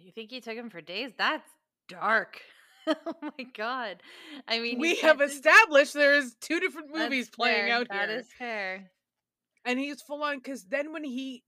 You 0.00 0.12
think 0.12 0.30
he 0.30 0.40
took 0.40 0.56
him 0.56 0.70
for 0.70 0.80
days? 0.80 1.12
That's 1.16 1.48
dark. 1.88 2.40
oh 2.86 2.94
my 3.22 3.44
god! 3.56 4.02
I 4.48 4.58
mean, 4.58 4.78
we 4.78 4.96
have 4.96 5.20
established 5.20 5.92
there's 5.92 6.34
two 6.40 6.58
different 6.60 6.94
movies 6.94 7.28
playing 7.28 7.66
fair. 7.66 7.74
out 7.74 7.88
That 7.90 8.08
here. 8.08 8.18
is 8.18 8.26
fair. 8.38 8.90
and 9.66 9.78
he's 9.78 10.00
full 10.00 10.22
on 10.22 10.38
because 10.38 10.64
then 10.64 10.92
when 10.92 11.04
he 11.04 11.44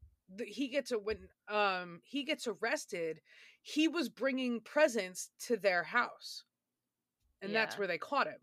he 0.46 0.68
gets 0.68 0.92
a 0.92 0.98
when 0.98 1.16
um 1.48 2.00
he 2.04 2.24
gets 2.24 2.46
arrested 2.46 3.20
he 3.62 3.86
was 3.88 4.08
bringing 4.08 4.60
presents 4.60 5.30
to 5.46 5.56
their 5.56 5.82
house 5.82 6.44
and 7.42 7.54
that's 7.54 7.76
where 7.78 7.86
they 7.86 7.98
caught 7.98 8.26
him 8.26 8.40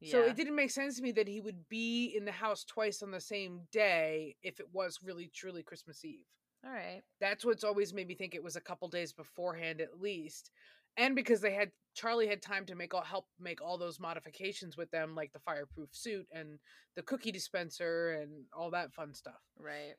Yeah. 0.00 0.12
so 0.12 0.20
it 0.22 0.36
didn't 0.36 0.54
make 0.54 0.70
sense 0.70 0.96
to 0.96 1.02
me 1.02 1.10
that 1.12 1.26
he 1.28 1.40
would 1.40 1.68
be 1.68 2.14
in 2.16 2.24
the 2.24 2.30
house 2.32 2.64
twice 2.64 3.02
on 3.02 3.10
the 3.10 3.20
same 3.20 3.62
day 3.72 4.36
if 4.44 4.60
it 4.60 4.66
was 4.72 5.00
really 5.02 5.28
truly 5.34 5.62
christmas 5.64 6.04
eve 6.04 6.24
All 6.64 6.70
right. 6.72 7.02
that's 7.20 7.44
what's 7.44 7.64
always 7.64 7.92
made 7.92 8.06
me 8.08 8.14
think 8.14 8.34
it 8.34 8.42
was 8.42 8.56
a 8.56 8.60
couple 8.60 8.88
days 8.88 9.12
beforehand 9.12 9.80
at 9.80 10.00
least 10.00 10.50
and 10.96 11.14
because 11.16 11.40
they 11.40 11.52
had 11.52 11.70
charlie 11.94 12.28
had 12.28 12.40
time 12.42 12.64
to 12.66 12.74
make 12.74 12.94
all 12.94 13.02
help 13.02 13.26
make 13.40 13.60
all 13.60 13.76
those 13.78 13.98
modifications 13.98 14.76
with 14.76 14.90
them 14.90 15.14
like 15.14 15.32
the 15.32 15.38
fireproof 15.40 15.88
suit 15.92 16.26
and 16.32 16.58
the 16.96 17.02
cookie 17.02 17.32
dispenser 17.32 18.12
and 18.22 18.44
all 18.56 18.70
that 18.70 18.92
fun 18.92 19.12
stuff 19.12 19.40
Right. 19.58 19.94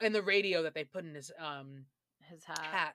and 0.00 0.14
the 0.14 0.22
radio 0.22 0.62
that 0.64 0.74
they 0.74 0.84
put 0.84 1.04
in 1.04 1.14
his 1.14 1.32
um 1.38 1.86
His 2.30 2.44
hat. 2.44 2.58
hat 2.62 2.94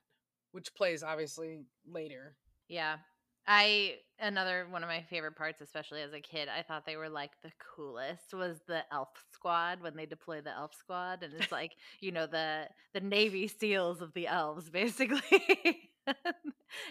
which 0.52 0.74
plays 0.76 1.02
obviously 1.04 1.62
later 1.90 2.36
Yeah. 2.68 2.98
I 3.47 3.95
another 4.19 4.67
one 4.69 4.84
of 4.84 4.89
my 4.89 5.01
favorite 5.10 5.36
parts, 5.36 5.62
especially 5.62 6.01
as 6.01 6.13
a 6.13 6.19
kid, 6.19 6.47
I 6.47 6.62
thought 6.62 6.86
they 6.86 6.95
were 6.97 7.10
like 7.10 7.32
the 7.43 7.51
coolest 7.75 8.34
was 8.34 8.60
the 8.67 8.84
elf 8.91 9.10
squad 9.32 9.82
when 9.82 9.95
they 9.95 10.06
deploy 10.06 10.41
the 10.41 10.51
elf 10.51 10.73
squad 10.75 11.23
and 11.23 11.34
it's 11.34 11.51
like, 11.51 11.71
you 11.99 12.12
know, 12.12 12.27
the 12.27 12.67
the 12.93 13.01
Navy 13.01 13.47
SEALs 13.47 14.01
of 14.01 14.13
the 14.13 14.27
elves, 14.27 14.69
basically. 14.82 15.21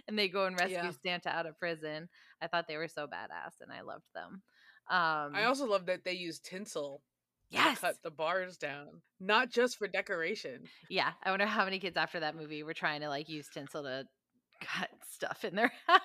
and 0.08 0.18
they 0.18 0.28
go 0.28 0.46
and 0.46 0.58
rescue 0.58 0.76
Yeah. 0.76 0.90
Santa 1.02 1.28
out 1.30 1.46
of 1.46 1.58
prison. 1.58 2.08
I 2.42 2.46
thought 2.46 2.66
they 2.68 2.76
were 2.76 2.88
so 2.88 3.06
badass 3.06 3.60
and 3.60 3.72
I 3.72 3.82
loved 3.82 4.06
them. 4.14 4.42
Um 4.90 5.34
i 5.36 5.44
also 5.44 5.66
love 5.66 5.86
that 5.86 6.04
they 6.04 6.14
use 6.14 6.40
tinsel 6.40 7.02
yes. 7.50 7.78
cut 7.78 7.94
the 8.02 8.10
bars 8.10 8.56
down 8.56 9.02
not 9.20 9.50
just 9.50 9.76
for 9.78 9.86
decoration 9.86 10.64
Yeah. 10.88 11.12
I 11.22 11.30
wonder 11.30 11.46
how 11.46 11.64
many 11.64 11.78
kids 11.78 11.96
after 11.96 12.18
that 12.20 12.34
movie 12.34 12.64
were 12.64 12.74
trying 12.74 13.02
to 13.02 13.08
like 13.08 13.28
use 13.28 13.46
tinsel 13.52 13.84
to 13.84 14.04
cut 14.60 14.90
stuff 15.10 15.44
in 15.44 15.54
their 15.54 15.72
house. 15.86 16.00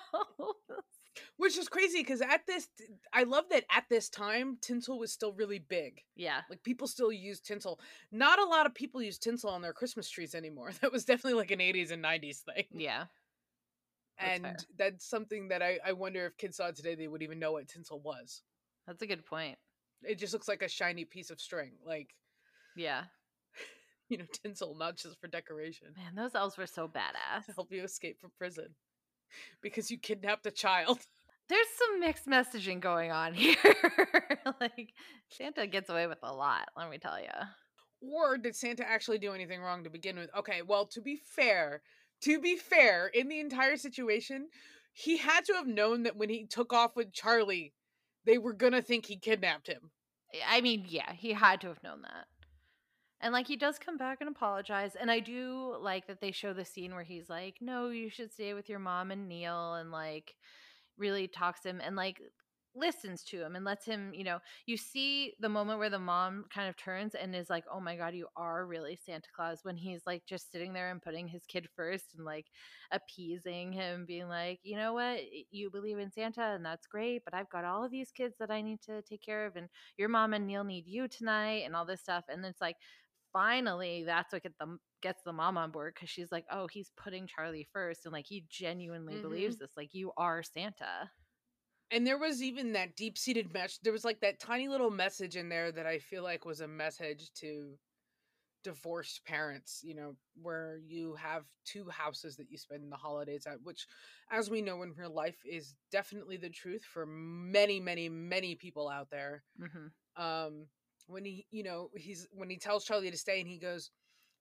which 1.38 1.56
is 1.56 1.68
crazy 1.68 2.00
because 2.00 2.20
at 2.20 2.46
this 2.46 2.68
i 3.12 3.22
love 3.22 3.44
that 3.50 3.64
at 3.74 3.84
this 3.88 4.08
time 4.10 4.58
tinsel 4.60 4.98
was 4.98 5.12
still 5.12 5.32
really 5.32 5.58
big 5.58 6.02
yeah. 6.14 6.40
like 6.50 6.62
people 6.62 6.86
still 6.86 7.10
use 7.10 7.40
tinsel 7.40 7.80
not 8.12 8.38
a 8.38 8.44
lot 8.44 8.66
of 8.66 8.74
people 8.74 9.00
use 9.02 9.18
tinsel 9.18 9.48
on 9.50 9.62
their 9.62 9.72
christmas 9.72 10.08
trees 10.10 10.34
anymore 10.34 10.70
that 10.80 10.92
was 10.92 11.04
definitely 11.04 11.38
like 11.38 11.50
an 11.50 11.58
80s 11.60 11.90
and 11.90 12.04
90s 12.04 12.40
thing 12.40 12.64
Yeah. 12.72 13.04
That's 14.18 14.32
and 14.34 14.42
fair. 14.42 14.56
that's 14.78 15.08
something 15.08 15.48
that 15.48 15.62
I, 15.62 15.78
I 15.84 15.92
wonder 15.92 16.24
if 16.26 16.36
kids 16.38 16.56
saw 16.56 16.70
today 16.70 16.94
they 16.94 17.08
would 17.08 17.22
even 17.22 17.38
know 17.38 17.52
what 17.52 17.68
tinsel 17.68 18.00
was 18.00 18.42
That's 18.86 19.02
a 19.02 19.06
good 19.06 19.24
point. 19.26 19.58
it 20.02 20.18
just 20.18 20.32
looks 20.32 20.48
like 20.48 20.62
a 20.62 20.68
shiny 20.68 21.04
piece 21.04 21.30
of 21.30 21.40
string 21.40 21.72
like 21.84 22.14
Yeah. 22.76 23.04
you 24.10 24.18
know 24.18 24.24
tinsel 24.32 24.74
not 24.78 24.96
just 24.96 25.20
for 25.20 25.28
decoration 25.28 25.88
Man, 25.96 26.14
those 26.14 26.34
elves 26.34 26.56
were 26.56 26.66
so 26.66 26.88
badass. 26.88 27.46
to 27.46 27.52
help 27.52 27.72
you 27.72 27.82
escape 27.84 28.20
from 28.20 28.30
prison 28.38 28.68
because 29.62 29.90
you 29.90 29.98
kidnapped 29.98 30.46
a 30.46 30.50
child 30.50 31.00
There's 31.48 31.66
some 31.78 32.00
mixed 32.00 32.26
messaging 32.26 32.80
going 32.80 33.12
on 33.12 33.34
here. 33.42 33.56
like 34.60 34.92
Santa 35.30 35.66
gets 35.66 35.88
away 35.90 36.06
with 36.08 36.18
a 36.22 36.32
lot, 36.32 36.68
let 36.76 36.90
me 36.90 36.98
tell 36.98 37.18
you. 37.20 37.28
or 38.00 38.36
did 38.38 38.54
santa 38.56 38.88
actually 38.88 39.18
do 39.18 39.32
anything 39.32 39.60
wrong 39.60 39.84
to 39.84 39.90
begin 39.90 40.16
with 40.18 40.30
okay 40.36 40.62
well 40.66 40.86
to 40.86 41.00
be 41.00 41.16
fair 41.36 41.82
to 42.22 42.40
be 42.40 42.56
fair 42.56 43.06
in 43.08 43.28
the 43.28 43.40
entire 43.40 43.76
situation 43.76 44.48
he 44.92 45.16
had 45.18 45.44
to 45.44 45.52
have 45.54 45.66
known 45.66 46.02
that 46.04 46.16
when 46.16 46.28
he 46.28 46.46
took 46.46 46.72
off 46.72 46.94
with 46.96 47.12
charlie 47.12 47.72
they 48.24 48.38
were 48.38 48.52
gonna 48.52 48.82
think 48.82 49.06
he 49.06 49.16
kidnapped 49.18 49.66
him 49.68 49.90
I 50.46 50.60
mean, 50.60 50.84
yeah, 50.88 51.12
he 51.14 51.32
had 51.32 51.60
to 51.62 51.68
have 51.68 51.82
known 51.84 52.02
that. 52.02 52.26
And 53.20 53.32
like 53.32 53.46
he 53.46 53.56
does 53.56 53.78
come 53.78 53.96
back 53.96 54.18
and 54.20 54.28
apologize. 54.28 54.94
And 54.94 55.10
I 55.10 55.20
do 55.20 55.76
like 55.80 56.06
that 56.06 56.20
they 56.20 56.32
show 56.32 56.52
the 56.52 56.64
scene 56.64 56.94
where 56.94 57.02
he's 57.02 57.28
like, 57.30 57.56
No, 57.60 57.88
you 57.90 58.10
should 58.10 58.32
stay 58.32 58.54
with 58.54 58.68
your 58.68 58.78
mom 58.78 59.10
and 59.10 59.28
Neil 59.28 59.74
and 59.74 59.90
like 59.90 60.34
really 60.98 61.28
talks 61.28 61.60
to 61.62 61.70
him 61.70 61.80
and 61.84 61.96
like 61.96 62.20
listens 62.74 63.22
to 63.24 63.40
him 63.42 63.56
and 63.56 63.64
lets 63.64 63.86
him, 63.86 64.12
you 64.12 64.22
know, 64.22 64.38
you 64.66 64.76
see 64.76 65.32
the 65.40 65.48
moment 65.48 65.78
where 65.78 65.88
the 65.88 65.98
mom 65.98 66.44
kind 66.54 66.68
of 66.68 66.76
turns 66.76 67.14
and 67.14 67.34
is 67.34 67.48
like, 67.48 67.64
Oh 67.72 67.80
my 67.80 67.96
god, 67.96 68.14
you 68.14 68.26
are 68.36 68.66
really 68.66 68.98
Santa 69.02 69.28
Claus 69.34 69.60
when 69.62 69.76
he's 69.76 70.02
like 70.06 70.26
just 70.26 70.52
sitting 70.52 70.74
there 70.74 70.90
and 70.90 71.00
putting 71.00 71.26
his 71.26 71.46
kid 71.46 71.68
first 71.74 72.14
and 72.16 72.24
like 72.26 72.46
appeasing 72.92 73.72
him, 73.72 74.04
being 74.06 74.28
like, 74.28 74.60
you 74.62 74.76
know 74.76 74.92
what, 74.92 75.20
you 75.50 75.70
believe 75.70 75.98
in 75.98 76.12
Santa 76.12 76.42
and 76.42 76.64
that's 76.64 76.86
great, 76.86 77.24
but 77.24 77.32
I've 77.34 77.48
got 77.50 77.64
all 77.64 77.82
of 77.82 77.90
these 77.90 78.12
kids 78.12 78.36
that 78.40 78.50
I 78.50 78.60
need 78.60 78.82
to 78.82 79.00
take 79.02 79.22
care 79.22 79.46
of 79.46 79.56
and 79.56 79.68
your 79.96 80.10
mom 80.10 80.34
and 80.34 80.46
Neil 80.46 80.64
need 80.64 80.86
you 80.86 81.08
tonight 81.08 81.62
and 81.64 81.74
all 81.74 81.86
this 81.86 82.02
stuff. 82.02 82.24
And 82.28 82.44
it's 82.44 82.60
like, 82.60 82.76
finally, 83.36 84.04
that's 84.04 84.32
what 84.32 84.42
get 84.42 84.58
them 84.58 84.78
gets 85.02 85.22
the 85.24 85.32
mom 85.32 85.58
on 85.58 85.70
board 85.70 85.92
because 85.94 86.08
she's 86.08 86.32
like, 86.32 86.46
oh, 86.50 86.66
he's 86.72 86.90
putting 86.96 87.26
Charlie 87.26 87.68
first, 87.72 88.06
and 88.06 88.12
like 88.12 88.26
he 88.26 88.44
genuinely 88.48 89.20
believes 89.20 89.58
this. 89.58 89.72
Like 89.76 89.92
you 89.92 90.12
are 90.16 90.42
Santa. 90.42 91.10
and 91.90 92.06
there 92.06 92.18
was 92.18 92.42
even 92.42 92.72
that 92.72 92.96
deep-seated 92.96 93.52
message 93.52 93.78
there 93.82 93.92
was 93.92 94.04
like 94.04 94.20
that 94.20 94.40
tiny 94.40 94.68
little 94.68 94.90
message 94.90 95.36
in 95.36 95.48
there 95.48 95.70
that 95.70 95.86
i 95.86 95.98
feel 95.98 96.24
like 96.24 96.44
was 96.44 96.60
a 96.60 96.66
message 96.66 97.30
to 97.34 97.78
divorced 98.66 99.24
parents, 99.24 99.80
you 99.84 99.94
know, 99.94 100.16
where 100.42 100.80
you 100.84 101.14
have 101.14 101.44
two 101.64 101.88
houses 101.88 102.36
that 102.36 102.50
you 102.50 102.58
spend 102.58 102.90
the 102.90 102.96
holidays 102.96 103.46
at, 103.46 103.62
which, 103.62 103.86
as 104.32 104.50
we 104.50 104.60
know 104.60 104.82
in 104.82 104.92
real 104.98 105.14
life, 105.14 105.36
is 105.48 105.76
definitely 105.92 106.36
the 106.36 106.50
truth 106.50 106.82
for 106.82 107.06
many, 107.06 107.78
many, 107.78 108.08
many 108.08 108.56
people 108.56 108.88
out 108.88 109.08
there. 109.08 109.44
Mm-hmm. 109.62 110.20
Um, 110.20 110.66
when 111.06 111.24
he, 111.24 111.46
you 111.50 111.62
know, 111.62 111.90
he's 111.94 112.28
when 112.32 112.50
he 112.50 112.56
tells 112.56 112.84
Charlie 112.84 113.10
to 113.10 113.16
stay, 113.16 113.40
and 113.40 113.48
he 113.48 113.58
goes, 113.58 113.90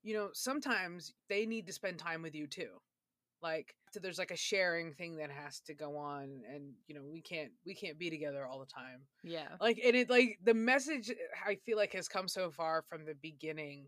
you 0.03 0.13
know, 0.13 0.29
sometimes 0.33 1.13
they 1.29 1.45
need 1.45 1.67
to 1.67 1.73
spend 1.73 1.99
time 1.99 2.21
with 2.21 2.35
you 2.35 2.47
too. 2.47 2.69
Like, 3.41 3.75
so 3.91 3.99
there's 3.99 4.17
like 4.17 4.31
a 4.31 4.37
sharing 4.37 4.93
thing 4.93 5.17
that 5.17 5.29
has 5.29 5.59
to 5.61 5.73
go 5.73 5.97
on, 5.97 6.41
and 6.51 6.73
you 6.87 6.95
know, 6.95 7.03
we 7.11 7.21
can't 7.21 7.51
we 7.65 7.75
can't 7.75 7.99
be 7.99 8.09
together 8.09 8.45
all 8.45 8.59
the 8.59 8.65
time. 8.65 9.01
Yeah. 9.23 9.49
Like, 9.61 9.79
and 9.83 9.95
it 9.95 10.09
like 10.09 10.39
the 10.43 10.53
message 10.53 11.11
I 11.45 11.57
feel 11.65 11.77
like 11.77 11.93
has 11.93 12.07
come 12.07 12.27
so 12.27 12.49
far 12.49 12.83
from 12.89 13.05
the 13.05 13.15
beginning 13.21 13.87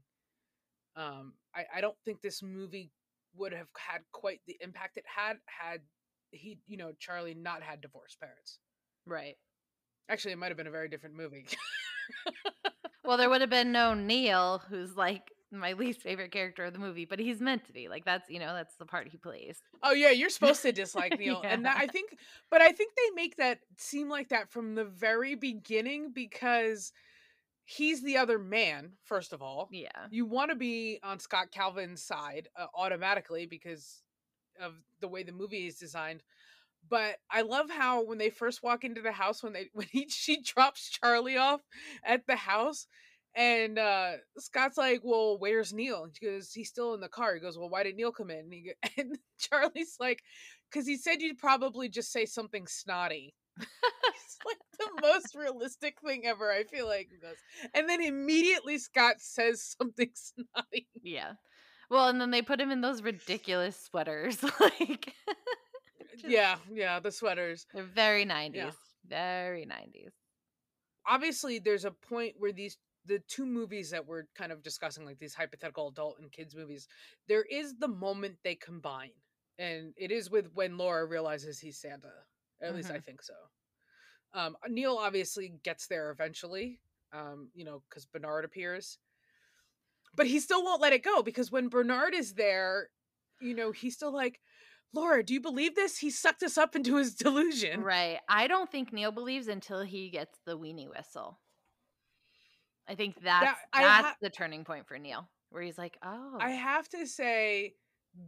um, 0.98 1.34
I, 1.56 1.66
I 1.78 1.82
don't 1.82 1.98
think 2.04 2.22
this 2.22 2.42
movie 2.42 2.92
would 3.36 3.54
have 3.54 3.68
had 3.78 4.02
quite 4.12 4.42
the 4.48 4.58
impact 4.62 4.98
it 4.98 5.06
had 5.06 5.38
had 5.46 5.82
he, 6.32 6.60
you 6.68 6.76
know, 6.76 6.92
Charlie 7.00 7.36
not 7.36 7.62
had 7.62 7.82
divorced 7.82 8.20
parents. 8.20 8.60
Right. 9.06 9.36
Actually, 10.10 10.34
it 10.34 10.38
might 10.38 10.48
have 10.48 10.58
been 10.58 10.68
a 10.68 10.72
very 10.72 10.88
different 10.88 11.16
movie. 11.16 11.46
well, 13.04 13.18
there 13.18 13.30
would 13.30 13.42
have 13.42 13.50
been 13.50 13.72
no 13.74 13.94
Neil, 13.94 14.62
who's 14.70 14.96
like 14.96 15.32
my 15.52 15.74
least 15.74 16.02
favorite 16.02 16.32
character 16.32 16.66
of 16.66 16.74
the 16.74 16.80
movie, 16.80 17.06
but 17.06 17.20
he's 17.20 17.40
meant 17.40 17.66
to 17.66 17.74
be. 17.74 17.88
Like 17.88 18.06
that's 18.06 18.30
you 18.30 18.40
know 18.40 18.54
that's 18.54 18.76
the 18.76 18.86
part 18.86 19.08
he 19.08 19.18
plays. 19.18 19.62
Oh 19.84 19.94
yeah, 19.94 20.12
you're 20.12 20.30
supposed 20.30 20.62
to 20.64 20.72
dislike 20.74 21.18
Neil, 21.20 21.42
yeah. 21.44 21.50
and 21.50 21.66
that, 21.66 21.78
I 21.78 21.88
think, 21.88 22.18
but 22.50 22.62
I 22.62 22.72
think 22.72 22.94
they 22.96 23.16
make 23.16 23.38
that 23.38 23.60
seem 23.78 24.10
like 24.10 24.30
that 24.30 24.50
from 24.50 24.76
the 24.76 24.86
very 24.86 25.36
beginning 25.36 26.12
because 26.14 26.92
he's 27.68 28.02
the 28.02 28.16
other 28.16 28.40
man 28.40 28.94
first 29.04 29.34
of 29.34 29.42
all 29.42 29.68
yeah 29.74 29.90
you 30.10 30.26
want 30.26 30.50
to 30.50 30.56
be 30.56 31.00
on 31.04 31.20
scott 31.20 31.52
calvin's 31.52 32.02
side 32.02 32.48
uh, 32.58 32.66
automatically 32.74 33.46
because 33.46 34.04
of 34.62 34.74
the 35.02 35.08
way 35.08 35.22
the 35.22 35.34
movie 35.34 35.68
is 35.68 35.76
designed 35.76 36.24
but 36.90 37.18
i 37.32 37.42
love 37.42 37.70
how 37.70 38.04
when 38.04 38.18
they 38.18 38.30
first 38.30 38.64
walk 38.64 38.84
into 38.84 39.02
the 39.02 39.12
house 39.12 39.44
when 39.44 39.54
they 39.54 39.70
when 39.74 39.88
he 39.92 40.08
she 40.10 40.42
drops 40.42 40.90
charlie 40.90 41.38
off 41.38 41.62
at 42.04 42.26
the 42.28 42.36
house 42.36 42.88
and 43.36 43.78
uh 43.78 44.14
scott's 44.38 44.78
like 44.78 45.02
well 45.04 45.38
where's 45.40 45.74
neil 45.74 46.04
and 46.04 46.16
she 46.16 46.26
goes 46.26 46.52
he's 46.54 46.70
still 46.70 46.94
in 46.94 47.02
the 47.02 47.10
car 47.10 47.36
he 47.36 47.40
goes 47.40 47.58
well 47.58 47.70
why 47.70 47.84
did 47.84 47.96
neil 47.96 48.12
come 48.12 48.30
in 48.30 48.40
and, 48.40 48.54
he, 48.54 48.72
and 48.98 49.18
charlie's 49.38 49.96
like 50.00 50.22
because 50.70 50.88
he 50.88 50.98
said 50.98 51.22
you'd 51.22 51.38
probably 51.38 51.90
just 51.90 52.12
say 52.12 52.26
something 52.26 52.66
snotty 52.68 53.34
it's 53.60 54.38
like 54.46 54.58
the 54.78 55.02
most 55.02 55.36
realistic 55.36 55.98
thing 56.06 56.26
ever. 56.26 56.52
I 56.52 56.64
feel 56.64 56.88
like 56.88 57.10
and 57.74 57.90
then 57.90 58.02
immediately 58.02 58.78
Scott 58.78 59.16
says 59.20 59.76
something 59.80 60.10
snotty. 60.14 60.88
Yeah. 61.02 61.34
Well, 61.90 62.10
and 62.10 62.20
then 62.20 62.32
they 62.32 62.42
put 62.42 62.60
him 62.60 62.70
in 62.72 62.82
those 62.82 63.02
ridiculous 63.02 63.80
sweaters, 63.80 64.44
like. 64.60 65.14
Yeah, 66.26 66.58
yeah, 66.72 67.00
the 67.00 67.12
sweaters. 67.12 67.66
They're 67.74 67.84
very 67.84 68.26
nineties. 68.26 68.64
Yeah. 68.64 68.72
Very 69.10 69.66
nineties. 69.66 70.12
Obviously, 71.08 71.60
there's 71.60 71.86
a 71.86 71.92
point 71.92 72.36
where 72.38 72.52
these 72.52 72.78
the 73.06 73.20
two 73.28 73.46
movies 73.46 73.92
that 73.92 74.06
we're 74.06 74.24
kind 74.36 74.52
of 74.52 74.62
discussing, 74.62 75.06
like 75.06 75.20
these 75.20 75.34
hypothetical 75.34 75.88
adult 75.88 76.18
and 76.20 76.32
kids 76.32 76.56
movies, 76.56 76.88
there 77.28 77.44
is 77.44 77.76
the 77.78 77.88
moment 77.88 78.36
they 78.44 78.56
combine, 78.56 79.12
and 79.58 79.94
it 79.96 80.12
is 80.12 80.30
with 80.30 80.50
when 80.54 80.78
Laura 80.78 81.06
realizes 81.06 81.60
he's 81.60 81.80
Santa. 81.80 82.08
At 82.62 82.68
mm-hmm. 82.68 82.78
least 82.78 82.90
I 82.90 82.96
mm-hmm. 82.96 83.02
think 83.04 83.22
so. 83.22 83.34
Um, 84.34 84.58
Neil 84.68 84.98
obviously 84.98 85.54
gets 85.64 85.88
there 85.88 86.12
eventually, 86.12 86.80
um, 87.14 87.50
you 87.56 87.64
know, 87.64 87.82
because 87.90 88.06
Bernard 88.06 88.46
appears. 88.46 89.00
But 90.16 90.28
he 90.28 90.40
still 90.40 90.64
won't 90.64 90.82
let 90.82 90.94
it 90.94 91.04
go 91.04 91.22
because 91.22 91.52
when 91.52 91.70
Bernard 91.70 92.14
is 92.14 92.34
there, 92.34 92.90
you 93.40 93.54
know, 93.54 93.72
he's 93.72 93.94
still 93.94 94.14
like, 94.14 94.40
Laura, 94.94 95.24
do 95.24 95.34
you 95.34 95.42
believe 95.42 95.76
this? 95.76 95.98
He 95.98 96.10
sucked 96.10 96.44
us 96.44 96.58
up 96.58 96.76
into 96.76 96.96
his 96.96 97.14
delusion. 97.16 97.82
Right. 97.84 98.20
I 98.30 98.48
don't 98.48 98.72
think 98.72 98.94
Neil 98.94 99.12
believes 99.12 99.48
until 99.48 99.82
he 99.82 100.10
gets 100.10 100.40
the 100.46 100.58
weenie 100.58 100.90
whistle. 100.90 101.40
I 102.88 102.96
think 102.96 103.16
that's 103.22 103.46
that, 103.46 103.58
that's 103.74 104.06
ha- 104.06 104.16
the 104.22 104.30
turning 104.30 104.64
point 104.64 104.88
for 104.88 104.98
Neil, 104.98 105.28
where 105.50 105.62
he's 105.62 105.78
like, 105.78 105.98
"Oh." 106.04 106.38
I 106.40 106.52
have 106.52 106.88
to 106.90 107.06
say 107.06 107.74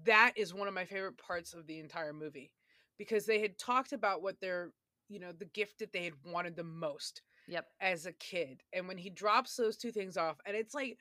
that 0.06 0.34
is 0.36 0.54
one 0.54 0.68
of 0.68 0.74
my 0.74 0.86
favorite 0.86 1.18
parts 1.18 1.54
of 1.54 1.66
the 1.66 1.80
entire 1.80 2.14
movie 2.14 2.52
because 2.98 3.26
they 3.26 3.40
had 3.40 3.58
talked 3.58 3.94
about 3.94 4.22
what 4.22 4.40
their 4.42 4.72
you 5.08 5.20
know 5.20 5.32
the 5.32 5.46
gift 5.46 5.80
that 5.80 5.92
they 5.92 6.04
had 6.04 6.14
wanted 6.26 6.56
the 6.56 6.64
most 6.64 7.22
yep 7.48 7.66
as 7.82 8.06
a 8.06 8.12
kid 8.14 8.62
and 8.74 8.88
when 8.88 8.98
he 8.98 9.10
drops 9.10 9.56
those 9.56 9.78
two 9.78 9.92
things 9.92 10.18
off 10.18 10.38
and 10.46 10.56
it's 10.56 10.76
like 10.76 10.98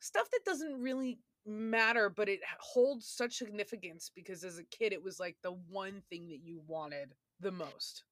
stuff 0.00 0.30
that 0.30 0.44
doesn't 0.46 0.80
really 0.80 1.18
matter 1.46 2.10
but 2.10 2.28
it 2.28 2.40
holds 2.58 3.06
such 3.06 3.36
significance 3.36 4.10
because 4.14 4.44
as 4.44 4.58
a 4.58 4.64
kid 4.64 4.92
it 4.92 5.02
was 5.02 5.18
like 5.18 5.36
the 5.42 5.52
one 5.68 6.02
thing 6.10 6.28
that 6.28 6.40
you 6.44 6.60
wanted 6.66 7.14
the 7.40 7.50
most 7.50 8.04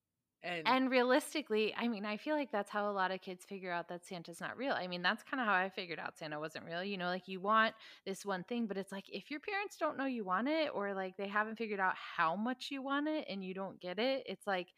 and 0.42 0.66
and 0.66 0.90
realistically 0.90 1.74
i 1.76 1.86
mean 1.86 2.04
i 2.06 2.16
feel 2.16 2.34
like 2.34 2.50
that's 2.50 2.70
how 2.70 2.90
a 2.90 2.92
lot 2.92 3.10
of 3.10 3.20
kids 3.20 3.44
figure 3.44 3.70
out 3.70 3.88
that 3.88 4.06
santa's 4.06 4.40
not 4.40 4.56
real 4.56 4.72
i 4.72 4.86
mean 4.86 5.02
that's 5.02 5.22
kind 5.22 5.40
of 5.40 5.46
how 5.46 5.52
i 5.52 5.68
figured 5.68 5.98
out 5.98 6.16
santa 6.16 6.38
wasn't 6.38 6.64
real 6.64 6.82
you 6.82 6.96
know 6.96 7.08
like 7.08 7.28
you 7.28 7.40
want 7.40 7.74
this 8.06 8.24
one 8.24 8.44
thing 8.44 8.66
but 8.66 8.78
it's 8.78 8.92
like 8.92 9.04
if 9.08 9.30
your 9.30 9.40
parents 9.40 9.76
don't 9.78 9.98
know 9.98 10.06
you 10.06 10.24
want 10.24 10.48
it 10.48 10.70
or 10.72 10.94
like 10.94 11.16
they 11.16 11.28
haven't 11.28 11.58
figured 11.58 11.80
out 11.80 11.94
how 12.16 12.34
much 12.34 12.68
you 12.70 12.82
want 12.82 13.08
it 13.08 13.26
and 13.28 13.44
you 13.44 13.52
don't 13.52 13.80
get 13.80 13.98
it 13.98 14.22
it's 14.26 14.46
like 14.46 14.68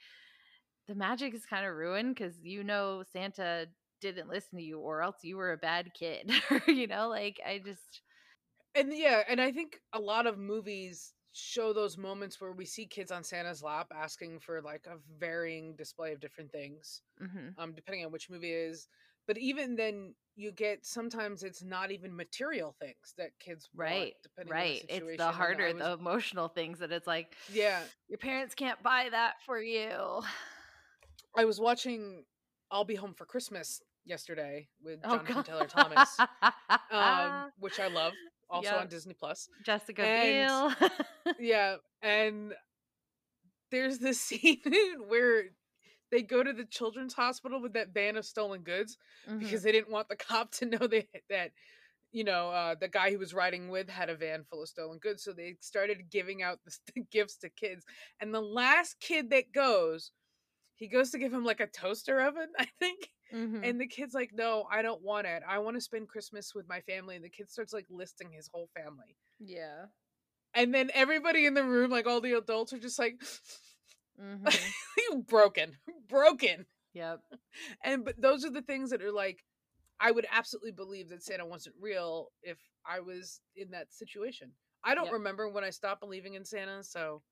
the 0.90 0.94
magic 0.96 1.34
is 1.34 1.46
kind 1.46 1.64
of 1.64 1.74
ruined 1.74 2.16
because 2.16 2.34
you 2.42 2.64
know 2.64 3.05
Santa 3.12 3.66
didn't 4.01 4.28
listen 4.28 4.59
to 4.59 4.64
you 4.64 4.80
or 4.80 5.03
else 5.03 5.18
you 5.22 5.36
were 5.36 5.53
a 5.53 5.57
bad 5.57 5.92
kid. 5.94 6.32
you 6.66 6.86
know, 6.86 7.09
like 7.09 7.40
I 7.46 7.61
just 7.64 8.01
And 8.75 8.93
yeah, 8.95 9.23
and 9.29 9.41
I 9.41 9.53
think 9.53 9.81
a 9.93 10.01
lot 10.01 10.27
of 10.27 10.39
movies 10.39 11.12
show 11.33 11.73
those 11.73 11.97
moments 11.97 12.41
where 12.41 12.53
we 12.53 12.64
see 12.64 12.87
kids 12.87 13.12
on 13.12 13.23
Santa's 13.23 13.62
lap 13.62 13.93
asking 13.95 14.41
for 14.41 14.61
like 14.61 14.87
a 14.87 14.97
varying 15.18 15.77
display 15.77 16.12
of 16.12 16.21
different 16.21 16.51
things. 16.51 17.03
Mm-hmm. 17.23 17.61
Um 17.61 17.73
depending 17.75 18.05
on 18.05 18.12
which 18.12 18.31
movie 18.31 18.53
it 18.53 18.71
is. 18.71 18.89
But 19.27 19.39
even 19.39 19.77
then 19.77 20.14
you 20.35 20.51
get 20.51 20.85
sometimes 20.85 21.43
it's 21.43 21.62
not 21.62 21.93
even 21.93 22.14
material 22.14 22.75
things 22.81 23.14
that 23.18 23.31
kids 23.39 23.68
right 23.75 24.14
want, 24.37 24.51
right 24.51 24.85
the 24.89 24.97
it's 24.97 25.16
the 25.18 25.31
harder 25.31 25.66
was, 25.66 25.77
the 25.77 25.93
emotional 25.93 26.49
things 26.49 26.79
that 26.79 26.91
it's 26.91 27.07
like 27.07 27.35
yeah 27.53 27.81
your 28.09 28.16
parents 28.16 28.55
can't 28.55 28.83
buy 28.83 29.09
that 29.11 29.35
for 29.45 29.61
you 29.61 30.23
I 31.37 31.45
was 31.45 31.61
watching 31.61 32.25
I'll 32.71 32.85
Be 32.85 32.95
Home 32.95 33.14
for 33.14 33.25
Christmas 33.25 33.83
yesterday 34.05 34.68
with 34.83 35.01
oh, 35.05 35.16
Jonathan 35.16 35.37
oh, 35.39 35.43
Taylor 35.43 35.66
Thomas, 35.66 36.18
um, 36.91 37.51
which 37.59 37.81
I 37.81 37.89
love, 37.89 38.12
also 38.51 38.70
yep. 38.70 38.80
on 38.80 38.88
Disney 38.88 39.14
Plus. 39.14 39.48
Jessica 39.64 40.03
and, 40.03 40.74
Biel. 40.80 41.34
yeah, 41.40 41.76
and 42.03 42.53
there's 43.70 43.98
this 43.98 44.20
scene 44.20 44.61
where 45.09 45.44
they 46.11 46.22
go 46.22 46.42
to 46.42 46.53
the 46.53 46.64
children's 46.64 47.14
hospital 47.14 47.62
with 47.62 47.74
that 47.74 47.94
van 47.94 48.16
of 48.16 48.24
stolen 48.24 48.62
goods 48.62 48.98
mm-hmm. 49.28 49.38
because 49.38 49.62
they 49.62 49.72
didn't 49.72 49.90
want 49.90 50.09
the 50.09 50.16
cop 50.28 50.51
to 50.53 50.66
know 50.66 50.86
they, 50.86 51.09
that 51.28 51.53
you 52.12 52.24
know 52.24 52.51
uh, 52.51 52.74
the 52.78 52.88
guy 52.88 53.11
he 53.11 53.16
was 53.16 53.32
riding 53.32 53.68
with 53.68 53.88
had 53.88 54.11
a 54.11 54.16
van 54.16 54.42
full 54.42 54.62
of 54.62 54.68
stolen 54.68 54.98
goods 54.98 55.22
so 55.22 55.32
they 55.32 55.55
started 55.61 56.11
giving 56.11 56.42
out 56.42 56.59
the, 56.64 56.76
the 56.94 57.03
gifts 57.12 57.36
to 57.36 57.48
kids 57.48 57.84
and 58.20 58.34
the 58.34 58.40
last 58.40 58.98
kid 58.98 59.30
that 59.30 59.53
goes 59.53 60.11
he 60.80 60.88
goes 60.88 61.11
to 61.11 61.18
give 61.18 61.32
him 61.32 61.44
like 61.44 61.61
a 61.61 61.66
toaster 61.66 62.22
oven, 62.22 62.48
I 62.59 62.66
think. 62.80 63.11
Mm-hmm. 63.35 63.64
And 63.64 63.81
the 63.81 63.87
kid's 63.87 64.14
like, 64.14 64.31
No, 64.33 64.64
I 64.70 64.83
don't 64.83 65.03
want 65.03 65.26
it. 65.26 65.43
I 65.49 65.59
want 65.59 65.76
to 65.76 65.81
spend 65.81 66.09
Christmas 66.09 66.55
with 66.55 66.68
my 66.68 66.81
family. 66.81 67.16
And 67.16 67.24
the 67.24 67.31
kid 67.31 67.51
starts 67.51 67.72
like 67.72 67.87
listing 67.91 68.31
his 68.33 68.49
whole 68.53 68.68
family. 68.74 69.16
Yeah. 69.39 69.87
And 70.55 70.74
then 70.74 70.91
everybody 70.95 71.47
in 71.47 71.55
the 71.55 71.64
room, 71.64 71.91
like 71.91 72.07
all 72.07 72.20
the 72.20 72.33
adults, 72.33 72.72
are 72.72 72.78
just 72.78 72.99
like, 72.99 73.20
mm-hmm. 74.20 75.20
broken, 75.28 75.76
broken. 76.09 76.66
Yep. 76.93 77.20
And 77.85 78.05
but 78.05 78.20
those 78.20 78.45
are 78.45 78.51
the 78.51 78.62
things 78.62 78.91
that 78.91 79.03
are 79.03 79.12
like, 79.12 79.39
I 80.01 80.11
would 80.11 80.26
absolutely 80.33 80.72
believe 80.72 81.11
that 81.11 81.22
Santa 81.22 81.47
wasn't 81.47 81.76
real 81.81 82.28
if 82.43 82.59
I 82.87 83.01
was 83.01 83.41
in 83.55 83.70
that 83.72 83.93
situation. 83.93 84.53
I 84.83 84.95
don't 84.95 85.05
yep. 85.05 85.14
remember 85.14 85.49
when 85.49 85.62
I 85.62 85.70
stopped 85.70 86.01
believing 86.01 86.35
in 86.35 86.45
Santa, 86.45 86.83
so 86.83 87.22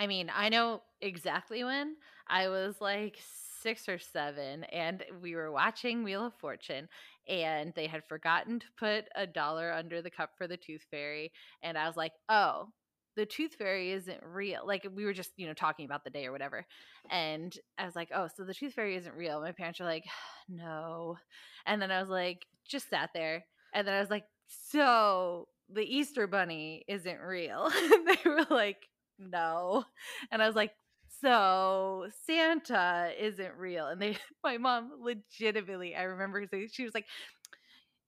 I 0.00 0.06
mean, 0.06 0.32
I 0.34 0.48
know 0.48 0.80
exactly 1.02 1.62
when. 1.62 1.94
I 2.26 2.48
was 2.48 2.80
like 2.80 3.18
six 3.60 3.86
or 3.86 3.98
seven, 3.98 4.64
and 4.64 5.04
we 5.20 5.34
were 5.34 5.52
watching 5.52 6.02
Wheel 6.02 6.24
of 6.24 6.34
Fortune, 6.40 6.88
and 7.28 7.74
they 7.76 7.86
had 7.86 8.08
forgotten 8.08 8.60
to 8.60 8.66
put 8.78 9.04
a 9.14 9.26
dollar 9.26 9.70
under 9.70 10.00
the 10.00 10.10
cup 10.10 10.30
for 10.38 10.46
the 10.46 10.56
Tooth 10.56 10.86
Fairy. 10.90 11.32
And 11.62 11.76
I 11.76 11.86
was 11.86 11.98
like, 11.98 12.12
oh, 12.30 12.68
the 13.14 13.26
Tooth 13.26 13.56
Fairy 13.56 13.92
isn't 13.92 14.22
real. 14.24 14.66
Like, 14.66 14.86
we 14.94 15.04
were 15.04 15.12
just, 15.12 15.32
you 15.36 15.46
know, 15.46 15.52
talking 15.52 15.84
about 15.84 16.02
the 16.02 16.08
day 16.08 16.24
or 16.24 16.32
whatever. 16.32 16.64
And 17.10 17.54
I 17.76 17.84
was 17.84 17.94
like, 17.94 18.08
oh, 18.14 18.26
so 18.34 18.44
the 18.44 18.54
Tooth 18.54 18.72
Fairy 18.72 18.96
isn't 18.96 19.14
real. 19.14 19.42
My 19.42 19.52
parents 19.52 19.80
were 19.80 19.86
like, 19.86 20.06
no. 20.48 21.18
And 21.66 21.82
then 21.82 21.90
I 21.90 22.00
was 22.00 22.08
like, 22.08 22.46
just 22.66 22.88
sat 22.88 23.10
there. 23.12 23.44
And 23.74 23.86
then 23.86 23.94
I 23.96 24.00
was 24.00 24.08
like, 24.08 24.24
so 24.46 25.48
the 25.68 25.82
Easter 25.82 26.26
Bunny 26.26 26.84
isn't 26.88 27.20
real. 27.20 27.70
they 28.06 28.30
were 28.30 28.46
like, 28.48 28.88
no. 29.20 29.84
And 30.30 30.42
I 30.42 30.46
was 30.46 30.56
like, 30.56 30.72
so 31.20 32.08
Santa 32.26 33.12
isn't 33.18 33.54
real. 33.56 33.86
And 33.86 34.00
they, 34.00 34.16
my 34.44 34.58
mom 34.58 34.92
legitimately, 35.00 35.94
I 35.94 36.02
remember 36.04 36.46
she 36.72 36.84
was 36.84 36.94
like, 36.94 37.06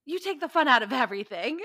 You 0.04 0.18
take 0.18 0.40
the 0.40 0.48
fun 0.48 0.68
out 0.68 0.82
of 0.82 0.92
everything. 0.92 1.60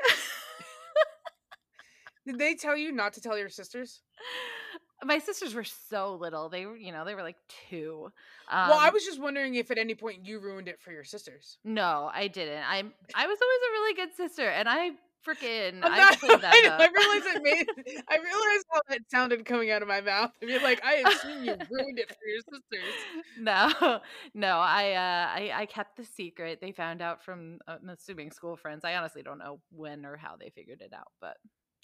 Did 2.26 2.39
they 2.39 2.56
tell 2.56 2.76
you 2.76 2.91
not 2.91 3.14
to 3.14 3.22
tell 3.22 3.38
your 3.38 3.48
sisters? 3.50 4.02
My 5.04 5.20
sisters 5.20 5.54
were 5.54 5.64
so 5.64 6.16
little. 6.16 6.50
They 6.50 6.66
were, 6.66 6.76
you 6.76 6.91
know, 6.91 7.06
they 7.06 7.14
were 7.16 7.22
like 7.24 7.38
2. 7.70 8.12
well, 8.52 8.80
I 8.80 8.88
Um 8.88 8.93
was 8.93 9.06
just 9.06 9.22
wondering 9.22 9.56
if 9.56 9.70
at 9.72 9.78
any 9.78 9.95
point 9.95 10.26
you 10.26 10.39
ruined 10.39 10.68
it 10.68 10.82
for 10.82 10.91
your 10.91 11.04
sisters. 11.04 11.58
no, 11.64 12.10
I 12.14 12.28
didn't. 12.28 12.64
I'm 12.68 12.91
I 13.16 13.28
was 13.28 13.38
always 13.41 13.60
a 13.70 13.72
really 13.72 13.93
good 13.95 14.14
sister 14.16 14.50
and 14.50 14.68
I 14.68 14.91
freaking 15.28 15.80
I'm 15.84 15.98
not. 15.98 16.20
cleaned 16.20 16.42
that 16.44 16.54
I, 16.56 16.62
know, 16.62 16.76
I 16.80 16.86
up. 16.86 16.92
realized 16.96 17.26
it 17.36 17.44
made. 17.44 17.68
I 18.10 18.16
realized 18.18 18.66
how 18.72 18.82
that 18.90 19.00
sounded 19.12 19.46
coming 19.46 19.72
out 19.72 19.82
of 19.82 19.88
my 19.88 20.02
mouth. 20.02 20.32
I 20.42 20.46
mean, 20.46 20.62
like 20.64 20.84
I 20.84 21.04
assume 21.08 21.44
you 21.44 21.56
ruined 21.70 22.00
it 22.00 22.10
for 22.10 22.28
your 22.28 22.40
sisters. 22.52 22.94
no, 23.40 24.00
no, 24.34 24.58
I, 24.58 24.92
uh, 24.94 25.28
I, 25.40 25.62
I 25.62 25.66
kept 25.66 25.98
the 25.98 26.06
secret. 26.06 26.60
They 26.62 26.72
found 26.72 27.02
out 27.02 27.24
from, 27.24 27.60
uh, 27.68 27.78
I'm 27.82 27.90
assuming 27.90 28.32
school 28.32 28.56
friends. 28.56 28.86
I 28.86 28.96
honestly 28.96 29.24
don't 29.24 29.40
know 29.40 29.60
when 29.72 30.06
or 30.06 30.18
how 30.18 30.36
they 30.40 30.50
figured 30.50 30.82
it 30.82 30.94
out, 30.94 31.12
but 31.22 31.38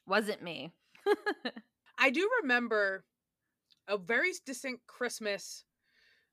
wasn't 0.07 0.41
me. 0.41 0.71
I 1.97 2.09
do 2.09 2.29
remember 2.41 3.03
a 3.87 3.97
very 3.97 4.31
distinct 4.45 4.87
Christmas 4.87 5.63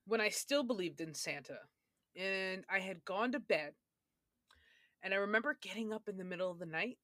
when 0.07 0.21
I 0.21 0.29
still 0.29 0.63
believed 0.63 1.01
in 1.01 1.15
Santa, 1.15 1.59
and 2.17 2.65
I 2.71 2.79
had 2.81 3.05
gone 3.05 3.33
to 3.33 3.41
bed, 3.41 3.73
and 5.03 5.15
I 5.15 5.19
remember 5.19 5.55
getting 5.55 5.93
up 5.93 6.09
in 6.09 6.17
the 6.19 6.25
middle 6.25 6.51
of 6.51 6.59
the 6.59 6.67
night, 6.67 6.99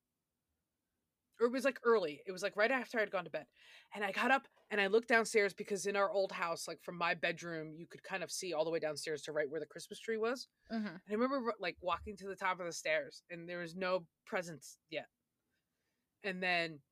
or 1.39 1.47
it 1.47 1.53
was 1.53 1.65
like 1.65 1.79
early. 1.85 2.23
It 2.27 2.33
was 2.33 2.43
like 2.43 2.57
right 2.57 2.71
after 2.71 2.99
I'd 2.99 3.11
gone 3.11 3.25
to 3.25 3.31
bed, 3.31 3.47
and 3.95 4.03
I 4.05 4.11
got 4.13 4.31
up 4.31 4.49
and 4.71 4.81
I 4.81 4.87
looked 4.87 5.09
downstairs 5.09 5.53
because 5.53 5.87
in 5.87 5.95
our 5.97 6.11
old 6.11 6.33
house, 6.33 6.67
like 6.67 6.83
from 6.83 6.97
my 6.97 7.15
bedroom, 7.15 7.75
you 7.75 7.87
could 7.87 8.03
kind 8.03 8.23
of 8.25 8.31
see 8.31 8.55
all 8.55 8.65
the 8.65 8.71
way 8.71 8.79
downstairs 8.79 9.23
to 9.23 9.33
right 9.33 9.49
where 9.49 9.61
the 9.61 9.67
Christmas 9.67 10.01
tree 10.01 10.17
was. 10.17 10.49
Mhm. 10.71 11.01
And 11.07 11.15
I 11.15 11.23
remember 11.23 11.55
like 11.61 11.79
walking 11.83 12.17
to 12.19 12.29
the 12.29 12.37
top 12.37 12.61
of 12.61 12.67
the 12.67 12.73
stairs, 12.73 13.23
and 13.31 13.49
there 13.49 13.61
was 13.61 13.77
no 13.77 14.09
presents 14.27 14.79
yet. 14.91 15.09
And 16.23 16.43
then 16.43 16.83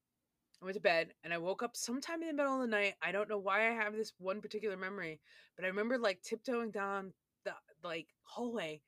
I 0.62 0.64
went 0.66 0.74
to 0.76 0.80
bed 0.80 1.14
and 1.24 1.34
I 1.34 1.38
woke 1.38 1.62
up 1.62 1.76
sometime 1.76 2.22
in 2.22 2.28
the 2.28 2.34
middle 2.34 2.56
of 2.56 2.62
the 2.62 2.66
night. 2.68 2.96
I 3.02 3.12
don't 3.12 3.28
know 3.28 3.38
why 3.38 3.68
I 3.68 3.72
have 3.72 3.94
this 3.94 4.14
one 4.18 4.42
particular 4.42 4.76
memory, 4.76 5.22
but 5.56 5.64
I 5.64 5.68
remember 5.68 5.98
like 5.98 6.22
tiptoeing 6.22 6.72
down 6.72 7.14
the 7.44 7.56
like 7.82 8.14
hallway 8.24 8.82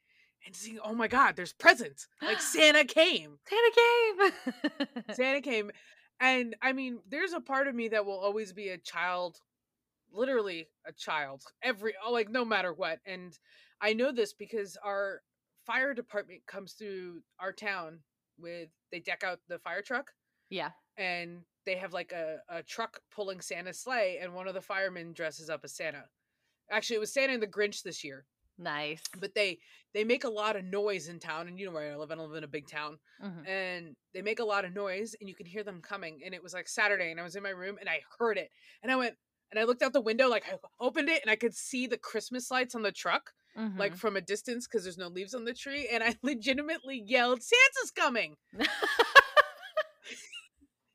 and 0.47 0.55
seeing, 0.55 0.79
oh 0.85 0.95
my 0.95 1.09
god, 1.09 1.37
there's 1.37 1.53
presents. 1.53 2.07
Like 2.23 2.41
Santa 2.41 2.85
came. 2.85 3.39
Santa 3.49 3.73
came. 3.75 5.15
Santa 5.15 5.41
came. 5.43 5.71
And 6.21 6.57
I 6.63 6.73
mean, 6.73 7.01
there's 7.09 7.33
a 7.33 7.41
part 7.41 7.69
of 7.69 7.75
me 7.75 7.89
that 7.89 8.07
will 8.07 8.19
always 8.19 8.53
be 8.53 8.69
a 8.69 8.79
child, 8.79 9.39
literally 10.13 10.69
a 10.87 10.93
child, 10.93 11.43
every, 11.63 11.95
oh, 12.05 12.13
like 12.13 12.31
no 12.31 12.45
matter 12.45 12.73
what. 12.73 13.01
And 13.05 13.37
I 13.81 13.93
know 13.93 14.13
this 14.13 14.33
because 14.33 14.79
our 14.83 15.21
fire 15.67 15.93
department 15.93 16.41
comes 16.47 16.73
through 16.73 17.21
our 17.39 17.53
town 17.53 17.99
with, 18.39 18.71
they 18.91 19.01
deck 19.01 19.25
out 19.25 19.41
the 19.49 19.59
fire 19.59 19.83
truck 19.83 20.13
yeah. 20.51 20.71
and 20.97 21.43
they 21.65 21.77
have 21.77 21.93
like 21.93 22.13
a, 22.13 22.39
a 22.49 22.63
truck 22.63 23.01
pulling 23.15 23.41
Santa's 23.41 23.81
sleigh, 23.81 24.19
and 24.23 24.33
one 24.33 24.49
of 24.49 24.55
the 24.55 24.61
firemen 24.61 25.13
dresses 25.13 25.51
up 25.51 25.61
as 25.65 25.75
Santa. 25.75 26.05
Actually, 26.71 26.97
it 26.97 27.01
was 27.01 27.13
Santa 27.13 27.35
and 27.35 27.43
the 27.43 27.47
Grinch 27.47 27.83
this 27.83 28.05
year, 28.05 28.25
Nice. 28.59 29.03
but 29.19 29.35
they 29.35 29.59
they 29.95 30.05
make 30.05 30.25
a 30.25 30.29
lot 30.29 30.57
of 30.57 30.65
noise 30.65 31.09
in 31.09 31.19
town, 31.19 31.49
and 31.49 31.59
you 31.59 31.67
know 31.67 31.73
where 31.73 31.93
I 31.93 31.97
live. 31.97 32.11
I 32.11 32.15
live 32.15 32.35
in 32.35 32.45
a 32.45 32.49
big 32.49 32.69
town, 32.69 32.99
Mhm. 33.19 33.47
and 33.47 33.97
they 34.15 34.23
make 34.23 34.41
a 34.41 34.45
lot 34.45 34.65
of 34.65 34.75
noise, 34.75 35.15
and 35.21 35.29
you 35.29 35.35
can 35.35 35.47
hear 35.47 35.63
them 35.63 35.81
coming. 35.83 36.23
And 36.25 36.35
it 36.35 36.43
was 36.43 36.55
like 36.55 36.69
Saturday, 36.69 37.11
and 37.11 37.21
I 37.21 37.23
was 37.23 37.37
in 37.37 37.43
my 37.43 37.51
room, 37.51 37.77
and 37.81 37.89
I 37.89 38.03
heard 38.19 38.39
it, 38.39 38.51
and 38.83 38.91
I 38.93 38.97
went 38.97 39.17
and 39.51 39.61
I 39.61 39.65
looked 39.65 39.83
out 39.83 39.93
the 39.93 40.01
window, 40.01 40.29
like 40.29 40.45
I 40.53 40.59
opened 40.81 41.09
it, 41.09 41.23
and 41.23 41.31
I 41.31 41.37
could 41.37 41.55
see 41.55 41.87
the 41.87 41.99
Christmas 41.99 42.51
lights 42.51 42.75
on 42.75 42.83
the 42.83 42.91
truck, 42.93 43.33
like 43.79 43.95
Mhm. 43.95 43.97
from 43.97 44.17
a 44.17 44.21
distance, 44.21 44.67
because 44.67 44.83
there's 44.85 44.99
no 44.99 45.09
leaves 45.09 45.35
on 45.35 45.45
the 45.45 45.55
tree, 45.55 45.89
and 45.89 46.03
I 46.03 46.17
legitimately 46.23 47.03
yelled, 47.07 47.43
"Santa's 47.43 47.91
coming!" 47.93 48.37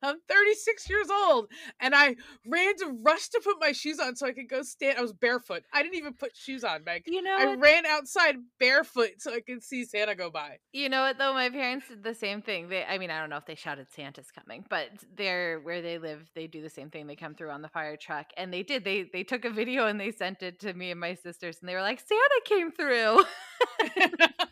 I'm 0.04 0.18
36 0.28 0.90
years 0.90 1.08
old 1.10 1.48
and 1.80 1.94
I 1.96 2.16
ran 2.48 2.76
to 2.78 2.98
rush 3.04 3.30
to 3.30 3.42
put 3.44 3.58
my 3.60 3.72
shoes 3.72 4.00
on 4.00 4.16
so 4.16 4.28
I 4.28 4.32
could 4.32 4.50
go 4.50 4.62
stand. 4.62 4.98
I 4.98 5.02
was 5.02 5.14
barefoot. 5.14 5.64
I 5.74 5.84
didn't 5.84 5.96
even 5.96 6.14
put 6.14 6.36
shoes 6.36 6.64
on, 6.64 6.84
Meg. 6.84 7.04
you 7.06 7.22
know 7.22 7.36
I 7.38 7.46
what? 7.46 7.60
ran 7.60 7.86
outside 7.86 8.36
barefoot 8.60 9.12
so 9.20 9.34
I 9.34 9.42
could 9.42 9.64
see 9.64 9.86
Santa 9.86 10.16
go 10.16 10.30
by. 10.30 10.58
You 10.74 10.90
know 10.90 11.02
what 11.02 11.18
though? 11.18 11.34
My 11.34 11.50
parents 11.50 11.88
did 11.88 12.04
the 12.04 12.14
same 12.14 12.42
thing. 12.42 12.70
They 12.70 12.84
I 12.84 12.98
mean, 12.98 13.12
I 13.12 13.20
don't 13.20 13.30
know 13.30 13.38
if 13.38 13.46
they 13.46 13.56
shouted 13.56 13.88
Santa's 13.92 14.32
coming, 14.32 14.66
but 14.70 14.90
they're 15.16 15.60
where 15.60 15.82
they 15.82 15.98
live, 15.98 16.30
they 16.36 16.48
do 16.48 16.62
the 16.62 16.70
same 16.70 16.90
thing. 16.90 17.08
They 17.08 17.16
come 17.16 17.36
through 17.36 17.52
on 17.52 17.62
the 17.62 17.70
fire 17.70 17.98
truck 17.98 18.28
and 18.38 18.54
they 18.54 18.64
did. 18.64 18.84
They 18.84 19.06
they 19.12 19.24
took 19.24 19.46
a 19.46 19.50
video 19.50 19.88
and 19.88 20.00
they 20.00 20.12
sent 20.12 20.42
it 20.42 20.60
to 20.62 20.74
me 20.74 20.92
and 20.92 21.00
my 21.00 21.16
sisters 21.16 21.58
and 21.62 21.70
they 21.70 21.76
were 21.76 21.82
like, 21.82 22.00
Santa 22.00 22.42
came 22.46 22.72
through. 22.72 23.24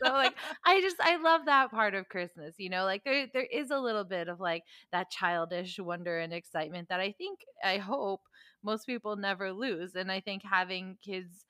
so 0.03 0.11
like 0.11 0.33
I 0.65 0.81
just 0.81 0.97
I 0.99 1.17
love 1.17 1.41
that 1.45 1.71
part 1.71 1.93
of 1.95 2.09
Christmas, 2.09 2.55
you 2.57 2.69
know, 2.69 2.85
like 2.85 3.03
there 3.03 3.27
there 3.33 3.45
is 3.45 3.71
a 3.71 3.79
little 3.79 4.03
bit 4.03 4.27
of 4.27 4.39
like 4.39 4.63
that 4.91 5.11
childish 5.47 5.79
wonder 5.79 6.19
and 6.19 6.33
excitement 6.33 6.89
that 6.89 6.99
I 6.99 7.11
think 7.11 7.39
I 7.63 7.77
hope 7.77 8.21
most 8.63 8.85
people 8.85 9.15
never 9.15 9.53
lose. 9.53 9.95
And 9.95 10.11
I 10.11 10.19
think 10.19 10.43
having 10.43 10.97
kids 11.01 11.45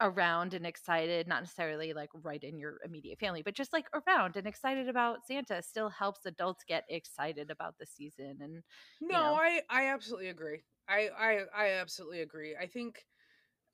around 0.00 0.54
and 0.54 0.66
excited, 0.66 1.28
not 1.28 1.42
necessarily 1.42 1.92
like 1.92 2.10
right 2.14 2.42
in 2.42 2.58
your 2.58 2.80
immediate 2.84 3.18
family, 3.20 3.42
but 3.42 3.54
just 3.54 3.72
like 3.72 3.86
around 3.94 4.36
and 4.36 4.46
excited 4.46 4.88
about 4.88 5.24
Santa 5.26 5.62
still 5.62 5.88
helps 5.90 6.26
adults 6.26 6.64
get 6.66 6.84
excited 6.88 7.50
about 7.50 7.78
the 7.78 7.86
season. 7.86 8.38
And 8.40 8.62
no, 9.00 9.34
know. 9.34 9.40
I 9.40 9.62
I 9.68 9.86
absolutely 9.88 10.28
agree. 10.28 10.64
I 10.88 11.08
I 11.08 11.32
I 11.54 11.68
absolutely 11.72 12.20
agree. 12.20 12.56
I 12.56 12.66
think 12.66 13.06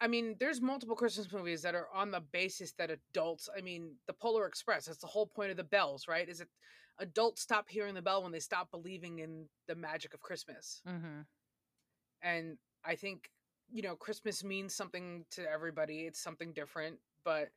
I 0.01 0.09
mean, 0.09 0.37
there's 0.41 0.61
multiple 0.61 0.97
Christmas 0.97 1.33
movies 1.33 1.63
that 1.63 1.75
are 1.75 1.91
on 1.91 2.11
the 2.11 2.21
basis 2.21 2.73
that 2.75 2.91
adults, 2.91 3.49
I 3.57 3.63
mean, 3.63 3.97
the 4.07 4.15
Polar 4.15 4.47
Express, 4.47 4.87
that's 4.87 4.99
the 5.01 5.07
whole 5.09 5.27
point 5.27 5.51
of 5.53 5.57
the 5.59 5.65
bells, 5.65 6.09
right? 6.09 6.29
Is 6.29 6.41
it 6.41 6.49
adults 7.01 7.43
stop 7.43 7.69
hearing 7.69 7.95
the 7.95 8.03
bell 8.03 8.23
when 8.23 8.33
they 8.33 8.41
stop 8.41 8.71
believing 8.71 9.19
in 9.19 9.47
the 9.67 9.75
magic 9.75 10.15
of 10.15 10.21
Christmas. 10.21 10.83
mhm. 10.87 11.25
and 12.23 12.59
i 12.85 12.95
think 12.95 13.31
you 13.73 13.83
know 13.83 13.97
christmas 13.97 14.45
means 14.45 14.75
something 14.75 15.25
to 15.31 15.51
everybody 15.51 16.01
it's 16.01 16.23
something 16.23 16.53
different 16.53 16.99
but 17.25 17.49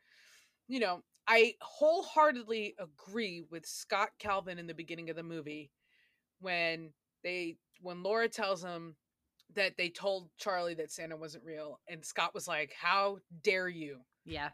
you 0.67 0.79
know 0.79 1.01
i 1.27 1.53
wholeheartedly 1.61 2.75
agree 2.79 3.43
with 3.51 3.65
scott 3.65 4.09
calvin 4.19 4.57
in 4.59 4.67
the 4.67 4.73
beginning 4.73 5.09
of 5.09 5.15
the 5.15 5.23
movie 5.23 5.71
when 6.39 6.91
they 7.23 7.57
when 7.81 8.03
laura 8.03 8.27
tells 8.29 8.63
him 8.63 8.95
that 9.53 9.75
they 9.77 9.89
told 9.89 10.29
charlie 10.37 10.73
that 10.73 10.91
santa 10.91 11.15
wasn't 11.15 11.43
real 11.43 11.79
and 11.89 12.05
scott 12.05 12.33
was 12.33 12.47
like 12.47 12.73
how 12.79 13.17
dare 13.43 13.67
you 13.69 13.99
yeah. 14.25 14.49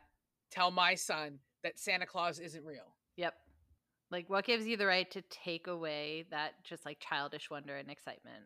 tell 0.51 0.71
my 0.71 0.95
son 0.95 1.39
that 1.63 1.77
santa 1.79 2.05
claus 2.05 2.39
isn't 2.39 2.65
real 2.65 2.95
Yep. 3.19 3.33
Like 4.11 4.29
what 4.29 4.45
gives 4.45 4.67
you 4.67 4.77
the 4.77 4.85
right 4.87 5.09
to 5.11 5.21
take 5.21 5.67
away 5.67 6.23
that 6.31 6.63
just 6.63 6.85
like 6.85 6.99
childish 6.99 7.49
wonder 7.49 7.75
and 7.77 7.89
excitement? 7.91 8.45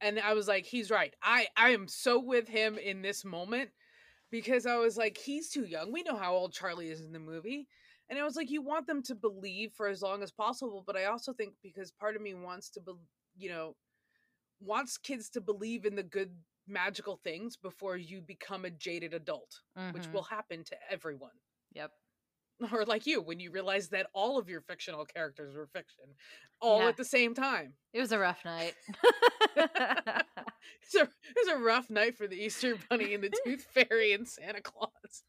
and 0.00 0.18
I 0.18 0.34
was 0.34 0.48
like, 0.48 0.66
he's 0.66 0.90
right. 0.90 1.14
I 1.22 1.48
I 1.56 1.70
am 1.70 1.88
so 1.88 2.18
with 2.18 2.48
him 2.48 2.78
in 2.78 3.02
this 3.02 3.24
moment 3.24 3.70
because 4.30 4.66
I 4.66 4.76
was 4.76 4.96
like, 4.96 5.18
he's 5.18 5.50
too 5.50 5.64
young. 5.64 5.92
We 5.92 6.02
know 6.02 6.16
how 6.16 6.34
old 6.34 6.52
Charlie 6.52 6.90
is 6.90 7.02
in 7.02 7.12
the 7.12 7.18
movie. 7.20 7.68
And 8.10 8.18
I 8.18 8.24
was 8.24 8.36
like, 8.36 8.50
you 8.50 8.62
want 8.62 8.86
them 8.86 9.02
to 9.04 9.14
believe 9.14 9.72
for 9.74 9.88
as 9.88 10.02
long 10.02 10.22
as 10.22 10.32
possible, 10.32 10.84
but 10.86 10.96
I 10.96 11.06
also 11.06 11.32
think 11.32 11.54
because 11.62 11.92
part 11.92 12.16
of 12.16 12.22
me 12.22 12.34
wants 12.34 12.70
to, 12.70 12.80
be, 12.80 12.92
you 13.36 13.48
know, 13.50 13.76
wants 14.60 14.98
kids 14.98 15.30
to 15.30 15.40
believe 15.40 15.86
in 15.86 15.96
the 15.96 16.02
good 16.04 16.32
magical 16.66 17.16
things 17.16 17.56
before 17.56 17.96
you 17.96 18.22
become 18.22 18.64
a 18.64 18.70
jaded 18.70 19.14
adult, 19.14 19.62
which 19.92 20.06
Mhm. 20.06 20.12
will 20.12 20.24
happen 20.24 20.64
to 20.64 20.76
everyone. 20.90 21.32
Yep. 21.74 21.92
Or 22.72 22.84
like 22.84 23.06
you, 23.06 23.20
when 23.20 23.40
you 23.40 23.50
realize 23.50 23.88
that 23.88 24.06
all 24.12 24.38
of 24.38 24.48
your 24.48 24.60
fictional 24.60 25.04
characters 25.04 25.54
were 25.56 25.66
fiction, 25.66 26.04
all 26.60 26.80
Yeah. 26.82 26.88
at 26.88 26.96
the 26.96 27.04
same 27.04 27.34
time. 27.34 27.74
It 27.92 28.00
was 28.00 28.12
a 28.12 28.18
rough 28.18 28.44
night. 28.44 28.74
It's 30.84 30.94
a, 30.94 31.08
it's 31.36 31.48
a 31.50 31.56
rough 31.56 31.90
night 31.90 32.16
for 32.16 32.26
the 32.26 32.36
Easter 32.36 32.76
Bunny 32.88 33.14
and 33.14 33.24
the 33.24 33.32
Tooth 33.44 33.64
Fairy 33.74 34.12
and 34.12 34.26
Santa 34.28 34.60
Claus. 34.60 35.22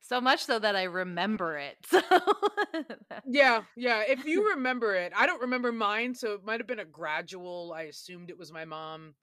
so 0.00 0.20
much 0.20 0.44
so 0.44 0.58
that 0.58 0.74
I 0.76 0.84
remember 0.84 1.56
it. 1.58 1.76
So 1.88 2.00
Yeah, 3.24 3.62
yeah. 3.76 4.02
If 4.06 4.24
you 4.26 4.50
remember 4.50 4.94
it, 4.94 5.12
I 5.16 5.26
don't 5.26 5.40
remember 5.42 5.70
mine, 5.72 6.14
so 6.14 6.34
it 6.34 6.44
might 6.44 6.60
have 6.60 6.66
been 6.66 6.78
a 6.80 6.84
gradual. 6.84 7.72
I 7.74 7.82
assumed 7.82 8.30
it 8.30 8.38
was 8.38 8.52
my 8.52 8.64
mom. 8.64 9.14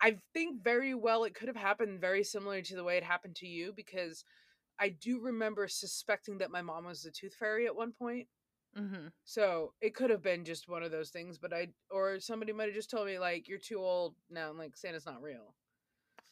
I 0.00 0.18
think 0.34 0.62
very 0.62 0.94
well 0.94 1.24
it 1.24 1.34
could 1.34 1.48
have 1.48 1.56
happened 1.56 2.00
very 2.00 2.24
similar 2.24 2.60
to 2.62 2.76
the 2.76 2.84
way 2.84 2.96
it 2.96 3.04
happened 3.04 3.36
to 3.36 3.46
you 3.46 3.72
because 3.74 4.24
I 4.78 4.88
do 4.90 5.20
remember 5.20 5.68
suspecting 5.68 6.38
that 6.38 6.50
my 6.50 6.62
mom 6.62 6.84
was 6.84 7.02
the 7.02 7.10
Tooth 7.10 7.34
Fairy 7.34 7.66
at 7.66 7.76
one 7.76 7.92
point. 7.92 8.28
hmm 8.76 9.08
So 9.24 9.74
it 9.80 9.94
could 9.94 10.10
have 10.10 10.22
been 10.22 10.44
just 10.44 10.68
one 10.68 10.82
of 10.82 10.90
those 10.90 11.10
things, 11.10 11.38
but 11.38 11.52
I 11.52 11.68
or 11.90 12.20
somebody 12.20 12.52
might 12.52 12.66
have 12.66 12.74
just 12.74 12.90
told 12.90 13.06
me 13.06 13.18
like 13.18 13.48
you're 13.48 13.58
too 13.58 13.78
old 13.78 14.14
now. 14.30 14.50
I'm 14.50 14.58
like 14.58 14.76
Santa's 14.76 15.06
not 15.06 15.22
real. 15.22 15.54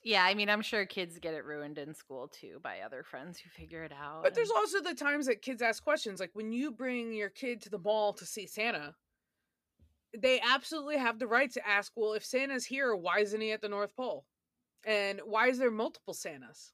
Yeah, 0.02 0.24
I 0.24 0.34
mean, 0.34 0.48
I'm 0.48 0.62
sure 0.62 0.86
kids 0.86 1.18
get 1.18 1.34
it 1.34 1.44
ruined 1.44 1.76
in 1.76 1.94
school 1.94 2.28
too 2.28 2.58
by 2.62 2.80
other 2.80 3.02
friends 3.02 3.38
who 3.38 3.50
figure 3.50 3.84
it 3.84 3.92
out. 3.92 4.22
But 4.22 4.34
there's 4.34 4.50
also 4.50 4.80
the 4.80 4.94
times 4.94 5.26
that 5.26 5.42
kids 5.42 5.60
ask 5.60 5.82
questions, 5.84 6.20
like 6.20 6.30
when 6.32 6.52
you 6.52 6.70
bring 6.70 7.12
your 7.12 7.28
kid 7.28 7.60
to 7.62 7.68
the 7.70 7.78
mall 7.78 8.14
to 8.14 8.24
see 8.24 8.46
Santa, 8.46 8.94
they 10.16 10.40
absolutely 10.40 10.96
have 10.96 11.18
the 11.18 11.26
right 11.26 11.50
to 11.52 11.66
ask, 11.66 11.92
well, 11.96 12.14
if 12.14 12.24
Santa's 12.24 12.64
here, 12.64 12.96
why 12.96 13.20
isn't 13.20 13.40
he 13.40 13.52
at 13.52 13.60
the 13.60 13.68
North 13.68 13.94
Pole? 13.94 14.26
And 14.84 15.20
why 15.24 15.48
is 15.48 15.58
there 15.58 15.70
multiple 15.70 16.14
Santas? 16.14 16.72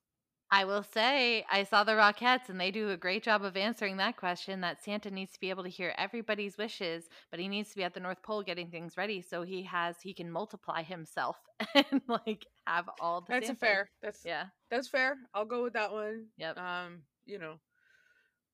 I 0.56 0.64
will 0.64 0.82
say, 0.82 1.44
I 1.50 1.64
saw 1.64 1.84
the 1.84 1.92
Rockettes 1.92 2.48
and 2.48 2.58
they 2.58 2.70
do 2.70 2.88
a 2.88 2.96
great 2.96 3.22
job 3.22 3.44
of 3.44 3.58
answering 3.58 3.98
that 3.98 4.16
question 4.16 4.62
that 4.62 4.82
Santa 4.82 5.10
needs 5.10 5.32
to 5.32 5.38
be 5.40 5.50
able 5.50 5.64
to 5.64 5.68
hear 5.68 5.94
everybody's 5.98 6.56
wishes, 6.56 7.10
but 7.30 7.38
he 7.38 7.46
needs 7.46 7.68
to 7.68 7.76
be 7.76 7.84
at 7.84 7.92
the 7.92 8.00
North 8.00 8.22
Pole 8.22 8.42
getting 8.42 8.70
things 8.70 8.96
ready 8.96 9.20
so 9.20 9.42
he 9.42 9.64
has 9.64 9.96
he 10.00 10.14
can 10.14 10.30
multiply 10.32 10.82
himself 10.82 11.36
and 11.74 12.00
like 12.08 12.46
have 12.66 12.88
all 13.02 13.20
the 13.20 13.26
That's 13.34 13.50
a 13.50 13.54
fair. 13.54 13.90
That's 14.00 14.24
Yeah. 14.24 14.44
that's 14.70 14.88
fair. 14.88 15.18
I'll 15.34 15.44
go 15.44 15.62
with 15.62 15.74
that 15.74 15.92
one. 15.92 16.28
Yep. 16.38 16.56
Um, 16.56 17.02
you 17.26 17.38
know. 17.38 17.56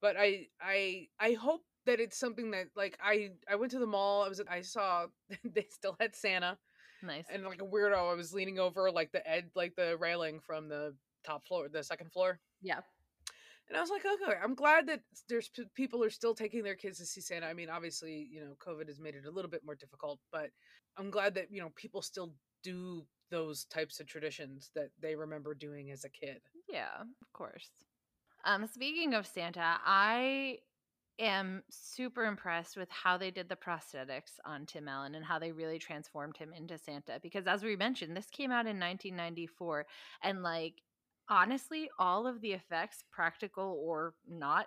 But 0.01 0.17
I 0.19 0.49
I 0.61 1.07
I 1.21 1.35
hope 1.35 1.61
that 1.87 2.01
it's 2.01 2.19
something 2.19 2.51
that 2.51 2.67
like 2.75 2.99
I 3.01 3.29
I 3.49 3.55
went 3.55 3.71
to 3.73 3.79
the 3.79 3.87
mall, 3.87 4.25
I 4.25 4.29
was 4.29 4.43
I 4.51 4.63
saw 4.63 5.07
they 5.45 5.69
still 5.71 5.95
had 6.01 6.17
Santa 6.17 6.59
Nice. 7.01 7.27
and 7.31 7.45
like 7.45 7.63
a 7.63 7.65
weirdo 7.65 8.11
I 8.11 8.15
was 8.15 8.35
leaning 8.35 8.59
over 8.59 8.91
like 8.91 9.13
the 9.13 9.25
ed 9.29 9.51
like 9.55 9.77
the 9.77 9.97
railing 9.97 10.41
from 10.41 10.69
the 10.69 10.97
top 11.25 11.47
floor, 11.47 11.69
the 11.69 11.83
second 11.83 12.13
floor. 12.13 12.41
yeah. 12.63 12.81
And 13.69 13.79
I 13.79 13.81
was 13.81 13.91
like, 13.91 14.03
okay, 14.05 14.37
I'm 14.43 14.55
glad 14.55 14.87
that 14.89 15.01
there's 15.29 15.49
p- 15.49 15.65
people 15.75 16.03
are 16.05 16.11
still 16.11 16.35
taking 16.35 16.63
their 16.63 16.75
kids 16.75 16.99
to 16.99 17.07
see 17.07 17.21
Santa. 17.21 17.47
I 17.47 17.55
mean, 17.55 17.71
obviously, 17.71 18.29
you 18.31 18.41
know, 18.41 18.55
COVID 18.59 18.89
has 18.89 19.01
made 19.01 19.15
it 19.15 19.25
a 19.25 19.31
little 19.31 19.51
bit 19.51 19.63
more 19.65 19.77
difficult, 19.77 20.19
but 20.31 20.51
I'm 20.99 21.11
glad 21.11 21.35
that, 21.37 21.47
you 21.51 21.63
know, 21.63 21.71
people 21.77 22.03
still 22.03 22.35
do 22.63 23.07
those 23.31 23.65
types 23.65 23.99
of 23.99 24.07
traditions 24.07 24.71
that 24.75 24.91
they 25.01 25.15
remember 25.15 25.55
doing 25.55 25.91
as 25.91 26.05
a 26.05 26.11
kid. 26.11 26.43
Yeah, 26.69 27.01
of 27.01 27.33
course. 27.33 27.71
Um, 28.45 28.67
speaking 28.67 29.15
of 29.15 29.27
Santa, 29.27 29.79
I 29.87 30.59
am 31.19 31.63
super 31.71 32.25
impressed 32.25 32.77
with 32.77 32.91
how 32.91 33.17
they 33.17 33.31
did 33.31 33.49
the 33.49 33.57
prosthetics 33.57 34.33
on 34.45 34.67
Tim 34.67 34.89
Allen 34.89 35.15
and 35.15 35.25
how 35.25 35.39
they 35.39 35.53
really 35.53 35.79
transformed 35.79 36.37
him 36.37 36.53
into 36.53 36.77
Santa. 36.77 37.19
Because 37.23 37.47
as 37.47 37.63
we 37.63 37.77
mentioned, 37.77 38.17
this 38.17 38.29
came 38.31 38.51
out 38.51 38.67
in 38.67 38.79
1994, 38.79 39.87
and 40.23 40.43
like 40.43 40.83
honestly, 41.29 41.89
all 41.99 42.27
of 42.27 42.41
the 42.41 42.53
effects, 42.53 43.05
practical 43.11 43.81
or 43.85 44.15
not, 44.29 44.67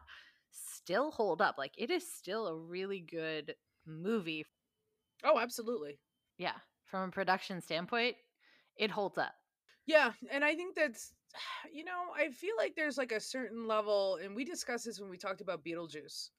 still 0.51 1.11
hold 1.11 1.41
up. 1.41 1.55
Like 1.57 1.73
it 1.77 1.91
is 1.91 2.09
still 2.11 2.47
a 2.47 2.55
really 2.57 2.99
good 2.99 3.55
movie. 3.85 4.45
Oh, 5.23 5.39
absolutely. 5.39 5.99
Yeah, 6.37 6.55
from 6.85 7.09
a 7.09 7.11
production 7.11 7.61
standpoint, 7.61 8.15
it 8.77 8.91
holds 8.91 9.17
up. 9.17 9.33
Yeah, 9.85 10.11
and 10.31 10.43
I 10.43 10.55
think 10.55 10.75
that's 10.75 11.13
you 11.73 11.83
know, 11.83 12.05
I 12.15 12.29
feel 12.29 12.55
like 12.57 12.75
there's 12.75 12.97
like 12.97 13.11
a 13.11 13.19
certain 13.19 13.67
level 13.67 14.19
and 14.23 14.35
we 14.35 14.45
discussed 14.45 14.85
this 14.85 14.99
when 14.99 15.09
we 15.09 15.17
talked 15.17 15.41
about 15.41 15.63
Beetlejuice. 15.63 16.29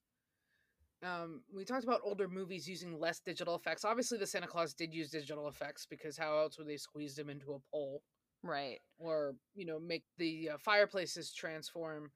Um, 1.03 1.41
we 1.53 1.63
talked 1.63 1.83
about 1.83 2.01
older 2.03 2.27
movies 2.27 2.67
using 2.67 2.99
less 2.99 3.19
digital 3.19 3.53
effects. 3.53 3.85
Obviously, 3.85 4.17
the 4.17 4.25
Santa 4.25 4.47
Clause 4.47 4.73
did 4.73 4.91
use 4.91 5.11
digital 5.11 5.47
effects 5.47 5.85
because 5.87 6.17
how 6.17 6.35
else 6.39 6.57
would 6.57 6.67
they 6.67 6.77
squeeze 6.77 7.17
him 7.17 7.29
into 7.29 7.53
a 7.53 7.59
pole 7.71 8.01
Right. 8.43 8.79
or 8.99 9.35
you 9.55 9.65
know 9.65 9.79
make 9.79 10.03
the 10.17 10.51
uh, 10.53 10.57
fireplaces 10.57 11.33
transform? 11.33 12.11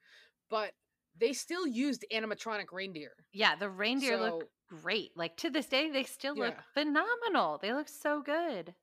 But 0.50 0.74
they 1.18 1.34
still 1.34 1.68
used 1.68 2.06
animatronic 2.14 2.72
reindeer. 2.72 3.12
Yeah, 3.34 3.56
the 3.56 3.70
reindeer 3.70 4.18
look 4.18 4.50
great. 4.70 5.12
Like 5.16 5.36
to 5.38 5.50
this 5.50 5.66
day, 5.68 5.90
they 5.90 6.04
still 6.04 6.36
look 6.36 6.54
Yeah. 6.56 6.62
phenomenal. 6.74 7.60
They 7.62 7.74
look 7.74 7.90
so 7.90 8.22
good. 8.22 8.74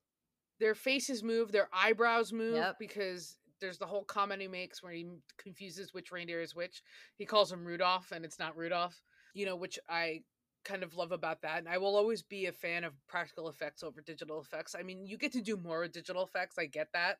Their 0.61 0.74
faces 0.74 1.22
move, 1.22 1.53
their 1.53 1.68
eyebrows 1.72 2.32
move 2.32 2.57
Yep. 2.57 2.76
because 2.78 3.39
there's 3.61 3.78
the 3.78 3.86
whole 3.86 4.05
comment 4.05 4.43
he 4.43 4.49
makes 4.49 4.82
where 4.82 4.93
he 4.93 5.09
confuses 5.36 5.93
which 5.95 6.12
reindeer 6.12 6.41
is 6.41 6.55
which. 6.55 6.82
He 7.16 7.24
calls 7.26 7.51
him 7.51 7.64
Rudolph 7.64 8.12
and 8.12 8.24
it's 8.24 8.39
not 8.39 8.57
Rudolph, 8.57 9.01
you 9.34 9.47
know, 9.47 9.57
which 9.57 9.78
I 9.89 10.22
kind 10.65 10.83
of 10.83 10.95
love 10.95 11.13
about 11.13 11.43
that. 11.43 11.59
And 11.59 11.69
I 11.69 11.79
will 11.79 11.97
always 11.97 12.23
be 12.23 12.47
a 12.47 12.53
fan 12.53 12.85
of 12.85 12.93
practical 13.09 13.49
effects 13.49 13.83
over 13.83 14.01
digital 14.01 14.41
effects. 14.41 14.75
I 14.79 14.83
mean, 14.83 15.07
you 15.07 15.17
get 15.17 15.33
to 15.33 15.41
do 15.43 15.57
more 15.57 15.81
with 15.81 15.93
digital 15.93 16.25
effects, 16.25 16.59
I 16.59 16.67
get 16.67 16.89
that. 16.93 17.19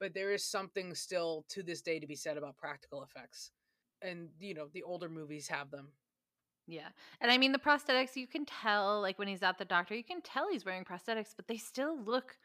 But 0.00 0.14
there 0.14 0.32
is 0.32 0.44
something 0.44 0.94
still 0.94 1.44
to 1.50 1.62
this 1.62 1.80
day 1.80 2.00
to 2.00 2.06
be 2.06 2.16
said 2.16 2.36
about 2.36 2.56
practical 2.56 3.02
effects. 3.02 3.52
And, 4.00 4.30
you 4.40 4.54
know, 4.54 4.66
the 4.72 4.82
older 4.82 5.08
movies 5.08 5.48
have 5.48 5.70
them. 5.70 5.88
Yeah. 6.66 6.88
And 7.20 7.30
I 7.30 7.38
mean, 7.38 7.52
the 7.52 7.58
prosthetics, 7.58 8.16
you 8.16 8.26
can 8.26 8.44
tell, 8.44 9.00
like 9.00 9.18
when 9.18 9.28
he's 9.28 9.42
at 9.42 9.58
the 9.58 9.64
doctor, 9.64 9.94
you 9.94 10.04
can 10.04 10.20
tell 10.22 10.48
he's 10.50 10.64
wearing 10.64 10.84
prosthetics, 10.84 11.34
but 11.36 11.46
they 11.46 11.56
still 11.56 11.96
look 12.02 12.36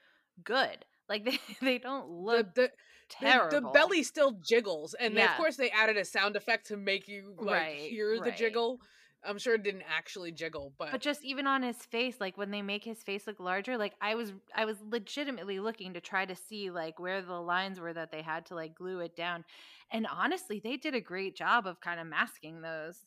good. 0.44 0.86
Like 1.10 1.26
they, 1.26 1.40
they 1.62 1.78
don't 1.78 2.10
look 2.10 2.54
the, 2.54 2.62
the, 2.64 2.68
the- 2.68 2.74
terrible. 3.10 3.72
The, 3.72 3.74
belly 3.74 4.04
still 4.04 4.34
jiggles, 4.48 4.94
and 5.00 5.14
Yeah. 5.16 5.32
of 5.32 5.38
course 5.38 5.56
they 5.56 5.70
added 5.70 5.98
a 5.98 6.06
sound 6.06 6.36
effect 6.36 6.68
to 6.68 6.78
make 6.78 7.08
you 7.08 7.36
like 7.40 7.54
Right, 7.54 7.78
hear 7.78 8.16
the 8.16 8.22
right. 8.30 8.38
jiggle. 8.38 8.80
I'm 9.26 9.38
sure 9.38 9.56
it 9.56 9.64
didn't 9.64 9.84
actually 9.90 10.32
jiggle, 10.32 10.74
but, 10.78 10.92
But 10.92 11.02
just 11.02 11.24
even 11.24 11.48
on 11.48 11.64
his 11.64 11.78
face, 11.78 12.18
like 12.20 12.38
when 12.38 12.52
they 12.52 12.62
make 12.62 12.84
his 12.84 13.04
face 13.04 13.28
look 13.28 13.40
larger, 13.40 13.78
like 13.78 13.94
I 14.00 14.16
was 14.16 14.34
I 14.56 14.66
was 14.66 14.78
legitimately 14.90 15.60
looking 15.60 15.94
to 15.94 16.02
try 16.02 16.26
to 16.26 16.36
see 16.36 16.70
like 16.70 17.00
where 17.00 17.22
the 17.22 17.34
lines 17.34 17.80
were 17.80 17.94
that 17.94 18.12
they 18.12 18.22
had 18.22 18.46
to 18.48 18.56
like 18.56 18.76
glue 18.76 19.00
it 19.00 19.16
down. 19.16 19.44
And 19.92 20.08
honestly, 20.08 20.60
they 20.64 20.78
did 20.78 20.96
a 20.96 21.02
great 21.02 21.36
job 21.36 21.66
of 21.66 21.82
kind 21.82 22.00
of 22.00 22.08
masking 22.08 22.62
those. 22.62 23.06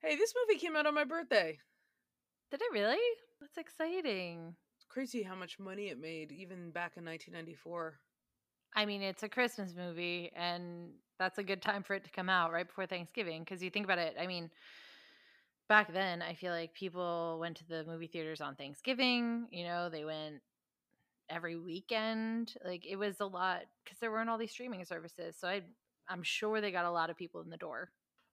hey, 0.00 0.16
this 0.16 0.34
movie 0.48 0.58
came 0.58 0.74
out 0.76 0.86
on 0.86 0.94
my 0.94 1.04
birthday. 1.04 1.58
Did 2.50 2.62
it 2.62 2.72
really? 2.72 2.98
That's 3.40 3.58
exciting. 3.58 4.54
It's 4.76 4.86
crazy 4.88 5.22
how 5.22 5.34
much 5.34 5.58
money 5.58 5.88
it 5.88 5.98
made, 5.98 6.32
even 6.32 6.70
back 6.70 6.96
in 6.96 7.04
1994. 7.04 7.98
I 8.74 8.86
mean, 8.86 9.02
it's 9.02 9.22
a 9.22 9.28
Christmas 9.28 9.74
movie, 9.74 10.30
and 10.34 10.90
that's 11.18 11.38
a 11.38 11.42
good 11.42 11.60
time 11.60 11.82
for 11.82 11.94
it 11.94 12.04
to 12.04 12.10
come 12.10 12.28
out 12.28 12.52
right 12.52 12.66
before 12.66 12.86
Thanksgiving. 12.86 13.42
Because 13.42 13.62
you 13.62 13.70
think 13.70 13.84
about 13.84 13.98
it, 13.98 14.16
I 14.20 14.26
mean, 14.26 14.50
back 15.68 15.92
then, 15.92 16.22
I 16.22 16.34
feel 16.34 16.52
like 16.52 16.74
people 16.74 17.38
went 17.40 17.56
to 17.58 17.68
the 17.68 17.84
movie 17.84 18.06
theaters 18.06 18.40
on 18.40 18.56
Thanksgiving. 18.56 19.46
You 19.50 19.64
know, 19.64 19.88
they 19.88 20.04
went 20.04 20.42
every 21.28 21.56
weekend. 21.56 22.54
Like 22.64 22.86
it 22.86 22.96
was 22.96 23.20
a 23.20 23.26
lot 23.26 23.62
because 23.84 23.98
there 23.98 24.10
weren't 24.10 24.30
all 24.30 24.38
these 24.38 24.52
streaming 24.52 24.84
services. 24.84 25.36
So 25.38 25.48
I, 25.48 25.62
I'm 26.08 26.22
sure 26.22 26.60
they 26.60 26.72
got 26.72 26.84
a 26.84 26.90
lot 26.90 27.10
of 27.10 27.16
people 27.16 27.40
in 27.42 27.50
the 27.50 27.56
door. 27.56 27.90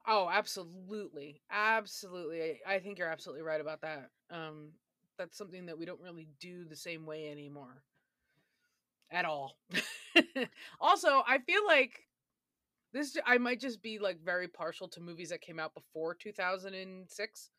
Oh, 0.07 0.29
absolutely, 0.31 1.41
absolutely. 1.51 2.59
I, 2.65 2.75
I 2.75 2.79
think 2.79 2.97
you're 2.97 3.09
absolutely 3.09 3.43
right 3.43 3.61
about 3.61 3.81
that. 3.81 4.09
Um, 4.31 4.71
that's 5.17 5.37
something 5.37 5.65
that 5.67 5.77
we 5.77 5.85
don't 5.85 6.01
really 6.01 6.27
do 6.39 6.65
the 6.65 6.75
same 6.75 7.05
way 7.05 7.29
anymore, 7.29 7.83
at 9.11 9.25
all. 9.25 9.57
also, 10.79 11.23
I 11.27 11.39
feel 11.39 11.65
like 11.65 12.08
this. 12.93 13.17
I 13.25 13.37
might 13.37 13.59
just 13.59 13.81
be 13.81 13.99
like 13.99 14.23
very 14.23 14.47
partial 14.47 14.87
to 14.89 15.01
movies 15.01 15.29
that 15.29 15.41
came 15.41 15.59
out 15.59 15.73
before 15.73 16.15
2006. 16.15 17.49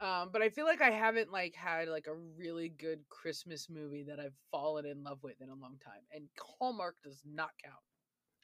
Um, 0.00 0.30
but 0.32 0.42
I 0.42 0.48
feel 0.48 0.66
like 0.66 0.82
I 0.82 0.90
haven't 0.90 1.30
like 1.30 1.54
had 1.54 1.88
like 1.88 2.08
a 2.08 2.14
really 2.14 2.68
good 2.68 3.00
Christmas 3.08 3.68
movie 3.70 4.04
that 4.08 4.18
I've 4.18 4.34
fallen 4.50 4.86
in 4.86 5.04
love 5.04 5.18
with 5.22 5.40
in 5.40 5.48
a 5.48 5.54
long 5.54 5.76
time, 5.84 6.02
and 6.12 6.24
Hallmark 6.58 6.96
does 7.04 7.22
not 7.24 7.50
count. 7.62 7.76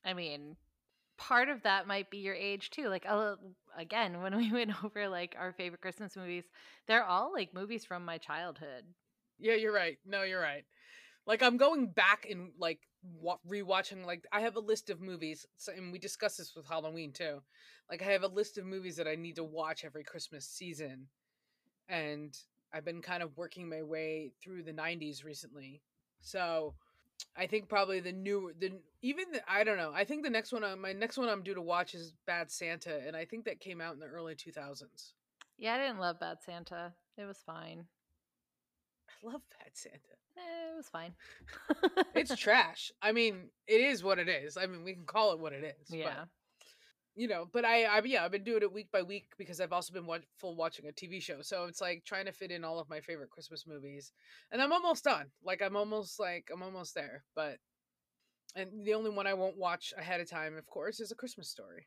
I 0.05 0.14
mean, 0.14 0.57
part 1.18 1.49
of 1.49 1.62
that 1.62 1.87
might 1.87 2.11
be 2.11 2.18
your 2.18 2.35
age 2.35 2.71
too. 2.71 2.89
Like, 2.89 3.05
uh, 3.07 3.35
again, 3.77 4.23
when 4.23 4.37
we 4.37 4.53
went 4.53 4.83
over 4.85 5.09
like 5.09 5.35
our 5.39 5.53
favorite 5.53 5.81
Christmas 5.83 6.16
movies, 6.16 6.45
they're 6.87 7.05
all 7.05 7.33
like 7.33 7.55
movies 7.55 7.85
from 7.85 8.05
my 8.05 8.18
childhood. 8.18 8.85
Yeah, 9.39 9.55
you're 9.55 9.75
right. 9.75 9.99
No, 10.07 10.23
you're 10.23 10.41
right. 10.41 10.64
Like 11.27 11.43
I'm 11.43 11.57
going 11.57 11.89
back 11.89 12.27
in 12.27 12.53
like 12.59 12.81
wa- 13.03 13.38
rewatching. 13.48 14.05
Like 14.05 14.26
I 14.32 14.40
have 14.40 14.57
a 14.57 14.61
list 14.61 14.90
of 14.90 15.01
movies, 15.01 15.46
so, 15.57 15.72
and 15.72 15.92
we 15.92 15.98
discussed 15.98 16.38
this 16.38 16.55
with 16.55 16.66
Halloween 16.66 17.12
too. 17.12 17.42
Like 17.90 18.03
I 18.03 18.12
have 18.12 18.22
a 18.22 18.28
list 18.28 18.59
of 18.59 18.64
movies 18.64 18.96
that 18.96 19.09
I 19.09 19.14
need 19.14 19.36
to 19.36 19.44
watch 19.44 19.84
every 19.84 20.05
Christmas 20.05 20.46
season, 20.46 21.07
and 21.88 22.36
I've 22.72 22.84
been 22.84 23.03
kind 23.03 23.22
of 23.22 23.36
working 23.36 23.68
my 23.68 23.82
way 23.82 24.32
through 24.42 24.62
the 24.62 24.72
'90s 24.72 25.24
recently. 25.24 25.82
So 26.20 26.74
I 27.36 27.46
think 27.46 27.68
probably 27.68 28.01
the 28.01 28.12
new, 28.12 28.53
the 28.59 28.72
even 29.03 29.32
the, 29.32 29.40
I 29.51 29.64
don't 29.64 29.76
know. 29.76 29.92
I 29.94 30.05
think 30.05 30.24
the 30.24 30.30
next 30.30 30.53
one, 30.53 30.64
uh, 30.64 30.76
my 30.76 30.92
next 30.92 31.18
one 31.18 31.28
I'm 31.28 31.42
due 31.42 31.55
to 31.55 31.62
watch 31.62 31.94
is 31.94 32.12
Bad 32.26 32.51
Santa, 32.51 33.01
and 33.07 33.16
I 33.16 33.24
think 33.24 33.44
that 33.44 33.61
came 33.61 33.80
out 33.80 33.94
in 33.94 34.01
the 34.01 34.07
early 34.07 34.34
2000s. 34.34 35.12
Yeah, 35.59 35.74
I 35.74 35.78
didn't 35.78 35.98
love 35.98 36.20
Bad 36.20 36.38
Santa. 36.44 36.92
It 37.16 37.24
was 37.24 37.38
fine. 37.44 37.84
I 39.09 39.30
love 39.30 39.42
Bad 39.59 39.70
Santa. 39.74 39.98
Eh, 40.41 40.72
it 40.72 40.76
was 40.76 40.88
fine. 40.88 41.14
it's 42.14 42.34
trash. 42.36 42.91
I 43.03 43.12
mean, 43.12 43.51
it 43.66 43.80
is 43.80 44.03
what 44.03 44.18
it 44.18 44.28
is. 44.28 44.57
I 44.57 44.66
mean, 44.66 44.84
we 44.84 44.95
can 44.95 45.05
call 45.05 45.32
it 45.32 45.38
what 45.38 45.53
it 45.53 45.76
is. 45.80 45.95
yeah. 45.95 46.05
But, 46.05 46.28
you 47.16 47.28
know, 47.28 47.49
but 47.53 47.64
I, 47.64 47.84
I, 47.84 48.01
yeah, 48.05 48.24
I've 48.24 48.30
been 48.30 48.45
doing 48.45 48.62
it 48.62 48.72
week 48.72 48.91
by 48.93 49.03
week 49.03 49.26
because 49.36 49.61
I've 49.61 49.72
also 49.72 49.93
been 49.93 50.07
watch, 50.07 50.22
full 50.38 50.57
watching 50.57 50.86
a 50.86 50.93
TV 50.93 51.20
show. 51.20 51.43
So 51.43 51.64
it's 51.64 51.80
like 51.80 52.05
trying 52.05 52.26
to 52.26 52.32
fit 52.32 52.51
in 52.51 52.64
all 52.64 52.78
of 52.78 52.88
my 52.88 53.01
favorite 53.01 53.30
Christmas 53.30 53.66
movies, 53.66 54.12
and 54.51 54.62
I'm 54.62 54.72
almost 54.72 55.05
done. 55.05 55.26
Like 55.45 55.61
I'm 55.61 55.76
almost 55.76 56.18
like 56.18 56.51
I'm 56.53 56.62
almost 56.62 56.95
there. 56.95 57.24
But 57.34 57.59
and 58.57 58.84
the 58.84 58.95
only 58.95 59.11
one 59.11 59.26
I 59.26 59.34
won't 59.34 59.59
watch 59.59 59.93
ahead 59.97 60.20
of 60.20 60.30
time, 60.30 60.57
of 60.57 60.66
course, 60.66 61.01
is 61.01 61.12
A 61.12 61.14
Christmas 61.14 61.49
Story. 61.49 61.86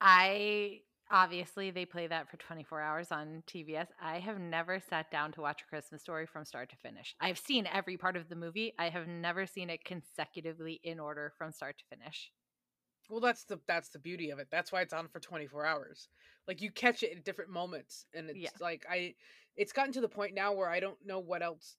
I 0.00 0.80
obviously 1.12 1.70
they 1.70 1.86
play 1.86 2.08
that 2.08 2.28
for 2.28 2.36
24 2.38 2.80
hours 2.80 3.12
on 3.12 3.44
TBS. 3.46 3.88
I 4.00 4.18
have 4.18 4.40
never 4.40 4.80
sat 4.80 5.10
down 5.12 5.30
to 5.32 5.40
watch 5.40 5.62
a 5.62 5.66
Christmas 5.66 6.02
story 6.02 6.26
from 6.26 6.44
start 6.44 6.70
to 6.70 6.76
finish. 6.76 7.14
I've 7.20 7.38
seen 7.38 7.66
every 7.66 7.96
part 7.96 8.16
of 8.16 8.28
the 8.28 8.36
movie. 8.36 8.72
I 8.78 8.88
have 8.88 9.06
never 9.06 9.46
seen 9.46 9.70
it 9.70 9.84
consecutively 9.84 10.80
in 10.82 10.98
order 10.98 11.32
from 11.38 11.52
start 11.52 11.78
to 11.78 11.84
finish. 11.96 12.32
Well, 13.08 13.20
that's 13.20 13.44
the 13.44 13.60
that's 13.66 13.90
the 13.90 13.98
beauty 13.98 14.30
of 14.30 14.38
it. 14.38 14.48
That's 14.50 14.72
why 14.72 14.80
it's 14.80 14.92
on 14.92 15.08
for 15.08 15.20
24 15.20 15.66
hours. 15.66 16.08
Like 16.48 16.62
you 16.62 16.70
catch 16.70 17.02
it 17.02 17.16
at 17.16 17.24
different 17.24 17.50
moments, 17.50 18.06
and 18.14 18.30
it's 18.30 18.40
Yeah. 18.40 18.50
like 18.60 18.86
I, 18.88 19.14
it's 19.56 19.72
gotten 19.72 19.92
to 19.92 20.00
the 20.00 20.08
point 20.08 20.34
now 20.34 20.52
where 20.54 20.68
I 20.68 20.80
don't 20.80 21.04
know 21.04 21.18
what 21.18 21.42
else 21.42 21.76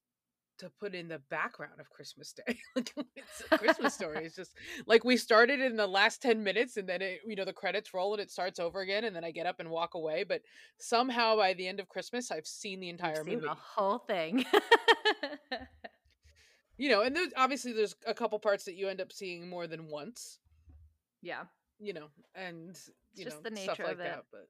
to 0.60 0.70
put 0.80 0.94
in 0.94 1.08
the 1.08 1.20
background 1.30 1.80
of 1.80 1.90
Christmas 1.90 2.34
Day. 2.34 2.58
like 2.76 2.94
it's 3.16 3.44
Christmas 3.50 3.94
story. 3.94 4.18
It's 4.26 4.36
just 4.36 4.54
like 4.86 5.04
we 5.04 5.18
started 5.18 5.60
in 5.60 5.76
the 5.76 5.88
last 5.88 6.22
10 6.22 6.44
minutes 6.44 6.78
and 6.78 6.88
then 6.88 7.02
it, 7.02 7.22
you 7.26 7.36
know, 7.36 7.46
the 7.46 7.54
credits 7.54 7.94
roll 7.94 8.14
and 8.14 8.22
it 8.22 8.32
starts 8.32 8.60
over 8.60 8.82
again 8.82 9.04
and 9.04 9.16
then 9.16 9.24
I 9.24 9.32
get 9.32 9.46
up 9.46 9.60
and 9.60 9.70
walk 9.70 9.96
away. 9.96 10.24
But 10.24 10.42
somehow 10.78 11.36
by 11.36 11.54
the 11.54 11.68
end 11.68 11.80
of 11.80 11.90
Christmas, 11.90 12.32
I've 12.32 12.48
seen 12.48 12.80
the 12.80 12.90
entire 12.90 13.16
seen 13.16 13.36
movie. 13.36 13.48
the 13.48 13.56
whole 13.56 14.00
thing. 14.00 14.46
You 16.78 16.90
know, 16.90 17.02
and 17.02 17.16
there's 17.16 17.32
obviously 17.38 17.72
there's 17.72 17.96
a 18.08 18.14
couple 18.14 18.40
parts 18.40 18.66
that 18.66 18.76
you 18.76 18.90
end 18.90 19.00
up 19.00 19.12
seeing 19.12 19.48
more 19.48 19.68
than 19.68 19.88
once, 19.88 20.40
yeah. 21.22 21.44
you 21.80 21.94
know, 21.94 22.08
and 22.34 22.76
you 23.16 23.26
just 23.26 23.44
know, 23.44 23.50
the 23.50 23.56
stuff 23.58 23.80
like 23.80 24.00
that. 24.00 24.24
But 24.32 24.48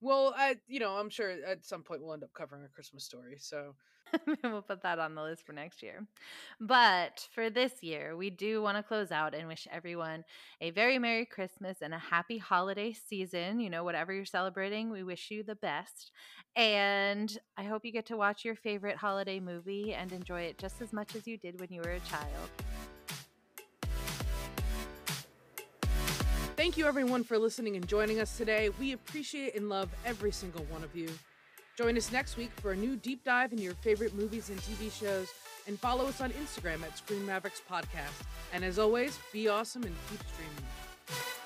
well, 0.00 0.34
I 0.36 0.56
you 0.66 0.80
know, 0.80 0.96
I'm 0.96 1.08
sure 1.08 1.30
at 1.30 1.64
some 1.64 1.82
point 1.82 2.02
we'll 2.02 2.14
end 2.14 2.24
up 2.24 2.34
covering 2.34 2.64
a 2.64 2.68
Christmas 2.68 3.04
story. 3.04 3.36
So 3.38 3.76
we'll 4.44 4.62
put 4.62 4.82
that 4.82 4.98
on 4.98 5.14
the 5.14 5.22
list 5.22 5.44
for 5.44 5.52
next 5.52 5.82
year. 5.82 6.06
But 6.60 7.26
for 7.34 7.50
this 7.50 7.82
year, 7.82 8.16
we 8.16 8.30
do 8.30 8.62
want 8.62 8.76
to 8.76 8.82
close 8.82 9.10
out 9.10 9.34
and 9.34 9.48
wish 9.48 9.66
everyone 9.70 10.24
a 10.60 10.70
very 10.70 10.98
Merry 10.98 11.26
Christmas 11.26 11.78
and 11.80 11.94
a 11.94 11.98
happy 11.98 12.38
holiday 12.38 12.92
season. 12.92 13.60
You 13.60 13.70
know, 13.70 13.84
whatever 13.84 14.12
you're 14.12 14.24
celebrating, 14.24 14.90
we 14.90 15.02
wish 15.02 15.30
you 15.30 15.42
the 15.42 15.54
best. 15.54 16.10
And 16.56 17.36
I 17.56 17.64
hope 17.64 17.84
you 17.84 17.92
get 17.92 18.06
to 18.06 18.16
watch 18.16 18.44
your 18.44 18.54
favorite 18.54 18.96
holiday 18.96 19.40
movie 19.40 19.94
and 19.94 20.12
enjoy 20.12 20.42
it 20.42 20.58
just 20.58 20.80
as 20.80 20.92
much 20.92 21.14
as 21.14 21.26
you 21.26 21.36
did 21.36 21.60
when 21.60 21.70
you 21.70 21.80
were 21.82 21.92
a 21.92 22.00
child. 22.00 22.50
Thank 26.56 26.76
you 26.76 26.86
everyone 26.86 27.24
for 27.24 27.38
listening 27.38 27.76
and 27.76 27.88
joining 27.88 28.20
us 28.20 28.36
today. 28.36 28.68
We 28.78 28.92
appreciate 28.92 29.54
and 29.54 29.70
love 29.70 29.88
every 30.04 30.30
single 30.30 30.64
one 30.64 30.84
of 30.84 30.94
you. 30.94 31.08
Join 31.76 31.96
us 31.96 32.12
next 32.12 32.36
week 32.36 32.50
for 32.60 32.72
a 32.72 32.76
new 32.76 32.96
deep 32.96 33.24
dive 33.24 33.52
into 33.52 33.64
your 33.64 33.74
favorite 33.74 34.14
movies 34.14 34.50
and 34.50 34.58
TV 34.60 34.92
shows, 34.92 35.28
and 35.66 35.78
follow 35.78 36.06
us 36.06 36.20
on 36.20 36.30
Instagram 36.32 36.82
at 36.82 36.96
Screen 36.98 37.24
Mavericks 37.24 37.62
Podcast. 37.70 38.26
And 38.52 38.64
as 38.64 38.78
always, 38.78 39.18
be 39.32 39.48
awesome 39.48 39.84
and 39.84 39.94
keep 40.10 40.20
streaming. 40.28 41.39